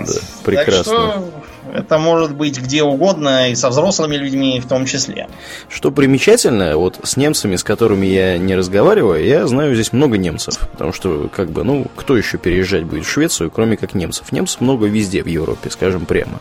Да, 0.07 0.13
прекрасно. 0.45 0.75
Так 0.77 0.85
что 0.85 1.43
это 1.75 1.99
может 1.99 2.35
быть 2.35 2.59
где 2.61 2.83
угодно 2.83 3.51
и 3.51 3.55
со 3.55 3.71
взрослыми 3.71 4.17
людьми 4.17 4.61
в 4.61 4.69
том 4.69 4.87
числе. 4.87 5.29
Что 5.69 5.91
примечательно, 5.91 6.77
вот 6.77 6.99
с 7.03 7.17
немцами, 7.17 7.57
с 7.57 7.65
которыми 7.65 8.07
я 8.07 8.39
не 8.39 8.55
разговариваю, 8.55 9.25
я 9.25 9.47
знаю 9.47 9.75
здесь 9.75 9.93
много 9.93 10.19
немцев. 10.19 10.59
Потому 10.73 10.93
что, 10.93 11.29
как 11.35 11.51
бы, 11.51 11.65
ну, 11.65 11.87
кто 11.97 12.17
еще 12.17 12.39
переезжать 12.39 12.85
будет 12.85 13.05
в 13.05 13.11
Швецию, 13.11 13.51
кроме 13.51 13.77
как 13.77 13.95
немцев? 13.95 14.33
Немцев 14.33 14.61
много 14.61 14.87
везде 14.87 15.23
в 15.23 15.27
Европе, 15.27 15.71
скажем 15.71 16.07
прямо. 16.07 16.41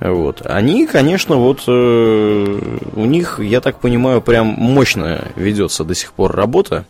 Вот. 0.00 0.40
Они, 0.46 0.86
конечно, 0.86 1.36
вот 1.36 1.64
э, 1.66 2.60
у 2.94 3.04
них, 3.04 3.38
я 3.38 3.60
так 3.60 3.80
понимаю, 3.80 4.22
прям 4.22 4.46
мощно 4.46 5.28
ведется 5.36 5.84
до 5.84 5.94
сих 5.94 6.14
пор 6.14 6.34
работа 6.34 6.86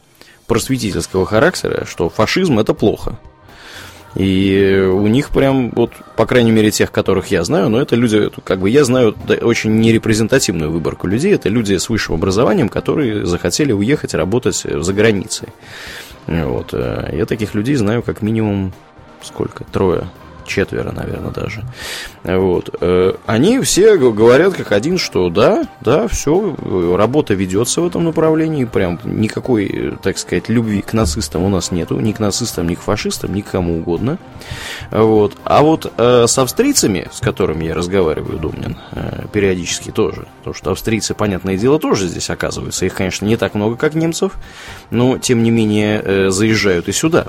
просветительского 0.46 1.26
характера, 1.26 1.86
что 1.86 2.08
фашизм 2.08 2.60
это 2.60 2.72
плохо. 2.72 3.18
И 4.16 4.88
у 4.92 5.06
них 5.06 5.30
прям, 5.30 5.70
вот, 5.70 5.92
по 6.16 6.26
крайней 6.26 6.50
мере, 6.50 6.70
тех, 6.70 6.90
которых 6.90 7.28
я 7.28 7.44
знаю, 7.44 7.68
но 7.68 7.80
это 7.80 7.94
люди, 7.94 8.28
как 8.42 8.58
бы 8.58 8.68
я 8.68 8.84
знаю 8.84 9.14
очень 9.42 9.78
нерепрезентативную 9.78 10.70
выборку 10.70 11.06
людей, 11.06 11.34
это 11.34 11.48
люди 11.48 11.76
с 11.76 11.88
высшим 11.88 12.16
образованием, 12.16 12.68
которые 12.68 13.24
захотели 13.24 13.72
уехать 13.72 14.14
работать 14.14 14.56
за 14.56 14.92
границей. 14.92 15.48
Вот. 16.26 16.70
Э, 16.72 17.10
я 17.12 17.24
таких 17.26 17.54
людей 17.54 17.76
знаю 17.76 18.02
как 18.02 18.22
минимум 18.22 18.72
сколько? 19.22 19.64
Трое 19.64 20.08
четверо, 20.50 20.92
наверное, 20.92 21.30
даже. 21.30 21.62
Вот. 22.24 22.74
Э, 22.80 23.14
они 23.26 23.60
все 23.60 23.96
говорят 23.96 24.54
как 24.54 24.72
один, 24.72 24.98
что 24.98 25.30
да, 25.30 25.66
да, 25.80 26.08
все, 26.08 26.54
работа 26.96 27.34
ведется 27.34 27.80
в 27.80 27.86
этом 27.86 28.04
направлении, 28.04 28.64
прям 28.64 28.98
никакой, 29.04 29.94
так 30.02 30.18
сказать, 30.18 30.48
любви 30.48 30.82
к 30.82 30.92
нацистам 30.92 31.44
у 31.44 31.48
нас 31.48 31.70
нету, 31.70 31.98
ни 32.00 32.12
к 32.12 32.18
нацистам, 32.18 32.68
ни 32.68 32.74
к 32.74 32.80
фашистам, 32.80 33.34
ни 33.34 33.40
к 33.40 33.50
кому 33.50 33.78
угодно. 33.78 34.18
Вот. 34.90 35.36
А 35.44 35.62
вот 35.62 35.90
э, 35.96 36.26
с 36.26 36.38
австрийцами, 36.38 37.08
с 37.12 37.20
которыми 37.20 37.64
я 37.64 37.74
разговариваю, 37.74 38.38
Думнин, 38.38 38.76
э, 38.92 39.26
периодически 39.32 39.90
тоже, 39.90 40.26
потому 40.38 40.54
что 40.54 40.72
австрийцы, 40.72 41.14
понятное 41.14 41.56
дело, 41.56 41.78
тоже 41.78 42.08
здесь 42.08 42.30
оказываются. 42.30 42.86
Их, 42.86 42.94
конечно, 42.94 43.24
не 43.24 43.36
так 43.36 43.54
много, 43.54 43.76
как 43.76 43.94
немцев, 43.94 44.32
но, 44.90 45.18
тем 45.18 45.42
не 45.42 45.50
менее, 45.50 46.02
э, 46.04 46.30
заезжают 46.30 46.88
и 46.88 46.92
сюда. 46.92 47.26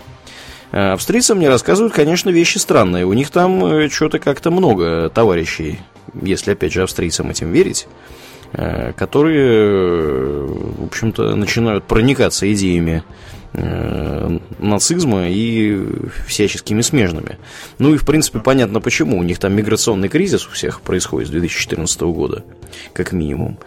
Э, 0.71 0.93
австрийцы 0.93 1.35
мне 1.35 1.49
рассказывают, 1.49 1.93
конечно, 1.93 2.29
вещи 2.29 2.57
странные. 2.57 3.05
У 3.05 3.13
них 3.13 3.29
там 3.29 3.63
э, 3.65 3.89
что-то 3.89 4.19
как-то 4.19 4.51
много 4.51 5.09
товарищей, 5.09 5.79
если, 6.21 6.51
опять 6.51 6.73
же, 6.73 6.83
австрийцам 6.83 7.29
этим 7.29 7.51
верить, 7.51 7.87
э, 8.53 8.93
которые, 8.93 10.45
в 10.45 10.85
общем-то, 10.85 11.35
начинают 11.35 11.83
проникаться 11.83 12.51
идеями 12.51 13.03
нацизма 13.53 15.27
и 15.27 15.85
всяческими 16.25 16.81
смежными. 16.81 17.37
Ну 17.79 17.93
и, 17.93 17.97
в 17.97 18.05
принципе, 18.05 18.39
понятно 18.39 18.79
почему. 18.79 19.17
У 19.17 19.23
них 19.23 19.39
там 19.39 19.53
миграционный 19.53 20.07
кризис 20.07 20.47
у 20.47 20.51
всех 20.51 20.81
происходит 20.81 21.27
с 21.27 21.31
2014 21.31 22.01
года, 22.01 22.43
как 22.93 23.11
минимум. 23.11 23.57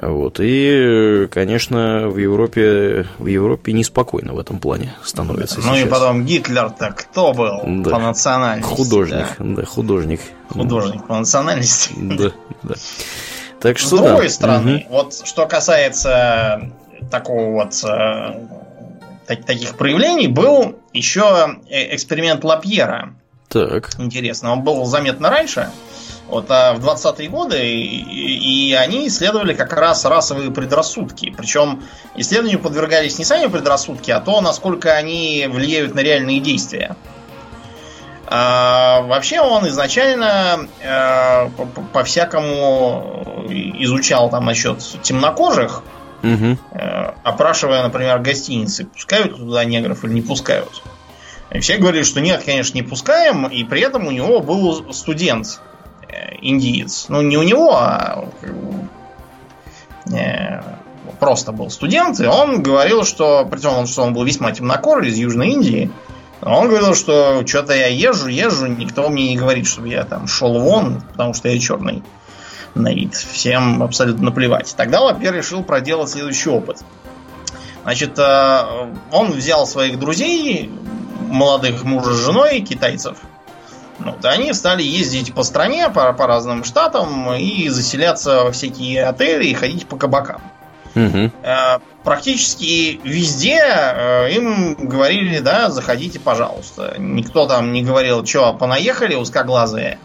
Вот. 0.00 0.38
И, 0.40 1.26
конечно, 1.30 2.08
в 2.08 2.18
Европе, 2.18 3.06
в 3.18 3.26
Европе 3.26 3.72
неспокойно 3.72 4.32
в 4.32 4.38
этом 4.38 4.58
плане 4.58 4.94
становится 5.02 5.56
Ну 5.56 5.74
сейчас. 5.74 5.86
и 5.86 5.88
потом 5.88 6.24
Гитлер-то 6.24 6.90
кто 6.92 7.32
был 7.32 7.60
да. 7.82 7.90
по 7.90 7.98
национальности? 7.98 8.74
Художник, 8.74 9.26
да, 9.38 9.44
да 9.44 9.64
художник. 9.64 10.20
Художник 10.48 11.06
по 11.06 11.18
национальности. 11.18 11.92
Да, 11.96 12.32
да. 12.62 12.74
Так 13.60 13.78
что, 13.78 13.96
С 13.96 14.00
другой 14.00 14.24
да. 14.24 14.30
стороны, 14.30 14.86
угу. 14.88 14.96
вот 14.96 15.26
что 15.26 15.46
касается 15.46 16.70
такого 17.10 17.52
вот 17.52 17.74
э, 17.84 18.46
таких 19.26 19.76
проявлений 19.76 20.28
был 20.28 20.78
еще 20.92 21.58
э, 21.68 21.94
эксперимент 21.94 22.44
Лапьера. 22.44 23.14
Так. 23.48 23.90
Интересно, 23.98 24.52
он 24.52 24.62
был 24.62 24.84
заметно 24.86 25.28
раньше, 25.28 25.68
вот, 26.28 26.50
а 26.50 26.72
в 26.72 26.80
20-е 26.80 27.28
годы, 27.28 27.62
и, 27.62 28.70
и 28.70 28.72
они 28.72 29.06
исследовали 29.08 29.52
как 29.52 29.74
раз 29.74 30.06
расовые 30.06 30.50
предрассудки. 30.50 31.34
Причем 31.36 31.82
исследованию 32.16 32.58
подвергались 32.58 33.18
не 33.18 33.26
сами 33.26 33.48
предрассудки, 33.48 34.10
а 34.10 34.20
то, 34.20 34.40
насколько 34.40 34.94
они 34.94 35.46
влияют 35.50 35.94
на 35.94 36.00
реальные 36.00 36.40
действия. 36.40 36.96
А, 38.34 39.02
вообще 39.02 39.40
он 39.40 39.68
изначально 39.68 40.66
а, 40.82 41.50
по-всякому 41.92 43.44
изучал 43.80 44.30
там 44.30 44.46
насчет 44.46 44.78
темнокожих, 45.02 45.82
Угу. 46.22 46.58
Опрашивая, 47.24 47.82
например, 47.82 48.20
гостиницы, 48.20 48.84
пускают 48.84 49.36
туда 49.36 49.64
негров 49.64 50.04
или 50.04 50.12
не 50.12 50.22
пускают. 50.22 50.82
И 51.52 51.60
все 51.60 51.76
говорили, 51.76 52.02
что 52.02 52.20
нет, 52.20 52.42
конечно, 52.44 52.74
не 52.76 52.82
пускаем, 52.82 53.46
и 53.46 53.62
при 53.64 53.82
этом 53.82 54.06
у 54.06 54.10
него 54.10 54.40
был 54.40 54.92
студент, 54.94 55.60
э, 56.08 56.36
индиец. 56.40 57.06
Ну, 57.08 57.20
не 57.20 57.36
у 57.36 57.42
него, 57.42 57.74
а 57.74 58.28
э, 60.10 60.60
просто 61.20 61.52
был 61.52 61.68
студент, 61.68 62.20
и 62.20 62.26
он 62.26 62.62
говорил, 62.62 63.04
что, 63.04 63.44
при 63.44 63.60
том, 63.60 63.86
что 63.86 64.02
он 64.02 64.14
был 64.14 64.24
весьма 64.24 64.52
темнокожий 64.52 65.10
из 65.10 65.18
Южной 65.18 65.50
Индии, 65.50 65.90
он 66.40 66.68
говорил, 66.68 66.94
что 66.94 67.46
что-то 67.46 67.74
я 67.74 67.86
езжу, 67.86 68.28
езжу, 68.28 68.66
никто 68.66 69.08
мне 69.10 69.28
не 69.28 69.36
говорит, 69.36 69.66
чтобы 69.66 69.88
я 69.88 70.04
там 70.04 70.26
шел 70.26 70.58
вон, 70.58 71.02
потому 71.12 71.34
что 71.34 71.48
я 71.48 71.58
черный 71.60 72.02
на 72.74 72.92
вид. 72.92 73.14
Всем 73.14 73.82
абсолютно 73.82 74.24
наплевать. 74.24 74.74
Тогда 74.76 75.00
Лапьер 75.00 75.34
решил 75.34 75.62
проделать 75.62 76.10
следующий 76.10 76.50
опыт. 76.50 76.78
Значит, 77.82 78.18
э, 78.18 78.88
он 79.10 79.32
взял 79.32 79.66
своих 79.66 79.98
друзей, 79.98 80.70
молодых 81.28 81.84
мужа 81.84 82.12
с 82.12 82.24
женой, 82.24 82.60
китайцев. 82.60 83.18
Вот, 83.98 84.24
они 84.24 84.52
стали 84.52 84.82
ездить 84.82 85.34
по 85.34 85.42
стране, 85.42 85.88
по, 85.88 86.12
по 86.12 86.26
разным 86.26 86.64
штатам 86.64 87.32
и 87.34 87.68
заселяться 87.68 88.44
во 88.44 88.52
всякие 88.52 89.04
отели 89.04 89.46
и 89.46 89.54
ходить 89.54 89.86
по 89.86 89.96
кабакам. 89.96 90.40
Угу. 90.94 91.30
Практически 92.04 93.00
везде 93.02 93.60
э, 93.64 94.32
им 94.32 94.74
говорили, 94.74 95.38
да, 95.38 95.70
заходите, 95.70 96.20
пожалуйста. 96.20 96.96
Никто 96.98 97.46
там 97.46 97.72
не 97.72 97.82
говорил, 97.82 98.26
что 98.26 98.52
понаехали 98.52 99.14
узкоглазые. 99.14 99.98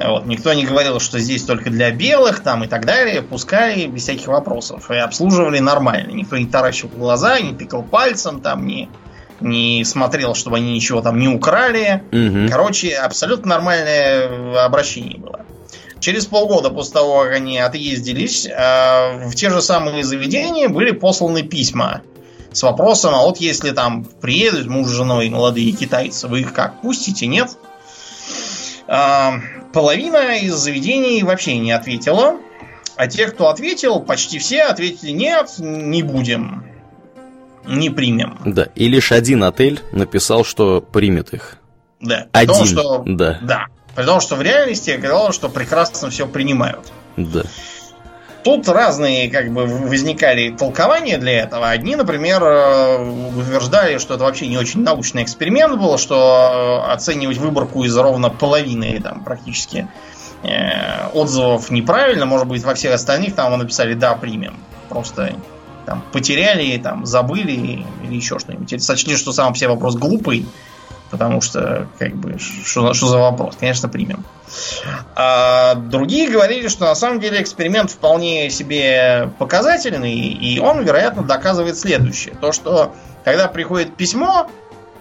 Вот, 0.00 0.26
никто 0.26 0.52
не 0.52 0.64
говорил, 0.64 1.00
что 1.00 1.18
здесь 1.18 1.42
только 1.42 1.70
для 1.70 1.90
белых 1.90 2.40
там 2.40 2.62
и 2.64 2.68
так 2.68 2.84
далее. 2.84 3.22
Пускали 3.22 3.86
без 3.86 4.02
всяких 4.02 4.28
вопросов. 4.28 4.90
И 4.90 4.96
обслуживали 4.96 5.58
нормально. 5.58 6.12
Никто 6.12 6.36
не 6.36 6.46
таращил 6.46 6.88
глаза, 6.88 7.40
не 7.40 7.54
тыкал 7.54 7.82
пальцем, 7.82 8.40
там 8.40 8.66
не, 8.66 8.88
не 9.40 9.84
смотрел, 9.84 10.34
чтобы 10.34 10.58
они 10.58 10.72
ничего 10.72 11.00
там 11.00 11.18
не 11.18 11.28
украли. 11.28 12.04
Угу. 12.12 12.50
Короче, 12.50 12.94
абсолютно 12.94 13.50
нормальное 13.50 14.64
обращение 14.64 15.18
было. 15.18 15.40
Через 16.00 16.26
полгода 16.26 16.70
после 16.70 16.94
того, 16.94 17.24
как 17.24 17.32
они 17.32 17.58
отъездились, 17.58 18.46
э, 18.46 19.26
в 19.26 19.34
те 19.34 19.50
же 19.50 19.60
самые 19.60 20.04
заведения 20.04 20.68
были 20.68 20.92
посланы 20.92 21.42
письма 21.42 22.02
с 22.52 22.62
вопросом, 22.62 23.14
а 23.14 23.24
вот 23.24 23.38
если 23.38 23.72
там 23.72 24.04
приедут 24.04 24.68
муж 24.68 24.86
с 24.86 24.90
женой 24.90 25.28
молодые 25.28 25.72
китайцы, 25.72 26.28
вы 26.28 26.40
их 26.40 26.54
как, 26.54 26.80
пустите, 26.82 27.26
нет? 27.26 27.50
Половина 29.72 30.38
из 30.38 30.54
заведений 30.54 31.22
вообще 31.22 31.58
не 31.58 31.72
ответила. 31.72 32.38
А 32.96 33.06
те, 33.06 33.26
кто 33.28 33.48
ответил, 33.48 34.00
почти 34.00 34.38
все 34.38 34.64
ответили 34.64 35.10
нет, 35.12 35.54
не 35.58 36.02
будем. 36.02 36.64
не 37.64 37.90
примем. 37.90 38.38
Да, 38.44 38.68
и 38.74 38.88
лишь 38.88 39.12
один 39.12 39.44
отель 39.44 39.80
написал, 39.92 40.44
что 40.44 40.80
примет 40.80 41.32
их. 41.32 41.58
Да. 42.00 42.26
Один. 42.32 42.54
Том, 42.54 42.66
что, 42.66 43.02
да. 43.06 43.38
Да. 43.42 43.66
При 43.94 44.04
том, 44.04 44.20
что 44.20 44.36
в 44.36 44.42
реальности 44.42 44.90
оказалось, 44.90 45.34
что 45.34 45.48
прекрасно 45.48 46.10
все 46.10 46.26
принимают. 46.26 46.92
Да. 47.16 47.42
Тут 48.48 48.66
разные 48.66 49.30
как 49.30 49.52
бы 49.52 49.66
возникали 49.66 50.48
толкования 50.48 51.18
для 51.18 51.42
этого. 51.42 51.68
Одни, 51.68 51.96
например, 51.96 52.42
э, 52.42 53.10
утверждали, 53.36 53.98
что 53.98 54.14
это 54.14 54.24
вообще 54.24 54.46
не 54.46 54.56
очень 54.56 54.80
научный 54.80 55.22
эксперимент 55.22 55.78
был, 55.78 55.98
что 55.98 56.86
э, 56.88 56.92
оценивать 56.94 57.36
выборку 57.36 57.84
из 57.84 57.94
ровно 57.94 58.30
половины 58.30 59.02
там 59.02 59.22
практически 59.22 59.86
э, 60.44 61.08
отзывов 61.12 61.70
неправильно. 61.70 62.24
Может 62.24 62.46
быть, 62.46 62.64
во 62.64 62.72
всех 62.72 62.94
остальных 62.94 63.34
там 63.34 63.58
написали 63.58 63.92
«да, 63.92 64.14
примем». 64.14 64.56
Просто 64.88 65.34
там 65.84 66.02
потеряли, 66.10 66.78
там 66.78 67.04
забыли 67.04 67.84
или 68.02 68.14
еще 68.14 68.38
что-нибудь. 68.38 68.82
сочли, 68.82 69.18
что 69.18 69.32
сам 69.32 69.52
все 69.52 69.68
вопрос 69.68 69.96
глупый, 69.96 70.46
потому 71.10 71.42
что, 71.42 71.86
как 71.98 72.16
бы, 72.16 72.38
что, 72.38 72.94
что 72.94 73.08
за 73.08 73.18
вопрос? 73.18 73.56
Конечно, 73.60 73.90
примем. 73.90 74.24
А 75.14 75.74
другие 75.74 76.30
говорили, 76.30 76.68
что 76.68 76.86
на 76.86 76.94
самом 76.94 77.20
деле 77.20 77.40
эксперимент 77.42 77.90
вполне 77.90 78.50
себе 78.50 79.30
показательный, 79.38 80.14
и 80.14 80.58
он, 80.58 80.82
вероятно, 80.84 81.22
доказывает 81.22 81.78
следующее. 81.78 82.34
То, 82.40 82.52
что 82.52 82.94
когда 83.24 83.48
приходит 83.48 83.96
письмо 83.96 84.50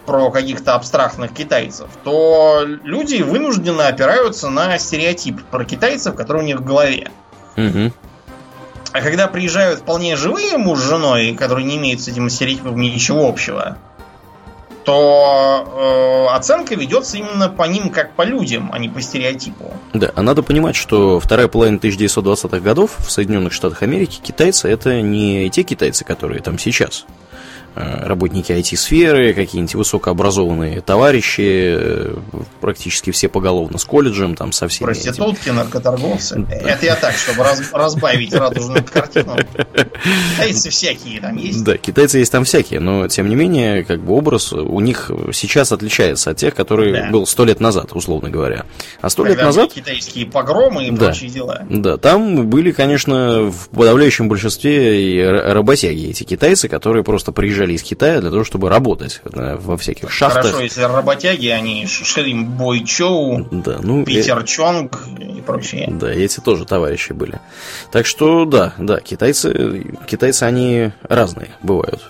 про 0.05 0.31
каких-то 0.31 0.75
абстрактных 0.75 1.33
китайцев, 1.33 1.89
то 2.03 2.63
люди 2.65 3.21
вынужденно 3.21 3.87
опираются 3.87 4.49
на 4.49 4.77
стереотип 4.77 5.43
про 5.45 5.65
китайцев, 5.65 6.15
который 6.15 6.41
у 6.43 6.45
них 6.45 6.61
в 6.61 6.65
голове. 6.65 7.11
Угу. 7.57 7.91
А 8.93 9.01
когда 9.01 9.27
приезжают 9.27 9.81
вполне 9.81 10.15
живые 10.15 10.57
муж 10.57 10.79
с 10.79 10.83
женой, 10.83 11.35
которые 11.35 11.65
не 11.65 11.77
имеют 11.77 12.01
с 12.01 12.07
этим 12.07 12.29
стереотипом 12.29 12.79
ничего 12.79 13.27
общего, 13.27 13.77
то 14.87 16.29
э, 16.31 16.33
оценка 16.33 16.73
ведется 16.75 17.17
именно 17.17 17.49
по 17.49 17.63
ним 17.63 17.89
как 17.89 18.13
по 18.13 18.21
людям, 18.21 18.69
а 18.71 18.79
не 18.79 18.87
по 18.87 19.01
стереотипу. 19.01 19.73
Да, 19.93 20.13
а 20.15 20.21
надо 20.21 20.43
понимать, 20.43 20.77
что 20.77 21.19
вторая 21.19 21.49
половина 21.49 21.75
1920-х 21.75 22.59
годов 22.61 22.91
в 22.99 23.11
Соединенных 23.11 23.51
Штатах 23.51 23.83
Америки 23.83 24.21
китайцы 24.23 24.69
это 24.69 25.01
не 25.01 25.49
те 25.49 25.63
китайцы, 25.63 26.05
которые 26.05 26.41
там 26.41 26.57
сейчас. 26.57 27.05
Э, 27.77 28.07
работники 28.07 28.51
IT-сферы, 28.51 29.33
какие-нибудь 29.33 29.75
высокообразованные 29.75 30.81
товарищи, 30.81 31.75
э, 31.77 32.15
практически 32.59 33.11
все 33.11 33.27
поголовно 33.29 33.77
с 33.77 33.85
колледжем, 33.85 34.35
там 34.35 34.51
со 34.51 34.67
всеми 34.67 34.87
Проститутки, 34.87 35.43
этим. 35.43 35.55
наркоторговцы. 35.57 36.43
Это 36.49 36.85
я 36.85 36.95
так, 36.95 37.13
чтобы 37.15 37.43
раз, 37.43 37.61
разбавить 37.71 38.33
радужную 38.33 38.83
картину. 38.83 39.35
Китайцы 40.37 40.71
всякие 40.71 41.21
там 41.21 41.35
есть. 41.37 41.63
Да, 41.63 41.77
китайцы 41.77 42.17
есть 42.17 42.31
там 42.31 42.45
всякие, 42.45 42.79
но 42.79 43.07
тем 43.09 43.29
не 43.29 43.35
менее, 43.35 43.83
как 43.83 44.01
бы 44.01 44.13
образ 44.15 44.53
у 44.53 44.79
них 44.79 45.11
сейчас 45.33 45.71
отличается 45.71 46.31
от 46.31 46.37
тех, 46.37 46.55
который 46.55 46.93
да. 46.93 47.09
был 47.11 47.27
сто 47.27 47.45
лет 47.45 47.59
назад, 47.59 47.91
условно 47.93 48.29
говоря. 48.31 48.65
А 49.01 49.09
сто 49.09 49.23
лет 49.23 49.39
назад... 49.39 49.71
Китайские 49.71 50.25
погромы 50.25 50.87
и 50.87 50.91
да, 50.91 51.07
прочие 51.07 51.29
дела. 51.29 51.63
Да, 51.69 51.97
там 51.97 52.47
были, 52.47 52.71
конечно, 52.71 53.51
в 53.51 53.69
подавляющем 53.69 54.29
большинстве 54.29 55.11
и 55.11 55.23
работяги, 55.23 56.09
эти 56.09 56.23
китайцы, 56.23 56.67
которые 56.67 57.03
просто 57.03 57.31
приезжали 57.31 57.66
приезжали 57.67 57.73
из 57.73 57.83
Китая 57.83 58.21
для 58.21 58.29
того, 58.31 58.43
чтобы 58.43 58.69
работать 58.69 59.21
во 59.23 59.77
всяких 59.77 60.11
шахтах. 60.11 60.45
Хорошо, 60.45 60.61
если 60.61 60.81
работяги, 60.81 61.47
они 61.47 61.85
Шрим 61.87 62.45
Бойчоу, 62.57 63.47
да, 63.51 63.79
ну, 63.81 64.05
Питер 64.05 64.39
э... 64.39 64.45
Чонг 64.45 64.99
и 65.19 65.41
прочие. 65.41 65.87
Да, 65.91 66.11
эти 66.11 66.39
тоже 66.39 66.65
товарищи 66.65 67.13
были. 67.13 67.39
Так 67.91 68.05
что, 68.05 68.45
да, 68.45 68.73
да, 68.77 68.99
китайцы, 68.99 69.85
китайцы, 70.07 70.43
они 70.43 70.91
разные 71.03 71.49
бывают. 71.61 72.01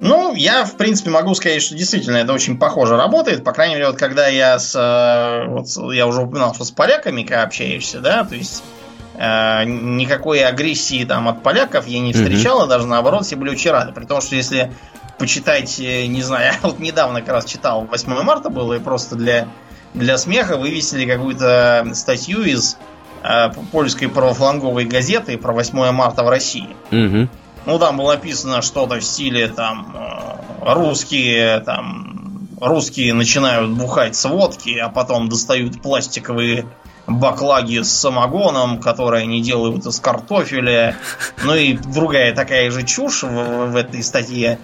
Ну, 0.00 0.34
я, 0.34 0.64
в 0.64 0.76
принципе, 0.76 1.10
могу 1.10 1.34
сказать, 1.34 1.62
что 1.62 1.74
действительно 1.74 2.16
это 2.16 2.32
очень 2.32 2.58
похоже 2.58 2.96
работает. 2.96 3.42
По 3.42 3.52
крайней 3.52 3.74
мере, 3.74 3.86
вот 3.86 3.96
когда 3.96 4.28
я 4.28 4.58
с... 4.58 4.74
Э, 4.74 5.48
вот, 5.48 5.94
я 5.94 6.06
уже 6.06 6.22
упоминал, 6.22 6.54
что 6.54 6.64
с 6.64 6.70
поляками 6.70 7.32
общаешься, 7.32 8.00
да, 8.00 8.24
то 8.24 8.34
есть 8.34 8.62
Э, 8.62 8.83
никакой 9.16 10.44
агрессии 10.44 11.04
там 11.04 11.28
от 11.28 11.42
поляков 11.42 11.86
я 11.86 12.00
не 12.00 12.12
встречал, 12.12 12.64
mm 12.64 12.68
даже 12.68 12.86
наоборот, 12.86 13.24
все 13.24 13.36
были 13.36 13.50
очень 13.50 13.70
рады. 13.70 13.92
При 13.92 14.04
том, 14.04 14.20
что 14.20 14.36
если 14.36 14.72
почитать, 15.18 15.78
э, 15.78 16.06
не 16.06 16.22
знаю, 16.22 16.52
я 16.62 16.68
вот 16.68 16.78
недавно 16.78 17.20
как 17.20 17.30
раз 17.30 17.44
читал, 17.44 17.84
8 17.84 18.22
марта 18.22 18.50
было, 18.50 18.74
и 18.74 18.78
просто 18.78 19.16
для, 19.16 19.48
для 19.92 20.18
смеха 20.18 20.56
вывесили 20.56 21.06
какую-то 21.06 21.86
статью 21.94 22.42
из 22.42 22.76
э, 23.22 23.50
польской 23.70 24.08
правофланговой 24.08 24.84
газеты 24.84 25.38
про 25.38 25.52
8 25.52 25.92
марта 25.92 26.24
в 26.24 26.28
России. 26.28 26.68
mm 26.90 27.28
Ну, 27.66 27.78
там 27.78 27.96
было 27.96 28.14
написано 28.14 28.62
что-то 28.62 28.96
в 28.96 29.04
стиле 29.04 29.48
там 29.48 29.94
э, 29.96 30.74
русские 30.74 31.60
там 31.60 32.14
русские 32.60 33.14
начинают 33.14 33.70
бухать 33.70 34.16
с 34.16 34.24
водки, 34.28 34.78
а 34.78 34.88
потом 34.88 35.28
достают 35.28 35.82
пластиковые 35.82 36.66
баклаги 37.06 37.82
с 37.82 37.92
самогоном, 37.92 38.80
которые 38.80 39.22
они 39.22 39.42
делают 39.42 39.86
из 39.86 40.00
картофеля. 40.00 40.96
Ну 41.44 41.54
и 41.54 41.74
другая 41.74 42.34
такая 42.34 42.70
же 42.70 42.82
чушь 42.82 43.22
в, 43.22 43.66
в 43.66 43.76
этой 43.76 44.02
статье. 44.02 44.58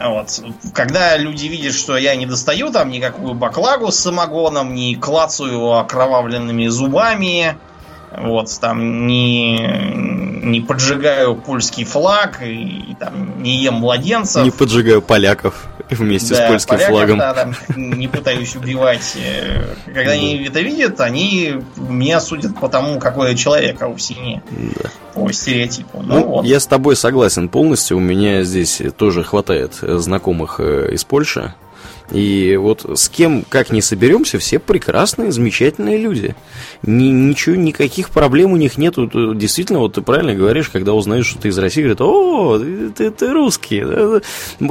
Вот. 0.00 0.40
Когда 0.74 1.16
люди 1.16 1.46
видят, 1.46 1.74
что 1.74 1.96
я 1.96 2.16
не 2.16 2.26
достаю 2.26 2.70
там 2.70 2.90
никакую 2.90 3.34
баклагу 3.34 3.92
с 3.92 3.98
самогоном, 3.98 4.74
не 4.74 4.96
клацаю 4.96 5.72
окровавленными 5.72 6.66
зубами, 6.66 7.56
вот, 8.16 8.50
там 8.60 9.06
не, 9.06 9.58
не 10.42 10.60
поджигаю 10.60 11.34
польский 11.34 11.84
флаг 11.84 12.42
и, 12.42 12.90
и 12.90 12.94
там 12.98 13.42
не 13.42 13.56
ем 13.62 13.74
младенцев. 13.74 14.44
Не 14.44 14.50
поджигаю 14.50 15.00
поляков 15.00 15.68
вместе 15.98 16.34
да, 16.34 16.46
с 16.46 16.50
польским 16.50 16.78
флагом. 16.78 17.18
Там, 17.18 17.54
не 17.76 18.08
пытаюсь 18.08 18.56
убивать. 18.56 19.16
Когда 19.86 20.12
они 20.12 20.44
это 20.44 20.60
видят, 20.60 21.00
они 21.00 21.62
меня 21.76 22.20
судят 22.20 22.58
по 22.58 22.68
тому, 22.68 22.98
какой 22.98 23.30
я 23.30 23.36
человек, 23.36 23.80
а 23.82 23.88
вовсе 23.88 24.14
не 24.14 24.42
да. 24.50 24.90
по 25.14 25.32
стереотипу. 25.32 26.02
Ну, 26.02 26.14
ну, 26.14 26.26
вот. 26.26 26.44
Я 26.44 26.60
с 26.60 26.66
тобой 26.66 26.96
согласен 26.96 27.48
полностью. 27.48 27.96
У 27.96 28.00
меня 28.00 28.42
здесь 28.42 28.82
тоже 28.96 29.22
хватает 29.22 29.74
знакомых 29.80 30.60
э, 30.60 30.90
из 30.92 31.04
Польши. 31.04 31.54
И 32.10 32.56
вот 32.56 32.84
с 32.98 33.08
кем, 33.08 33.44
как 33.48 33.70
не 33.70 33.80
соберемся, 33.80 34.38
все 34.38 34.58
прекрасные, 34.58 35.32
замечательные 35.32 35.98
люди. 35.98 36.34
Ни, 36.82 37.04
ничего, 37.04 37.56
никаких 37.56 38.10
проблем 38.10 38.52
у 38.52 38.56
них 38.56 38.76
нету. 38.76 39.34
Действительно, 39.34 39.78
вот 39.78 39.94
ты 39.94 40.02
правильно 40.02 40.34
говоришь, 40.34 40.68
когда 40.68 40.92
узнаешь, 40.92 41.26
что 41.26 41.40
ты 41.40 41.48
из 41.48 41.58
России, 41.58 41.80
говорят, 41.80 42.00
о, 42.00 42.58
ты, 42.96 43.10
ты 43.10 43.32
русский. 43.32 43.82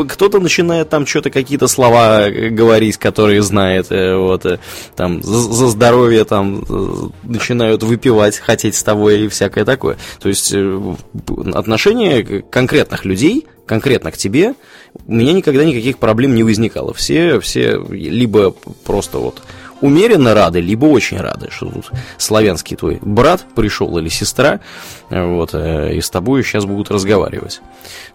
Кто-то 0.08 0.40
начинает 0.40 0.90
там 0.90 1.08
что-то, 1.08 1.30
какие-то 1.30 1.68
слова 1.68 2.30
говорить, 2.30 2.98
которые 2.98 3.42
знает, 3.42 3.88
э, 3.92 4.16
вот, 4.16 4.46
э, 4.46 4.60
там, 4.96 5.24
за, 5.24 5.40
за 5.40 5.68
здоровье 5.68 6.26
там 6.26 6.64
э, 6.68 7.10
начинают 7.24 7.84
выпивать, 7.84 8.38
хотеть 8.38 8.76
с 8.76 8.84
тобой 8.84 9.22
и 9.22 9.28
всякое 9.28 9.66
такое. 9.66 9.98
То 10.20 10.30
есть 10.30 10.54
отношение 11.54 12.44
конкретных 12.44 13.06
людей 13.06 13.48
конкретно 13.66 14.12
к 14.12 14.18
тебе, 14.18 14.56
у 15.06 15.14
меня 15.14 15.34
никогда 15.34 15.64
никаких 15.64 15.98
проблем 15.98 16.36
не 16.36 16.44
возникало. 16.44 16.94
Все, 16.94 17.40
все 17.40 17.78
либо 17.90 18.52
просто 18.86 19.20
вот 19.20 19.42
умеренно 19.82 20.34
рады, 20.34 20.62
либо 20.62 20.86
очень 20.86 21.18
рады, 21.18 21.50
что 21.52 21.68
тут 21.68 21.92
славянский 22.18 22.78
твой 22.78 23.00
брат 23.02 23.46
пришел 23.56 23.98
или 23.98 24.10
сестра, 24.10 24.60
вот, 25.10 25.54
э, 25.54 25.96
и 25.96 26.02
с 26.02 26.10
тобой 26.10 26.44
сейчас 26.44 26.66
будут 26.66 26.92
разговаривать. 26.92 27.62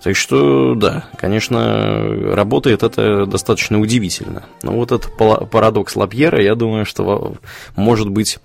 Так 0.03 0.17
что, 0.17 0.75
да, 0.75 1.05
конечно, 1.19 2.35
работает 2.35 2.83
это 2.83 3.27
достаточно 3.27 3.81
удивительно. 3.81 4.45
Но 4.63 4.73
вот 4.73 4.93
этот 4.93 5.17
парадокс 5.51 5.97
Лапьера, 5.97 6.41
я 6.41 6.55
думаю, 6.55 6.87
что, 6.87 7.35
может 7.75 8.09
быть, 8.09 8.39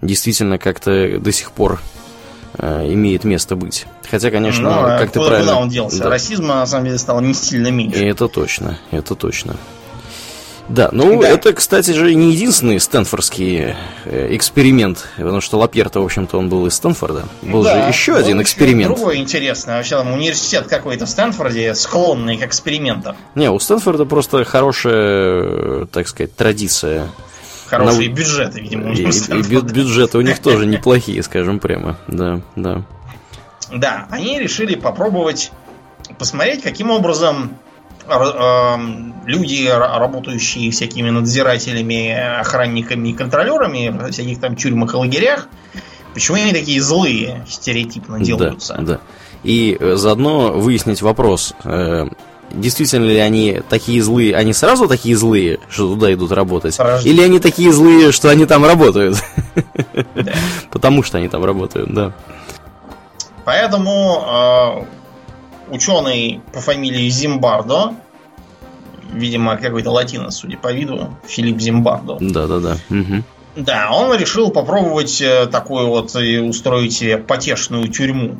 действительно 0.00 0.58
как-то 0.58 1.18
до 1.18 1.32
сих 1.32 1.50
пор 1.52 1.80
имеет 2.58 3.24
место 3.24 3.56
быть. 3.56 3.86
Хотя, 4.10 4.30
конечно, 4.30 4.68
Но, 4.68 4.82
ну, 4.82 4.98
как 4.98 5.12
ты 5.12 5.20
правильно... 5.20 5.58
Он 5.58 5.68
делся? 5.68 6.04
Да. 6.04 6.10
Расизма, 6.10 6.56
на 6.56 6.66
самом 6.66 6.86
деле, 6.86 6.98
стало 6.98 7.20
не 7.20 7.34
сильно 7.34 7.68
меньше. 7.68 8.04
И 8.04 8.06
это 8.06 8.28
точно, 8.28 8.78
это 8.90 9.14
точно. 9.14 9.56
Да, 10.68 10.90
ну 10.92 11.22
да. 11.22 11.28
это, 11.28 11.54
кстати 11.54 11.92
же, 11.92 12.14
не 12.14 12.32
единственный 12.32 12.78
стэнфордский 12.78 13.74
э, 14.04 14.36
эксперимент, 14.36 15.08
потому 15.16 15.40
что 15.40 15.56
Лапьер-то, 15.58 16.00
в 16.00 16.04
общем-то, 16.04 16.36
он 16.36 16.50
был 16.50 16.66
из 16.66 16.74
Стэнфорда. 16.74 17.24
Был 17.40 17.62
да, 17.64 17.84
же 17.84 17.88
еще 17.88 18.16
один 18.16 18.42
эксперимент. 18.42 18.94
Другой 18.94 19.16
интересный. 19.16 19.74
Вообще 19.74 19.96
там 19.96 20.12
университет 20.12 20.66
какой-то 20.66 21.06
в 21.06 21.08
Стэнфорде, 21.08 21.74
склонный 21.74 22.36
к 22.36 22.44
экспериментам. 22.44 23.16
Не, 23.34 23.50
у 23.50 23.58
Стэнфорда 23.58 24.04
просто 24.04 24.44
хорошая, 24.44 25.86
так 25.86 26.06
сказать, 26.06 26.36
традиция. 26.36 27.08
Хорошие 27.68 28.08
На... 28.08 28.14
бюджеты, 28.14 28.60
видимо, 28.60 28.90
у 28.90 28.92
них. 28.92 29.28
И, 29.28 29.32
и 29.32 29.60
бюджеты 29.60 30.18
у 30.18 30.20
них 30.22 30.38
тоже 30.38 30.66
неплохие, 30.66 31.22
скажем 31.22 31.58
прямо. 31.58 31.98
Да, 32.06 32.40
да. 32.56 32.82
Да, 33.70 34.06
они 34.10 34.38
решили 34.38 34.74
попробовать 34.74 35.52
посмотреть, 36.18 36.62
каким 36.62 36.90
образом 36.90 37.58
эм, 38.08 39.14
люди, 39.26 39.68
работающие 39.68 40.70
всякими 40.70 41.10
надзирателями, 41.10 42.12
охранниками 42.40 43.10
и 43.10 43.12
контролерами 43.12 43.88
в 43.88 44.10
всяких 44.12 44.40
там 44.40 44.56
тюрьмах 44.56 44.94
и 44.94 44.96
лагерях, 44.96 45.48
почему 46.14 46.38
они 46.38 46.52
такие 46.52 46.80
злые, 46.80 47.44
стереотипно 47.46 48.20
делаются. 48.20 48.76
Да, 48.78 48.82
да. 48.82 49.00
и 49.42 49.76
э, 49.78 49.96
заодно 49.96 50.52
выяснить 50.52 51.02
вопрос, 51.02 51.52
э, 51.64 52.06
действительно 52.50 53.04
ли 53.04 53.18
они 53.18 53.62
такие 53.68 54.02
злые, 54.02 54.34
они 54.36 54.52
сразу 54.52 54.88
такие 54.88 55.16
злые, 55.16 55.60
что 55.68 55.88
туда 55.88 56.12
идут 56.12 56.32
работать, 56.32 56.76
Порождение. 56.76 57.14
или 57.14 57.24
они 57.24 57.38
такие 57.40 57.72
злые, 57.72 58.12
что 58.12 58.28
они 58.30 58.46
там 58.46 58.64
работают? 58.64 59.16
Потому 60.70 61.02
что 61.02 61.18
они 61.18 61.28
там 61.28 61.44
работают, 61.44 61.92
да. 61.92 62.12
Поэтому 63.44 64.84
ученый 65.70 66.40
по 66.52 66.60
фамилии 66.60 67.08
Зимбардо, 67.08 67.94
видимо, 69.12 69.56
какой-то 69.56 69.90
латинос, 69.90 70.36
судя 70.36 70.58
по 70.58 70.72
виду, 70.72 71.16
Филипп 71.26 71.60
Зимбардо. 71.60 72.16
Да-да-да. 72.20 72.76
Да, 73.56 73.90
он 73.90 74.14
решил 74.16 74.50
попробовать 74.50 75.20
э, 75.20 75.46
такую 75.46 75.88
вот 75.88 76.14
и 76.14 76.38
устроить 76.38 77.02
потешную 77.26 77.88
тюрьму. 77.88 78.36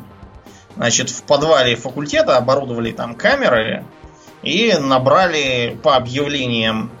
Значит, 0.77 1.09
в 1.09 1.23
подвале 1.23 1.75
факультета 1.75 2.37
оборудовали 2.37 2.91
там 2.91 3.15
камеры 3.15 3.83
и 4.43 4.73
набрали 4.79 5.77
по 5.83 5.95
объявлениям, 5.95 6.91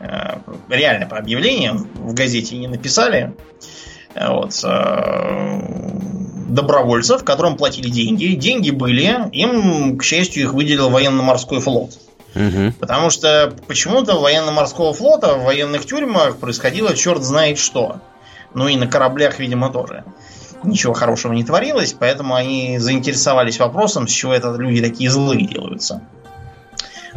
э, 0.00 0.38
реально 0.68 1.06
по 1.06 1.16
объявлениям, 1.16 1.88
в 1.94 2.14
газете 2.14 2.56
не 2.56 2.68
написали, 2.68 3.34
э, 4.14 4.28
вот, 4.28 4.52
добровольцев, 6.50 7.24
которым 7.24 7.56
платили 7.56 7.88
деньги. 7.88 8.34
Деньги 8.34 8.70
были, 8.70 9.28
им, 9.32 9.98
к 9.98 10.02
счастью, 10.02 10.42
их 10.44 10.52
выделил 10.52 10.90
военно-морской 10.90 11.60
флот. 11.60 11.92
Угу. 12.34 12.74
Потому 12.78 13.10
что 13.10 13.52
почему-то 13.66 14.16
военно-морского 14.16 14.92
флота 14.92 15.34
в 15.34 15.44
военных 15.44 15.84
тюрьмах 15.86 16.36
происходило 16.36 16.94
черт 16.94 17.22
знает 17.22 17.58
что. 17.58 18.00
Ну 18.54 18.68
и 18.68 18.76
на 18.76 18.86
кораблях, 18.86 19.38
видимо, 19.38 19.70
тоже. 19.70 20.04
Ничего 20.62 20.92
хорошего 20.92 21.32
не 21.32 21.44
творилось, 21.44 21.94
поэтому 21.98 22.34
они 22.34 22.78
заинтересовались 22.78 23.58
вопросом, 23.58 24.06
с 24.06 24.12
чего 24.12 24.34
это 24.34 24.54
люди 24.56 24.82
такие 24.82 25.10
злые 25.10 25.46
делаются. 25.46 26.02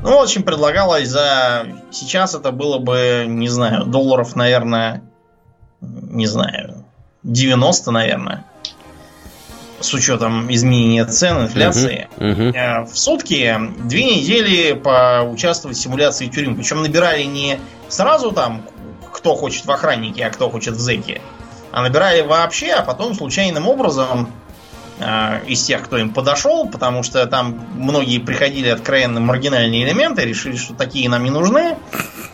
Ну, 0.02 0.18
в 0.18 0.22
общем, 0.24 0.44
предлагалось 0.44 1.08
за... 1.08 1.68
Сейчас 1.92 2.34
это 2.36 2.52
было 2.52 2.80
бы, 2.80 3.26
не 3.28 3.48
знаю, 3.48 3.86
долларов, 3.86 4.36
наверное, 4.36 5.04
не 5.82 6.26
знаю, 6.26 6.86
90, 7.24 7.92
наверное 7.92 8.46
с 9.84 9.94
учетом 9.94 10.52
изменения 10.52 11.06
цен, 11.06 11.44
инфляции, 11.44 12.08
uh-huh, 12.18 12.54
uh-huh. 12.54 12.86
в 12.86 12.98
сутки 12.98 13.60
две 13.84 14.16
недели 14.16 14.74
поучаствовать 14.74 15.78
в 15.78 15.82
симуляции 15.82 16.28
тюрьмы. 16.28 16.56
Причем 16.56 16.82
набирали 16.82 17.24
не 17.24 17.60
сразу 17.90 18.32
там, 18.32 18.64
кто 19.12 19.36
хочет 19.36 19.66
в 19.66 19.72
охраннике, 19.72 20.26
а 20.26 20.30
кто 20.30 20.50
хочет 20.50 20.76
в 20.76 20.80
зэке, 20.80 21.22
а 21.72 21.82
набирали 21.82 22.22
вообще, 22.22 22.72
а 22.72 22.82
потом 22.82 23.14
случайным 23.14 23.68
образом 23.68 24.32
из 25.48 25.64
тех, 25.64 25.84
кто 25.84 25.98
им 25.98 26.12
подошел, 26.12 26.70
потому 26.70 27.04
что 27.04 27.26
там 27.26 27.60
многие 27.74 28.20
приходили 28.20 28.70
откровенно 28.70 29.20
маргинальные 29.20 29.86
элементы, 29.86 30.22
решили, 30.24 30.56
что 30.56 30.76
такие 30.76 31.10
нам 31.10 31.24
не 31.24 31.32
нужны, 31.32 31.78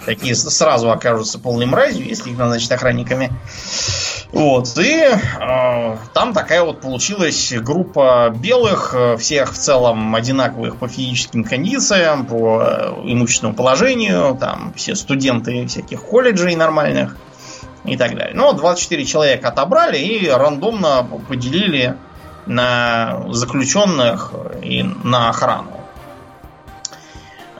такие 0.05 0.35
сразу 0.35 0.91
окажутся 0.91 1.39
полной 1.39 1.65
мразью, 1.65 2.05
если 2.05 2.31
их 2.31 2.37
назначить 2.37 2.71
охранниками. 2.71 3.31
Вот, 4.31 4.77
и 4.77 5.05
э, 5.05 5.97
там 6.13 6.33
такая 6.33 6.63
вот 6.63 6.81
получилась 6.81 7.51
группа 7.57 8.31
белых, 8.35 8.93
э, 8.93 9.17
всех 9.17 9.53
в 9.53 9.57
целом 9.57 10.13
одинаковых 10.13 10.77
по 10.77 10.87
физическим 10.87 11.43
кондициям, 11.43 12.27
по 12.27 12.61
э, 12.61 12.93
имущественному 13.05 13.55
положению, 13.55 14.37
там 14.39 14.71
все 14.75 14.93
студенты 14.93 15.65
всяких 15.65 16.03
колледжей 16.03 16.55
нормальных 16.55 17.17
и 17.85 17.97
так 17.97 18.15
далее. 18.15 18.35
Ну, 18.35 18.53
24 18.53 19.03
человека 19.05 19.47
отобрали 19.47 19.97
и 19.97 20.29
рандомно 20.29 21.07
поделили 21.27 21.95
на 22.49 23.21
заключенных 23.29 24.33
и 24.61 24.83
на 24.83 25.29
охрану. 25.29 25.71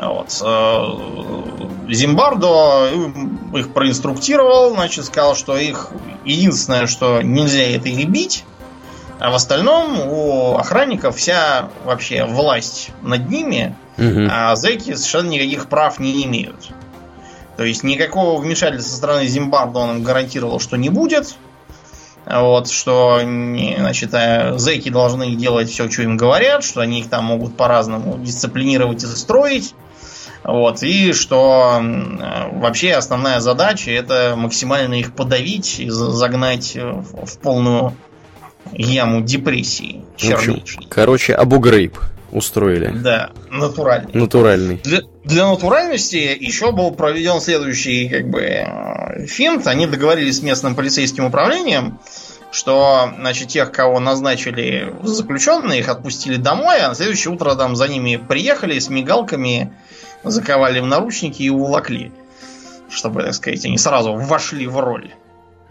Вот. 0.01 0.41
Э, 0.43 1.91
Зимбардо 1.93 2.89
их 3.53 3.71
проинструктировал, 3.73 4.71
значит, 4.71 5.05
сказал, 5.05 5.35
что 5.35 5.57
их 5.57 5.89
единственное, 6.25 6.87
что 6.87 7.21
нельзя 7.21 7.63
это 7.63 7.89
их 7.89 8.09
бить, 8.09 8.45
а 9.19 9.31
в 9.31 9.35
остальном 9.35 9.99
у 10.07 10.55
охранников 10.55 11.17
вся 11.17 11.69
вообще 11.83 12.25
власть 12.25 12.91
над 13.01 13.29
ними, 13.29 13.75
угу. 13.97 14.27
а 14.31 14.55
зэки 14.55 14.95
совершенно 14.95 15.29
никаких 15.29 15.67
прав 15.67 15.99
не 15.99 16.23
имеют. 16.25 16.69
То 17.57 17.65
есть 17.65 17.83
никакого 17.83 18.41
вмешательства 18.41 18.89
со 18.89 18.97
стороны 18.97 19.27
Зимбардо 19.27 19.79
он 19.79 19.97
им 19.97 20.03
гарантировал, 20.03 20.59
что 20.59 20.77
не 20.77 20.89
будет. 20.89 21.35
Вот, 22.29 22.69
что 22.69 23.19
значит, 23.21 24.13
э, 24.13 24.57
зэки 24.57 24.89
должны 24.89 25.35
делать 25.35 25.69
все, 25.69 25.89
что 25.89 26.03
им 26.03 26.15
говорят, 26.15 26.63
что 26.63 26.81
они 26.81 26.99
их 26.99 27.09
там 27.09 27.25
могут 27.25 27.57
по-разному 27.57 28.19
дисциплинировать 28.19 29.03
и 29.03 29.07
строить. 29.07 29.73
Вот, 30.43 30.83
и 30.83 31.11
что 31.11 31.81
вообще 32.53 32.93
основная 32.93 33.39
задача 33.39 33.91
это 33.91 34.35
максимально 34.37 34.93
их 34.93 35.13
подавить 35.13 35.79
и 35.79 35.89
загнать 35.89 36.75
в 36.75 37.39
полную 37.39 37.93
яму 38.71 39.21
депрессии. 39.21 40.03
Общем, 40.15 40.61
короче, 40.87 41.33
абугрейп 41.33 41.97
устроили. 42.31 42.91
Да, 42.95 43.31
натуральный. 43.49 44.11
Натуральный. 44.13 44.77
Для, 44.83 45.01
для 45.23 45.49
натуральности 45.49 46.37
еще 46.39 46.71
был 46.71 46.91
проведен 46.91 47.41
следующий 47.41 48.07
как 48.07 48.29
бы 48.29 48.41
э, 48.41 49.08
финт. 49.25 49.67
Они 49.67 49.87
договорились 49.87 50.37
с 50.37 50.41
местным 50.41 50.75
полицейским 50.75 51.25
управлением, 51.25 51.99
что, 52.51 53.13
значит, 53.17 53.49
тех, 53.49 53.71
кого 53.71 53.99
назначили 53.99 54.93
заключенные, 55.03 55.79
их 55.79 55.89
отпустили 55.89 56.35
домой, 56.37 56.79
а 56.81 56.89
на 56.89 56.95
следующее 56.95 57.33
утро 57.33 57.55
там 57.55 57.75
за 57.75 57.87
ними 57.87 58.15
приехали 58.17 58.79
с 58.79 58.89
мигалками 58.89 59.73
заковали 60.23 60.79
в 60.79 60.85
наручники 60.85 61.43
и 61.43 61.49
уволокли. 61.49 62.11
Чтобы, 62.89 63.23
так 63.23 63.33
сказать, 63.33 63.65
они 63.65 63.77
сразу 63.77 64.13
вошли 64.15 64.67
в 64.67 64.79
роль. 64.79 65.11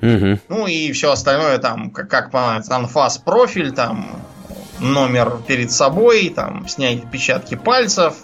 Угу. 0.01 0.39
Ну 0.49 0.67
и 0.67 0.93
все 0.93 1.11
остальное 1.11 1.59
там, 1.59 1.91
как, 1.91 2.09
как 2.09 2.31
понятно, 2.31 2.77
анфас 2.77 3.19
профиль, 3.19 3.73
там 3.73 4.23
номер 4.79 5.39
перед 5.47 5.73
собой, 5.73 6.31
там 6.31 6.69
снять 6.69 7.05
отпечатки 7.05 7.57
пальцев. 7.57 8.15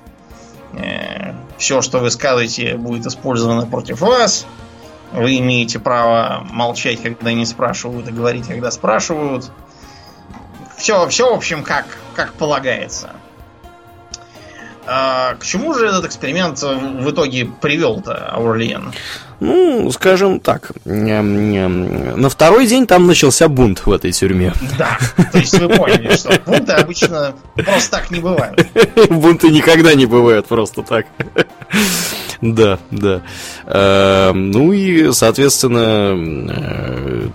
Э, 0.72 1.32
все, 1.58 1.82
что 1.82 1.98
вы 1.98 2.10
скажете, 2.10 2.76
будет 2.76 3.06
использовано 3.06 3.66
против 3.66 4.00
вас. 4.00 4.46
Вы 5.14 5.38
имеете 5.38 5.78
право 5.78 6.44
молчать, 6.50 7.00
когда 7.00 7.32
не 7.32 7.46
спрашивают, 7.46 8.08
и 8.08 8.12
говорить, 8.12 8.48
когда 8.48 8.70
спрашивают. 8.72 9.50
Все, 10.76 11.08
все, 11.08 11.30
в 11.30 11.36
общем, 11.36 11.62
как, 11.62 11.86
как 12.14 12.32
полагается. 12.32 13.10
А 14.86 15.34
к 15.36 15.44
чему 15.44 15.72
же 15.72 15.86
этот 15.86 16.04
эксперимент 16.06 16.60
в 16.60 17.10
итоге 17.10 17.46
привел-то, 17.46 18.28
Аурлиен? 18.32 18.92
Ну, 19.40 19.90
скажем 19.92 20.40
так, 20.40 20.72
на 20.84 22.28
второй 22.28 22.66
день 22.66 22.86
там 22.86 23.06
начался 23.06 23.48
бунт 23.48 23.86
в 23.86 23.92
этой 23.92 24.12
тюрьме. 24.12 24.52
Да, 24.76 24.98
то 25.32 25.38
есть 25.38 25.58
вы 25.58 25.68
поняли, 25.68 26.14
что 26.16 26.38
бунты 26.44 26.72
обычно 26.72 27.34
просто 27.54 27.90
так 27.90 28.10
не 28.10 28.20
бывают. 28.20 28.66
Бунты 29.10 29.50
никогда 29.50 29.94
не 29.94 30.06
бывают 30.06 30.46
просто 30.46 30.82
так. 30.82 31.06
Да, 32.45 32.78
да. 32.90 33.22
Эм, 33.64 34.51
ну 34.51 34.70
и, 34.74 35.12
соответственно, 35.12 36.14
э, 36.14 37.28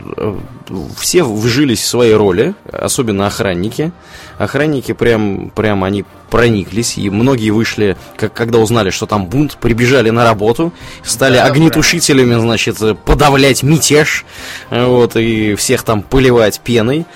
все 1.00 1.24
вжились 1.24 1.82
в 1.82 1.88
свои 1.88 2.14
роли, 2.14 2.54
особенно 2.72 3.26
охранники. 3.26 3.92
Охранники 4.38 4.92
прям, 4.92 5.50
прям 5.50 5.84
они 5.84 6.06
прониклись, 6.30 7.00
и 7.00 7.10
многие 7.10 7.50
вышли, 7.50 7.98
как, 8.18 8.34
когда 8.34 8.60
узнали, 8.60 8.92
что 8.92 9.08
там 9.08 9.26
бунт, 9.26 9.58
прибежали 9.60 10.12
на 10.12 10.24
работу, 10.24 10.74
стали 11.04 11.38
да, 11.38 11.46
огнетушителями, 11.46 12.40
значит, 12.40 12.78
подавлять 13.04 13.64
мятеж, 13.64 14.26
вот, 14.70 15.16
и 15.16 15.56
всех 15.56 15.82
там 15.82 16.04
поливать 16.04 16.60
пеной. 16.60 17.08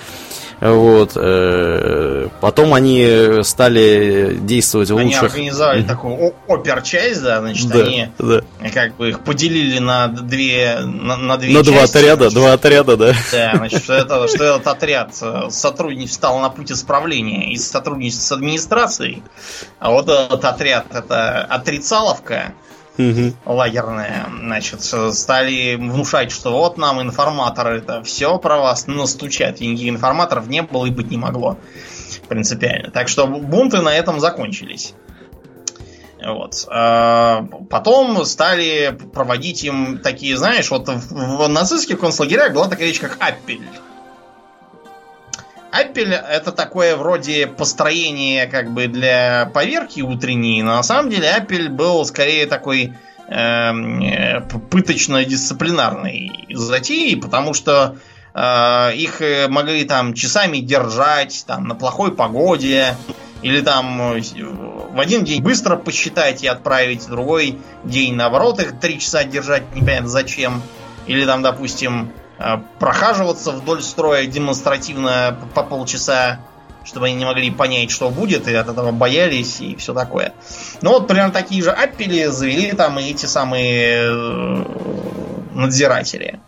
Вот. 0.64 1.12
Э, 1.14 2.28
потом 2.40 2.72
они 2.72 3.42
стали 3.42 4.38
действовать 4.40 4.88
в 4.88 4.94
лучших... 4.94 5.20
Они 5.20 5.26
организовали 5.26 5.82
такую 5.82 6.34
опер-часть, 6.46 7.22
да, 7.22 7.40
значит, 7.40 7.68
да, 7.68 7.80
они 7.80 8.08
да. 8.18 8.40
как 8.72 8.96
бы 8.96 9.10
их 9.10 9.20
поделили 9.20 9.78
на 9.78 10.08
две 10.08 10.78
на, 10.80 11.18
на 11.18 11.36
две 11.36 11.52
На 11.52 11.58
части, 11.58 11.70
два 11.70 11.82
отряда, 11.82 12.30
значит, 12.30 12.38
два 12.38 12.52
отряда, 12.54 12.96
да. 12.96 13.14
Да, 13.30 13.52
значит, 13.56 13.82
что, 13.82 13.92
это, 13.92 14.26
что 14.26 14.42
этот 14.42 14.66
отряд 14.66 15.10
э, 15.20 15.50
сотрудник 15.50 16.10
стал 16.10 16.38
на 16.38 16.48
путь 16.48 16.72
исправления 16.72 17.52
и 17.52 17.58
сотрудничества 17.58 18.22
с 18.22 18.32
администрацией, 18.32 19.22
а 19.80 19.90
вот 19.90 20.08
этот 20.08 20.42
отряд 20.46 20.86
это 20.94 21.42
отрицаловка, 21.42 22.54
угу. 22.98 23.32
лагерная, 23.44 24.26
значит, 24.40 24.82
стали 24.82 25.76
внушать, 25.76 26.30
что 26.30 26.52
вот 26.52 26.78
нам 26.78 27.00
информаторы 27.02 27.78
это 27.78 28.02
все 28.02 28.38
про 28.38 28.58
вас 28.58 28.86
настучат. 28.86 29.60
И 29.60 29.88
информаторов 29.88 30.48
не 30.48 30.62
было 30.62 30.86
и 30.86 30.90
быть 30.90 31.10
не 31.10 31.18
могло. 31.18 31.58
Принципиально. 32.28 32.90
Так 32.90 33.08
что 33.08 33.26
бунты 33.26 33.80
на 33.80 33.94
этом 33.94 34.20
закончились. 34.20 34.94
Вот. 36.24 36.66
А 36.70 37.46
потом 37.68 38.24
стали 38.24 38.98
проводить 39.12 39.62
им 39.64 39.98
такие, 39.98 40.36
знаешь, 40.36 40.70
вот 40.70 40.88
в 40.88 41.48
нацистских 41.48 42.00
концлагерях 42.00 42.54
была 42.54 42.68
такая 42.68 42.88
вещь, 42.88 43.00
как 43.00 43.18
аппель. 43.20 43.60
Аппель 45.74 46.14
это 46.14 46.52
такое 46.52 46.96
вроде 46.96 47.48
построение 47.48 48.46
как 48.46 48.72
бы 48.72 48.86
для 48.86 49.50
поверки 49.52 50.02
утренней, 50.02 50.62
но 50.62 50.76
на 50.76 50.82
самом 50.84 51.10
деле 51.10 51.30
Аппель 51.30 51.68
был 51.68 52.04
скорее 52.04 52.46
такой 52.46 52.94
эм, 53.28 54.00
э, 54.00 54.40
пыточно-дисциплинарной 54.70 56.46
затеей, 56.52 57.16
потому 57.16 57.54
что 57.54 57.96
э, 58.34 58.94
их 58.94 59.20
э, 59.20 59.48
могли 59.48 59.84
там 59.84 60.14
часами 60.14 60.58
держать 60.58 61.44
там 61.46 61.66
на 61.66 61.74
плохой 61.74 62.14
погоде, 62.14 62.96
или 63.42 63.60
там 63.60 64.14
э, 64.14 64.22
в 64.92 65.00
один 65.00 65.24
день 65.24 65.42
быстро 65.42 65.76
посчитать 65.76 66.44
и 66.44 66.46
отправить, 66.46 67.02
в 67.02 67.10
другой 67.10 67.58
день 67.82 68.14
наоборот 68.14 68.60
их 68.60 68.78
три 68.78 69.00
часа 69.00 69.24
держать 69.24 69.74
непонятно 69.74 70.08
зачем. 70.08 70.62
Или 71.06 71.26
там, 71.26 71.42
допустим, 71.42 72.12
прохаживаться 72.78 73.52
вдоль 73.52 73.82
строя 73.82 74.26
демонстративно 74.26 75.36
по 75.54 75.62
полчаса, 75.62 76.40
чтобы 76.84 77.06
они 77.06 77.14
не 77.14 77.24
могли 77.24 77.50
понять, 77.50 77.90
что 77.90 78.10
будет, 78.10 78.46
и 78.48 78.54
от 78.54 78.68
этого 78.68 78.92
боялись, 78.92 79.60
и 79.60 79.76
все 79.76 79.94
такое. 79.94 80.34
Ну 80.82 80.90
вот 80.90 81.08
примерно 81.08 81.32
такие 81.32 81.62
же 81.62 81.70
аппели 81.70 82.26
завели 82.26 82.72
там 82.72 82.98
и 82.98 83.10
эти 83.10 83.24
самые 83.26 84.10
э, 84.10 84.64
надзиратели. 85.54 86.40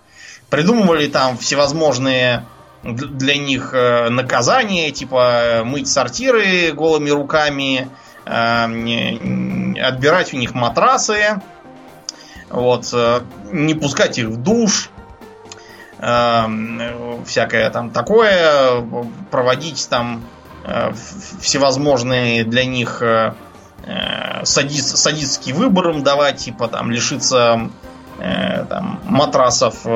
Придумывали 0.50 1.06
там 1.08 1.38
всевозможные 1.38 2.44
для 2.82 3.36
них 3.36 3.70
э, 3.72 4.10
наказания, 4.10 4.90
типа 4.90 5.62
мыть 5.64 5.88
сортиры 5.88 6.72
голыми 6.72 7.10
руками, 7.10 7.88
отбирать 8.24 10.34
у 10.34 10.36
них 10.36 10.54
матрасы, 10.54 11.40
вот, 12.50 12.92
не 13.52 13.74
пускать 13.74 14.18
их 14.18 14.26
в 14.26 14.42
душ, 14.42 14.90
Эм, 15.98 17.24
всякое 17.24 17.70
там 17.70 17.90
такое, 17.90 18.84
проводить 19.30 19.88
там 19.88 20.22
э, 20.64 20.92
всевозможные 21.40 22.44
для 22.44 22.66
них 22.66 23.00
э, 23.00 23.32
э, 23.86 24.44
садист, 24.44 24.98
садистский 24.98 25.54
выбор 25.54 25.90
им 25.90 26.02
давать, 26.02 26.36
типа 26.36 26.68
там 26.68 26.90
лишиться 26.90 27.70
там, 28.18 28.98
матрасов 29.04 29.86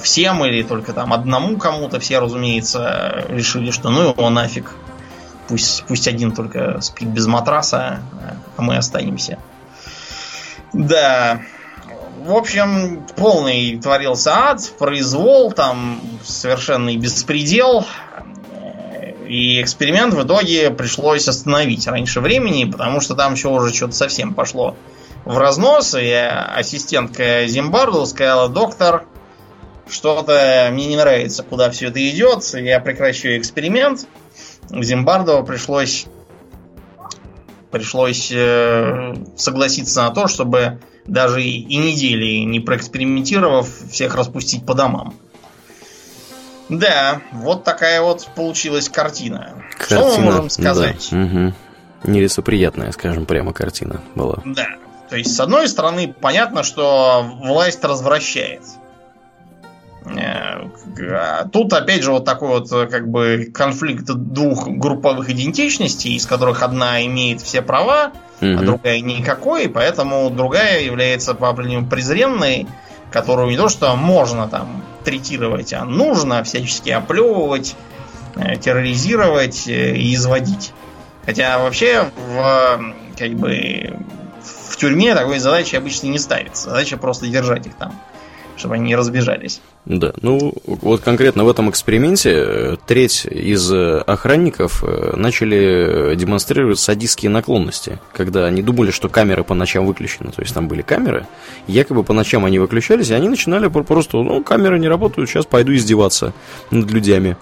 всем 0.00 0.44
или 0.44 0.62
только 0.62 0.92
там 0.92 1.12
одному 1.12 1.56
кому-то. 1.56 1.98
Все, 1.98 2.20
разумеется, 2.20 3.24
решили, 3.28 3.72
что 3.72 3.90
ну 3.90 4.10
его 4.10 4.30
нафиг. 4.30 4.72
Пусть, 5.48 5.84
пусть 5.88 6.06
один 6.06 6.30
только 6.30 6.80
спит 6.80 7.08
без 7.08 7.26
матраса, 7.26 7.98
а 8.56 8.62
мы 8.62 8.76
останемся. 8.76 9.38
Да 10.72 11.40
в 12.20 12.36
общем, 12.36 13.06
полный 13.16 13.78
творился 13.78 14.32
ад, 14.50 14.72
произвол, 14.78 15.52
там 15.52 16.00
совершенный 16.22 16.96
беспредел. 16.96 17.86
И 19.26 19.62
эксперимент 19.62 20.12
в 20.12 20.26
итоге 20.26 20.70
пришлось 20.70 21.28
остановить 21.28 21.86
раньше 21.86 22.20
времени, 22.20 22.70
потому 22.70 23.00
что 23.00 23.14
там 23.14 23.36
все 23.36 23.50
уже 23.50 23.72
что-то 23.72 23.92
совсем 23.92 24.34
пошло 24.34 24.76
в 25.24 25.38
разнос. 25.38 25.94
И 25.94 26.10
ассистентка 26.12 27.46
Зимбарду 27.46 28.04
сказала, 28.06 28.48
доктор, 28.48 29.04
что-то 29.88 30.68
мне 30.72 30.86
не 30.86 30.96
нравится, 30.96 31.42
куда 31.42 31.70
все 31.70 31.88
это 31.88 32.06
идет, 32.08 32.44
я 32.54 32.80
прекращу 32.80 33.28
эксперимент. 33.36 34.06
Зимбарду 34.70 35.42
пришлось 35.44 36.06
пришлось 37.70 38.30
э, 38.32 39.14
согласиться 39.36 40.02
на 40.02 40.10
то, 40.10 40.26
чтобы 40.26 40.80
даже 41.10 41.42
и 41.42 41.76
недели 41.76 42.44
не 42.44 42.60
проэкспериментировав, 42.60 43.68
всех 43.90 44.14
распустить 44.14 44.64
по 44.64 44.74
домам. 44.74 45.14
Да, 46.68 47.20
вот 47.32 47.64
такая 47.64 48.00
вот 48.00 48.28
получилась 48.36 48.88
картина. 48.88 49.54
картина 49.76 50.00
Что 50.02 50.18
мы 50.18 50.24
можем 50.24 50.50
сказать? 50.50 51.08
Да. 51.10 51.18
Угу. 51.18 51.54
Нелицеприятная, 52.04 52.92
скажем 52.92 53.26
прямо, 53.26 53.52
картина 53.52 54.00
была. 54.14 54.38
Да. 54.44 54.68
То 55.08 55.16
есть, 55.16 55.34
с 55.34 55.40
одной 55.40 55.68
стороны, 55.68 56.14
понятно, 56.18 56.62
что 56.62 57.28
власть 57.42 57.82
развращает. 57.82 58.62
Э, 60.04 61.46
тут, 61.52 61.72
опять 61.72 62.02
же, 62.02 62.12
вот 62.12 62.24
такой 62.24 62.48
вот 62.48 62.70
как 62.90 63.08
бы 63.08 63.50
конфликт 63.52 64.06
двух 64.06 64.68
групповых 64.68 65.30
идентичностей, 65.30 66.14
из 66.16 66.26
которых 66.26 66.62
одна 66.62 67.04
имеет 67.06 67.40
все 67.40 67.62
права, 67.62 68.12
угу. 68.40 68.50
а 68.50 68.62
другая 68.62 69.00
никакой, 69.00 69.68
поэтому 69.68 70.30
другая 70.30 70.82
является 70.82 71.34
по 71.34 71.48
определению 71.48 71.86
презренной, 71.86 72.66
которую 73.10 73.50
не 73.50 73.56
то 73.56 73.68
что 73.68 73.94
можно 73.96 74.48
там 74.48 74.82
третировать, 75.04 75.72
а 75.72 75.84
нужно 75.84 76.42
всячески 76.44 76.90
оплевывать, 76.90 77.76
э, 78.36 78.56
терроризировать 78.56 79.68
э, 79.68 79.96
и 79.96 80.14
изводить. 80.14 80.72
Хотя 81.26 81.58
вообще 81.58 82.10
в, 82.16 82.94
как 83.18 83.30
бы, 83.34 83.94
в 84.42 84.76
тюрьме 84.76 85.14
такой 85.14 85.38
задачи 85.38 85.76
обычно 85.76 86.06
не 86.06 86.18
ставится. 86.18 86.70
Задача 86.70 86.96
просто 86.96 87.26
держать 87.26 87.66
их 87.66 87.74
там 87.74 87.92
чтобы 88.60 88.74
они 88.74 88.84
не 88.84 88.96
разбежались. 88.96 89.60
Да, 89.84 90.12
ну 90.22 90.54
вот 90.64 91.00
конкретно 91.00 91.44
в 91.44 91.48
этом 91.48 91.70
эксперименте 91.70 92.30
э, 92.30 92.76
треть 92.86 93.26
из 93.26 93.72
э, 93.72 93.98
охранников 93.98 94.84
э, 94.84 95.16
начали 95.16 96.14
демонстрировать 96.14 96.78
садистские 96.78 97.30
наклонности, 97.30 97.98
когда 98.12 98.46
они 98.46 98.62
думали, 98.62 98.90
что 98.90 99.08
камеры 99.08 99.42
по 99.42 99.54
ночам 99.54 99.86
выключены, 99.86 100.30
то 100.30 100.42
есть 100.42 100.54
там 100.54 100.68
были 100.68 100.82
камеры, 100.82 101.26
якобы 101.66 102.04
по 102.04 102.12
ночам 102.12 102.44
они 102.44 102.58
выключались, 102.58 103.10
и 103.10 103.14
они 103.14 103.28
начинали 103.28 103.68
просто, 103.68 104.18
ну, 104.18 104.44
камеры 104.44 104.78
не 104.78 104.88
работают, 104.88 105.28
сейчас 105.28 105.46
пойду 105.46 105.74
издеваться 105.74 106.32
над 106.70 106.90
людьми, 106.90 107.36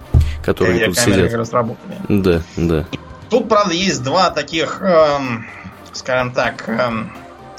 которые 0.44 0.86
тут 0.86 0.98
сидят. 0.98 1.30
Как 1.30 1.38
раз 1.38 1.52
работали. 1.52 1.98
Да, 2.08 2.42
да. 2.56 2.86
Тут, 3.30 3.48
правда, 3.48 3.74
есть 3.74 4.02
два 4.02 4.30
таких, 4.30 4.80
эм, 4.80 5.44
скажем 5.92 6.32
так, 6.32 6.66
эм, 6.68 7.12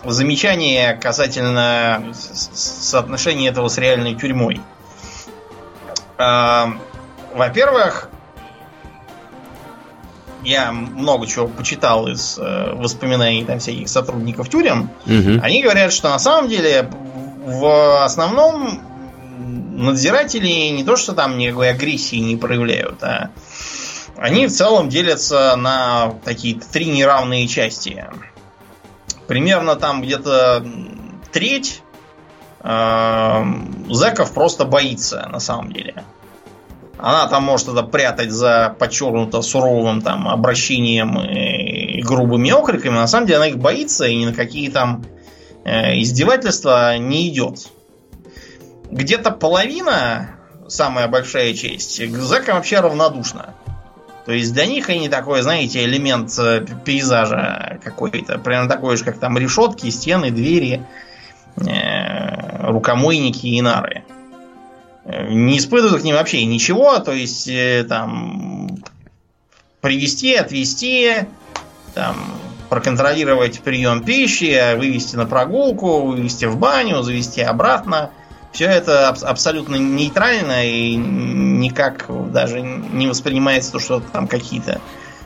замечание 0.06 0.94
касательно 0.94 2.12
соотношения 2.14 3.50
этого 3.50 3.68
с 3.68 3.78
реальной 3.78 4.16
тюрьмой. 4.16 4.62
А, 6.18 6.74
во-первых, 7.34 8.10
я 10.44 10.72
много 10.72 11.28
чего 11.28 11.48
почитал 11.48 12.08
из 12.08 12.38
э, 12.38 12.74
воспоминаний 12.74 13.44
там 13.46 13.60
всяких 13.60 13.90
сотрудников 13.90 14.50
тюрем. 14.50 14.90
Угу. 15.06 15.42
Они 15.42 15.62
говорят, 15.62 15.92
что 15.92 16.10
на 16.10 16.20
самом 16.20 16.50
деле 16.50 16.90
в 17.46 18.04
основном 18.04 18.82
надзиратели 19.38 20.70
не 20.70 20.84
то, 20.84 20.96
что 20.96 21.14
там 21.14 21.38
никакой 21.38 21.70
агрессии 21.70 22.18
не 22.18 22.36
проявляют, 22.36 23.02
а 23.04 23.32
они 24.18 24.48
в 24.48 24.52
целом 24.52 24.90
делятся 24.90 25.56
на 25.56 26.14
такие 26.26 26.60
три 26.60 26.86
неравные 26.88 27.48
части 27.48 28.06
примерно 29.30 29.76
там 29.76 30.02
где-то 30.02 30.66
треть 31.32 31.84
э, 32.62 33.44
зэков 33.88 34.34
просто 34.34 34.66
боится 34.66 35.30
на 35.32 35.40
самом 35.40 35.72
деле. 35.72 36.04
Она 36.98 37.28
там 37.28 37.44
может 37.44 37.68
это 37.70 37.84
прятать 37.84 38.32
за 38.32 38.76
подчеркнуто 38.80 39.44
суровым 39.44 40.02
там 40.02 40.28
обращением 40.28 41.22
и, 41.22 42.02
грубыми 42.02 42.50
окриками. 42.50 42.96
На 42.96 43.08
самом 43.08 43.28
деле 43.28 43.38
она 43.38 43.48
их 43.50 43.60
боится 43.60 44.08
и 44.08 44.18
ни 44.18 44.26
на 44.26 44.34
какие 44.34 44.68
там 44.72 45.06
э, 45.64 46.00
издевательства 46.00 46.98
не 46.98 47.30
идет. 47.30 47.68
Где-то 48.90 49.30
половина, 49.30 50.38
самая 50.68 51.08
большая 51.08 51.54
часть, 51.54 52.04
к 52.04 52.18
зэкам 52.18 52.56
вообще 52.56 52.80
равнодушна. 52.80 53.54
То 54.30 54.34
есть 54.36 54.54
для 54.54 54.68
них 54.68 54.88
они 54.90 55.10
такой, 55.10 55.42
знаете, 55.42 55.84
элемент 55.84 56.30
э, 56.38 56.64
пейзажа 56.86 57.80
какой-то. 57.84 58.38
Прямо 58.38 58.70
такой 58.70 58.96
же, 58.96 59.04
как 59.04 59.18
там 59.18 59.36
решетки, 59.40 59.90
стены, 59.90 60.30
двери, 60.30 60.86
э, 61.56 62.68
рукомойники 62.68 63.48
и 63.48 63.60
нары. 63.60 64.04
Э, 65.06 65.28
не 65.34 65.58
испытывают 65.58 66.04
к 66.04 66.06
ним 66.06 66.14
вообще 66.14 66.46
ничего. 66.46 67.00
То 67.00 67.12
есть 67.12 67.50
там 67.88 68.78
привести, 69.82 70.36
отвести, 70.36 71.12
там 71.96 72.16
проконтролировать 72.70 73.62
прием 73.62 74.04
пищи, 74.04 74.76
вывести 74.76 75.16
на 75.16 75.26
прогулку, 75.26 76.02
вывести 76.06 76.46
в 76.46 76.56
баню, 76.56 77.02
завести 77.02 77.42
обратно. 77.42 78.12
Все 78.52 78.66
это 78.66 79.10
аб- 79.10 79.24
абсолютно 79.24 79.76
нейтрально 79.76 80.66
и 80.66 80.96
никак 80.96 82.06
даже 82.32 82.62
не 82.62 83.08
воспринимается 83.08 83.72
то, 83.74 83.80
что 83.80 84.00
там 84.00 84.28
какие-то 84.28 84.82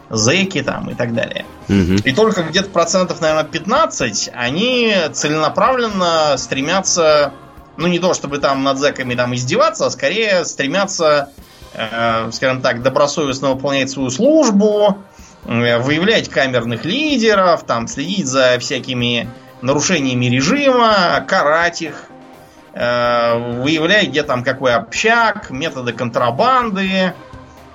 зэки 0.09 0.61
там 0.61 0.89
и 0.89 0.93
так 0.93 1.13
далее. 1.13 1.45
Угу. 1.69 2.03
И 2.03 2.13
только 2.13 2.43
где-то 2.43 2.69
процентов, 2.69 3.21
наверное, 3.21 3.45
15 3.45 4.31
они 4.33 4.93
целенаправленно 5.13 6.35
стремятся, 6.37 7.33
ну 7.77 7.87
не 7.87 7.99
то 7.99 8.13
чтобы 8.13 8.37
там 8.37 8.63
над 8.63 8.77
зэками 8.77 9.15
там 9.15 9.33
издеваться, 9.35 9.85
а 9.85 9.89
скорее 9.89 10.45
стремятся, 10.45 11.29
э, 11.73 12.29
скажем 12.31 12.61
так, 12.61 12.83
добросовестно 12.83 13.51
выполнять 13.51 13.89
свою 13.89 14.09
службу, 14.09 14.99
э, 15.45 15.79
выявлять 15.79 16.29
камерных 16.29 16.85
лидеров, 16.85 17.63
там 17.63 17.87
следить 17.87 18.27
за 18.27 18.57
всякими 18.59 19.29
нарушениями 19.61 20.25
режима, 20.25 21.25
карать 21.27 21.81
их, 21.81 22.05
выявляя, 22.73 24.05
где 24.07 24.23
там 24.23 24.43
какой 24.43 24.73
общак, 24.73 25.51
методы 25.51 25.93
контрабанды, 25.93 27.13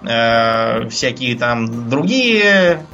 э, 0.02 0.88
всякие 0.88 1.36
там 1.36 1.88
другие 1.88 2.84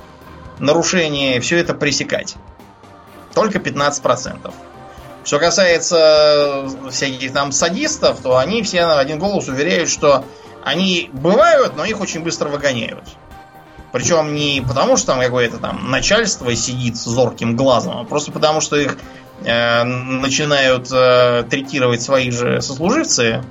нарушения, 0.59 1.41
все 1.41 1.59
это 1.59 1.75
пресекать. 1.75 2.37
Только 3.35 3.59
15%. 3.59 4.53
Что 5.25 5.39
касается 5.39 6.69
всяких 6.91 7.33
там 7.33 7.51
садистов, 7.51 8.21
то 8.21 8.37
они 8.37 8.63
все 8.63 8.87
на 8.87 8.99
один 8.99 9.19
голос 9.19 9.49
уверяют, 9.49 9.89
что 9.89 10.25
они 10.63 11.09
бывают, 11.13 11.77
но 11.77 11.85
их 11.85 12.01
очень 12.01 12.21
быстро 12.21 12.49
выгоняют. 12.49 13.05
Причем 13.93 14.35
не 14.35 14.61
потому, 14.67 14.97
что 14.97 15.09
там 15.09 15.21
какое-то 15.21 15.59
там 15.59 15.91
начальство 15.91 16.55
сидит 16.55 16.97
с 16.97 17.05
зорким 17.05 17.57
глазом, 17.57 17.99
а 17.99 18.05
просто 18.05 18.33
потому, 18.33 18.61
что 18.61 18.77
их 18.77 18.97
э, 18.97 18.99
начинают 19.43 20.89
э, 20.93 21.45
третировать 21.51 22.03
свои 22.03 22.31
же 22.31 22.63
сослуживцы 22.63 23.45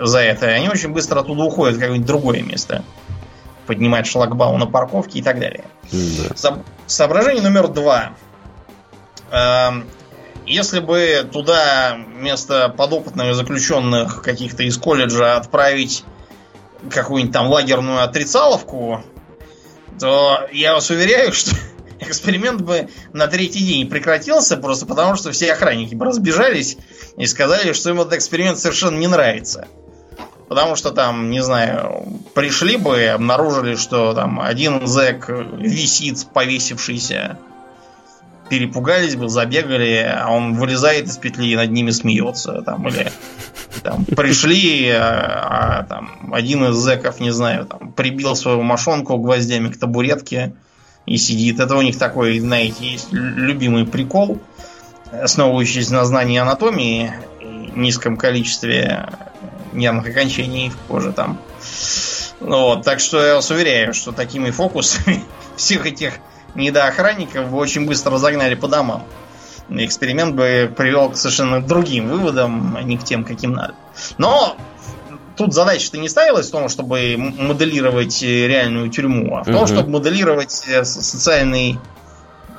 за 0.00 0.18
это, 0.20 0.46
они 0.46 0.68
очень 0.68 0.90
быстро 0.90 1.20
оттуда 1.20 1.42
уходят 1.42 1.76
в 1.76 1.80
какое-нибудь 1.80 2.06
другое 2.06 2.42
место. 2.42 2.84
Поднимать 3.66 4.06
шлагбаум 4.06 4.58
на 4.58 4.66
парковке 4.66 5.18
и 5.18 5.22
так 5.22 5.40
далее. 5.40 5.64
Да. 5.90 6.36
Со- 6.36 6.62
соображение 6.86 7.42
номер 7.42 7.68
два. 7.68 8.12
Эм, 9.30 9.86
если 10.46 10.78
бы 10.80 11.28
туда 11.32 11.98
вместо 12.16 12.68
подопытных 12.68 13.34
заключенных 13.34 14.22
каких-то 14.22 14.62
из 14.62 14.76
колледжа 14.76 15.36
отправить 15.36 16.04
какую-нибудь 16.90 17.32
там 17.32 17.48
лагерную 17.48 18.02
отрицаловку, 18.02 19.02
то 19.98 20.46
я 20.52 20.74
вас 20.74 20.90
уверяю, 20.90 21.32
что 21.32 21.56
эксперимент 22.00 22.60
бы 22.60 22.88
на 23.12 23.26
третий 23.26 23.64
день 23.64 23.88
прекратился, 23.88 24.56
просто 24.56 24.86
потому 24.86 25.16
что 25.16 25.32
все 25.32 25.52
охранники 25.52 25.94
бы 25.94 26.04
разбежались 26.06 26.76
и 27.16 27.26
сказали, 27.26 27.72
что 27.72 27.90
им 27.90 28.00
этот 28.00 28.14
эксперимент 28.14 28.58
совершенно 28.58 28.98
не 28.98 29.06
нравится. 29.06 29.68
Потому 30.48 30.76
что 30.76 30.92
там, 30.92 31.30
не 31.30 31.42
знаю, 31.42 32.20
пришли 32.34 32.76
бы 32.76 33.00
и 33.00 33.06
обнаружили, 33.06 33.74
что 33.74 34.14
там 34.14 34.40
один 34.40 34.86
зэк 34.86 35.28
висит 35.58 36.24
повесившийся 36.32 37.38
перепугались 38.48 39.16
бы, 39.16 39.28
забегали, 39.28 40.06
а 40.08 40.30
он 40.30 40.54
вылезает 40.54 41.06
из 41.06 41.16
петли 41.16 41.48
и 41.48 41.56
над 41.56 41.70
ними 41.70 41.90
смеется. 41.90 42.62
Там, 42.62 42.86
или 42.88 43.10
там, 43.82 44.04
пришли, 44.04 44.88
а, 44.90 45.80
а 45.80 45.84
там, 45.84 46.32
один 46.32 46.64
из 46.66 46.76
зэков, 46.76 47.20
не 47.20 47.30
знаю, 47.30 47.66
там, 47.66 47.92
прибил 47.92 48.36
свою 48.36 48.62
мошонку 48.62 49.18
гвоздями 49.18 49.68
к 49.68 49.78
табуретке 49.78 50.54
и 51.06 51.16
сидит. 51.16 51.60
Это 51.60 51.76
у 51.76 51.82
них 51.82 51.98
такой, 51.98 52.38
знаете, 52.40 52.84
есть 52.84 53.08
любимый 53.12 53.86
прикол, 53.86 54.40
основывающийся 55.12 55.94
на 55.94 56.04
знании 56.04 56.38
анатомии 56.38 57.14
и 57.40 57.72
низком 57.74 58.16
количестве 58.16 59.08
нервных 59.72 60.08
окончаний 60.08 60.70
в 60.70 60.76
коже 60.88 61.12
там. 61.12 61.38
Вот, 62.40 62.84
так 62.84 63.00
что 63.00 63.24
я 63.24 63.36
вас 63.36 63.50
уверяю, 63.50 63.94
что 63.94 64.12
такими 64.12 64.50
фокусами 64.50 65.22
всех 65.56 65.86
этих 65.86 66.14
недоохранников 66.54 67.50
бы 67.50 67.56
очень 67.56 67.86
быстро 67.86 68.18
загнали 68.18 68.54
по 68.54 68.68
домам. 68.68 69.04
Эксперимент 69.68 70.34
бы 70.34 70.72
привел 70.76 71.10
к 71.10 71.16
совершенно 71.16 71.60
другим 71.60 72.08
выводам, 72.08 72.76
а 72.76 72.82
не 72.82 72.98
к 72.98 73.04
тем, 73.04 73.24
каким 73.24 73.52
надо. 73.52 73.74
Но 74.16 74.56
тут 75.36 75.52
задача-то 75.52 75.98
не 75.98 76.08
ставилась 76.08 76.48
в 76.48 76.50
том, 76.50 76.68
чтобы 76.68 77.16
моделировать 77.16 78.22
реальную 78.22 78.90
тюрьму, 78.90 79.36
а 79.36 79.42
в 79.42 79.46
том, 79.46 79.56
угу. 79.56 79.66
чтобы 79.66 79.90
моделировать 79.90 80.64
э, 80.66 80.84
социальный 80.84 81.78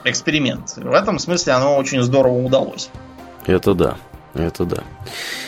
эксперимент. 0.03 0.73
В 0.77 0.93
этом 0.93 1.19
смысле 1.19 1.53
оно 1.53 1.77
очень 1.77 2.01
здорово 2.01 2.43
удалось. 2.43 2.89
Это 3.45 3.73
да. 3.73 3.97
Это 4.33 4.65
да. 4.65 4.83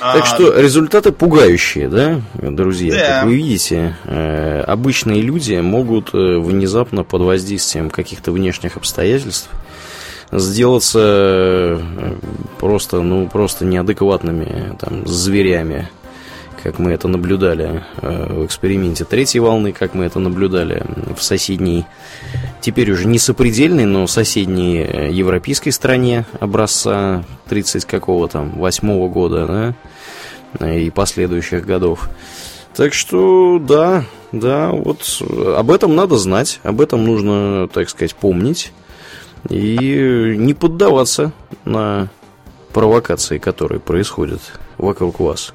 А... 0.01 0.15
Так 0.15 0.25
что 0.25 0.59
результаты 0.59 1.11
пугающие, 1.11 1.89
да, 1.89 2.21
друзья? 2.33 2.93
Да. 2.93 3.07
Как 3.07 3.25
вы 3.25 3.35
видите, 3.35 3.95
э, 4.05 4.61
обычные 4.61 5.21
люди 5.21 5.55
могут 5.55 6.13
э, 6.13 6.39
внезапно 6.39 7.03
под 7.03 7.21
воздействием 7.21 7.91
каких-то 7.91 8.31
внешних 8.31 8.77
обстоятельств 8.77 9.49
сделаться 10.31 10.99
э, 11.01 12.15
просто, 12.59 13.01
ну, 13.01 13.27
просто 13.27 13.65
неадекватными 13.65 14.75
там 14.79 15.05
зверями 15.05 15.89
как 16.61 16.79
мы 16.79 16.91
это 16.91 17.07
наблюдали 17.07 17.83
э, 18.01 18.33
в 18.33 18.45
эксперименте 18.45 19.05
третьей 19.05 19.39
волны, 19.39 19.71
как 19.71 19.93
мы 19.93 20.05
это 20.05 20.19
наблюдали 20.19 20.83
в 21.15 21.21
соседней, 21.21 21.85
теперь 22.61 22.91
уже 22.91 23.07
не 23.07 23.19
сопредельной, 23.19 23.85
но 23.85 24.07
соседней 24.07 24.79
э, 24.79 25.11
европейской 25.11 25.71
стране 25.71 26.25
образца 26.39 27.23
30 27.47 27.85
какого 27.85 28.27
там, 28.27 28.51
восьмого 28.59 29.09
года, 29.09 29.75
да, 30.59 30.73
и 30.73 30.89
последующих 30.89 31.65
годов. 31.65 32.09
Так 32.75 32.93
что, 32.93 33.59
да, 33.59 34.05
да, 34.31 34.69
вот 34.69 35.21
об 35.55 35.71
этом 35.71 35.95
надо 35.95 36.17
знать, 36.17 36.59
об 36.63 36.81
этом 36.81 37.03
нужно, 37.03 37.67
так 37.67 37.89
сказать, 37.89 38.15
помнить 38.15 38.71
и 39.49 40.35
не 40.37 40.53
поддаваться 40.53 41.31
на 41.65 42.09
провокации, 42.73 43.37
которые 43.37 43.79
происходят 43.79 44.41
вокруг 44.77 45.19
вас 45.19 45.53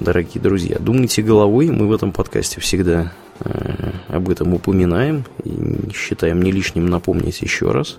дорогие 0.00 0.42
друзья. 0.42 0.78
Думайте 0.78 1.22
головой, 1.22 1.70
мы 1.70 1.86
в 1.86 1.92
этом 1.92 2.12
подкасте 2.12 2.60
всегда 2.60 3.12
э, 3.40 3.92
об 4.08 4.28
этом 4.28 4.54
упоминаем 4.54 5.24
и 5.44 5.92
считаем 5.92 6.42
не 6.42 6.52
лишним 6.52 6.86
напомнить 6.86 7.42
еще 7.42 7.70
раз, 7.70 7.98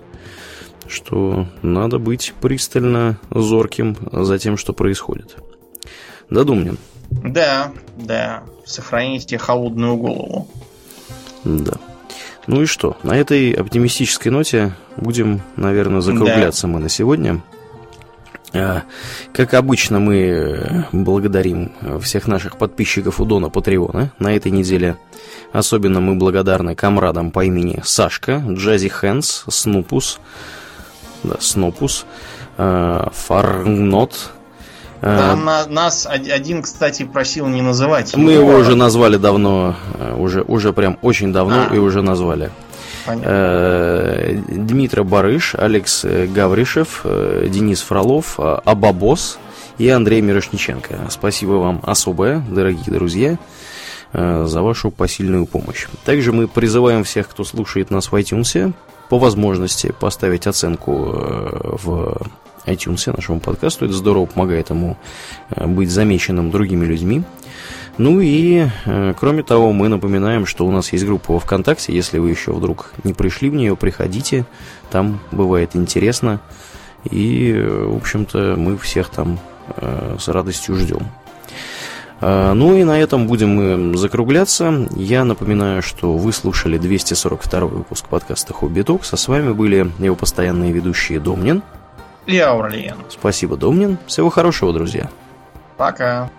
что 0.86 1.46
надо 1.62 1.98
быть 1.98 2.34
пристально 2.40 3.18
зорким 3.30 3.96
за 4.10 4.38
тем, 4.38 4.56
что 4.56 4.72
происходит. 4.72 5.36
Да, 6.30 6.44
Думнин? 6.44 6.78
Да, 7.10 7.72
да. 7.96 8.44
Сохраните 8.64 9.38
холодную 9.38 9.96
голову. 9.96 10.48
Да. 11.44 11.74
Ну 12.46 12.62
и 12.62 12.66
что? 12.66 12.96
На 13.02 13.16
этой 13.16 13.52
оптимистической 13.52 14.32
ноте 14.32 14.74
будем, 14.96 15.42
наверное, 15.56 16.00
закругляться 16.00 16.66
да. 16.66 16.72
мы 16.72 16.80
на 16.80 16.88
сегодня. 16.88 17.42
А, 18.54 18.82
как 19.32 19.54
обычно, 19.54 19.98
мы 19.98 20.16
э, 20.16 20.82
благодарим 20.92 21.72
всех 22.00 22.26
наших 22.26 22.58
подписчиков 22.58 23.20
у 23.20 23.24
Дона 23.24 23.48
Патреона. 23.48 24.12
На 24.18 24.36
этой 24.36 24.52
неделе 24.52 24.96
особенно 25.52 26.00
мы 26.00 26.16
благодарны 26.16 26.74
комрадам 26.74 27.30
по 27.30 27.44
имени 27.44 27.80
Сашка, 27.84 28.42
Джази 28.46 28.88
Хэнс, 28.88 29.44
Снупус, 29.48 30.20
да, 31.22 31.36
Снопус, 31.40 32.04
э, 32.58 33.06
Фарнот, 33.12 34.30
э, 35.00 35.16
там 35.18 35.44
на, 35.44 35.66
нас 35.66 36.06
один, 36.06 36.62
кстати, 36.62 37.04
просил 37.04 37.46
не 37.48 37.62
называть. 37.62 38.14
Мы 38.16 38.32
его, 38.32 38.50
его 38.50 38.60
уже 38.60 38.76
назвали 38.76 39.16
давно, 39.16 39.76
уже, 40.16 40.42
уже 40.42 40.74
прям 40.74 40.98
очень 41.00 41.32
давно 41.32 41.68
а. 41.70 41.74
и 41.74 41.78
уже 41.78 42.02
назвали. 42.02 42.50
Э, 43.06 44.34
Дмитрий 44.48 45.02
Барыш, 45.02 45.54
Алекс 45.54 46.04
Гавришев, 46.04 47.00
э, 47.04 47.46
Денис 47.48 47.80
Фролов, 47.80 48.34
э, 48.38 48.58
Абабос 48.64 49.38
и 49.78 49.88
Андрей 49.88 50.20
Мирошниченко. 50.20 51.08
Спасибо 51.10 51.52
вам 51.52 51.80
особое, 51.82 52.44
дорогие 52.50 52.92
друзья, 52.92 53.38
за 54.12 54.60
вашу 54.60 54.90
посильную 54.90 55.46
помощь. 55.46 55.86
Также 56.04 56.32
мы 56.32 56.46
призываем 56.46 57.02
всех, 57.02 57.28
кто 57.30 57.44
слушает 57.44 57.90
нас 57.90 58.12
в 58.12 58.14
iTunes, 58.14 58.74
по 59.08 59.18
возможности 59.18 59.92
поставить 59.98 60.46
оценку 60.46 60.92
в 60.92 62.18
iTunes 62.66 63.10
нашему 63.16 63.40
подкасту. 63.40 63.86
Это 63.86 63.94
здорово 63.94 64.26
помогает 64.26 64.68
ему 64.68 64.98
быть 65.56 65.90
замеченным 65.90 66.50
другими 66.50 66.84
людьми. 66.84 67.24
Ну 67.98 68.20
и, 68.20 68.68
э, 68.86 69.14
кроме 69.18 69.42
того, 69.42 69.72
мы 69.72 69.88
напоминаем, 69.88 70.46
что 70.46 70.66
у 70.66 70.70
нас 70.70 70.92
есть 70.92 71.04
группа 71.04 71.34
во 71.34 71.38
ВКонтакте. 71.40 71.94
Если 71.94 72.18
вы 72.18 72.30
еще 72.30 72.52
вдруг 72.52 72.92
не 73.04 73.12
пришли 73.12 73.50
в 73.50 73.54
нее, 73.54 73.76
приходите. 73.76 74.46
Там 74.90 75.20
бывает 75.30 75.76
интересно. 75.76 76.40
И, 77.10 77.52
в 77.52 77.96
общем-то, 77.96 78.54
мы 78.56 78.78
всех 78.78 79.10
там 79.10 79.38
э, 79.76 80.16
с 80.18 80.28
радостью 80.28 80.76
ждем. 80.76 81.06
Э, 82.22 82.52
ну 82.54 82.74
и 82.74 82.84
на 82.84 82.98
этом 82.98 83.26
будем 83.26 83.56
мы 83.56 83.96
закругляться. 83.98 84.88
Я 84.96 85.24
напоминаю, 85.24 85.82
что 85.82 86.16
вы 86.16 86.32
слушали 86.32 86.78
242 86.78 87.66
выпуск 87.66 88.06
подкаста 88.08 88.54
«Хобби 88.54 88.82
Токс», 88.82 89.12
а 89.12 89.16
с 89.16 89.28
вами 89.28 89.52
были 89.52 89.90
его 89.98 90.16
постоянные 90.16 90.72
ведущие 90.72 91.20
Домнин 91.20 91.62
и 92.26 92.38
Аурлиен. 92.38 92.96
Спасибо, 93.08 93.56
Домнин. 93.56 93.98
Всего 94.06 94.30
хорошего, 94.30 94.72
друзья. 94.72 95.10
Пока. 95.76 96.30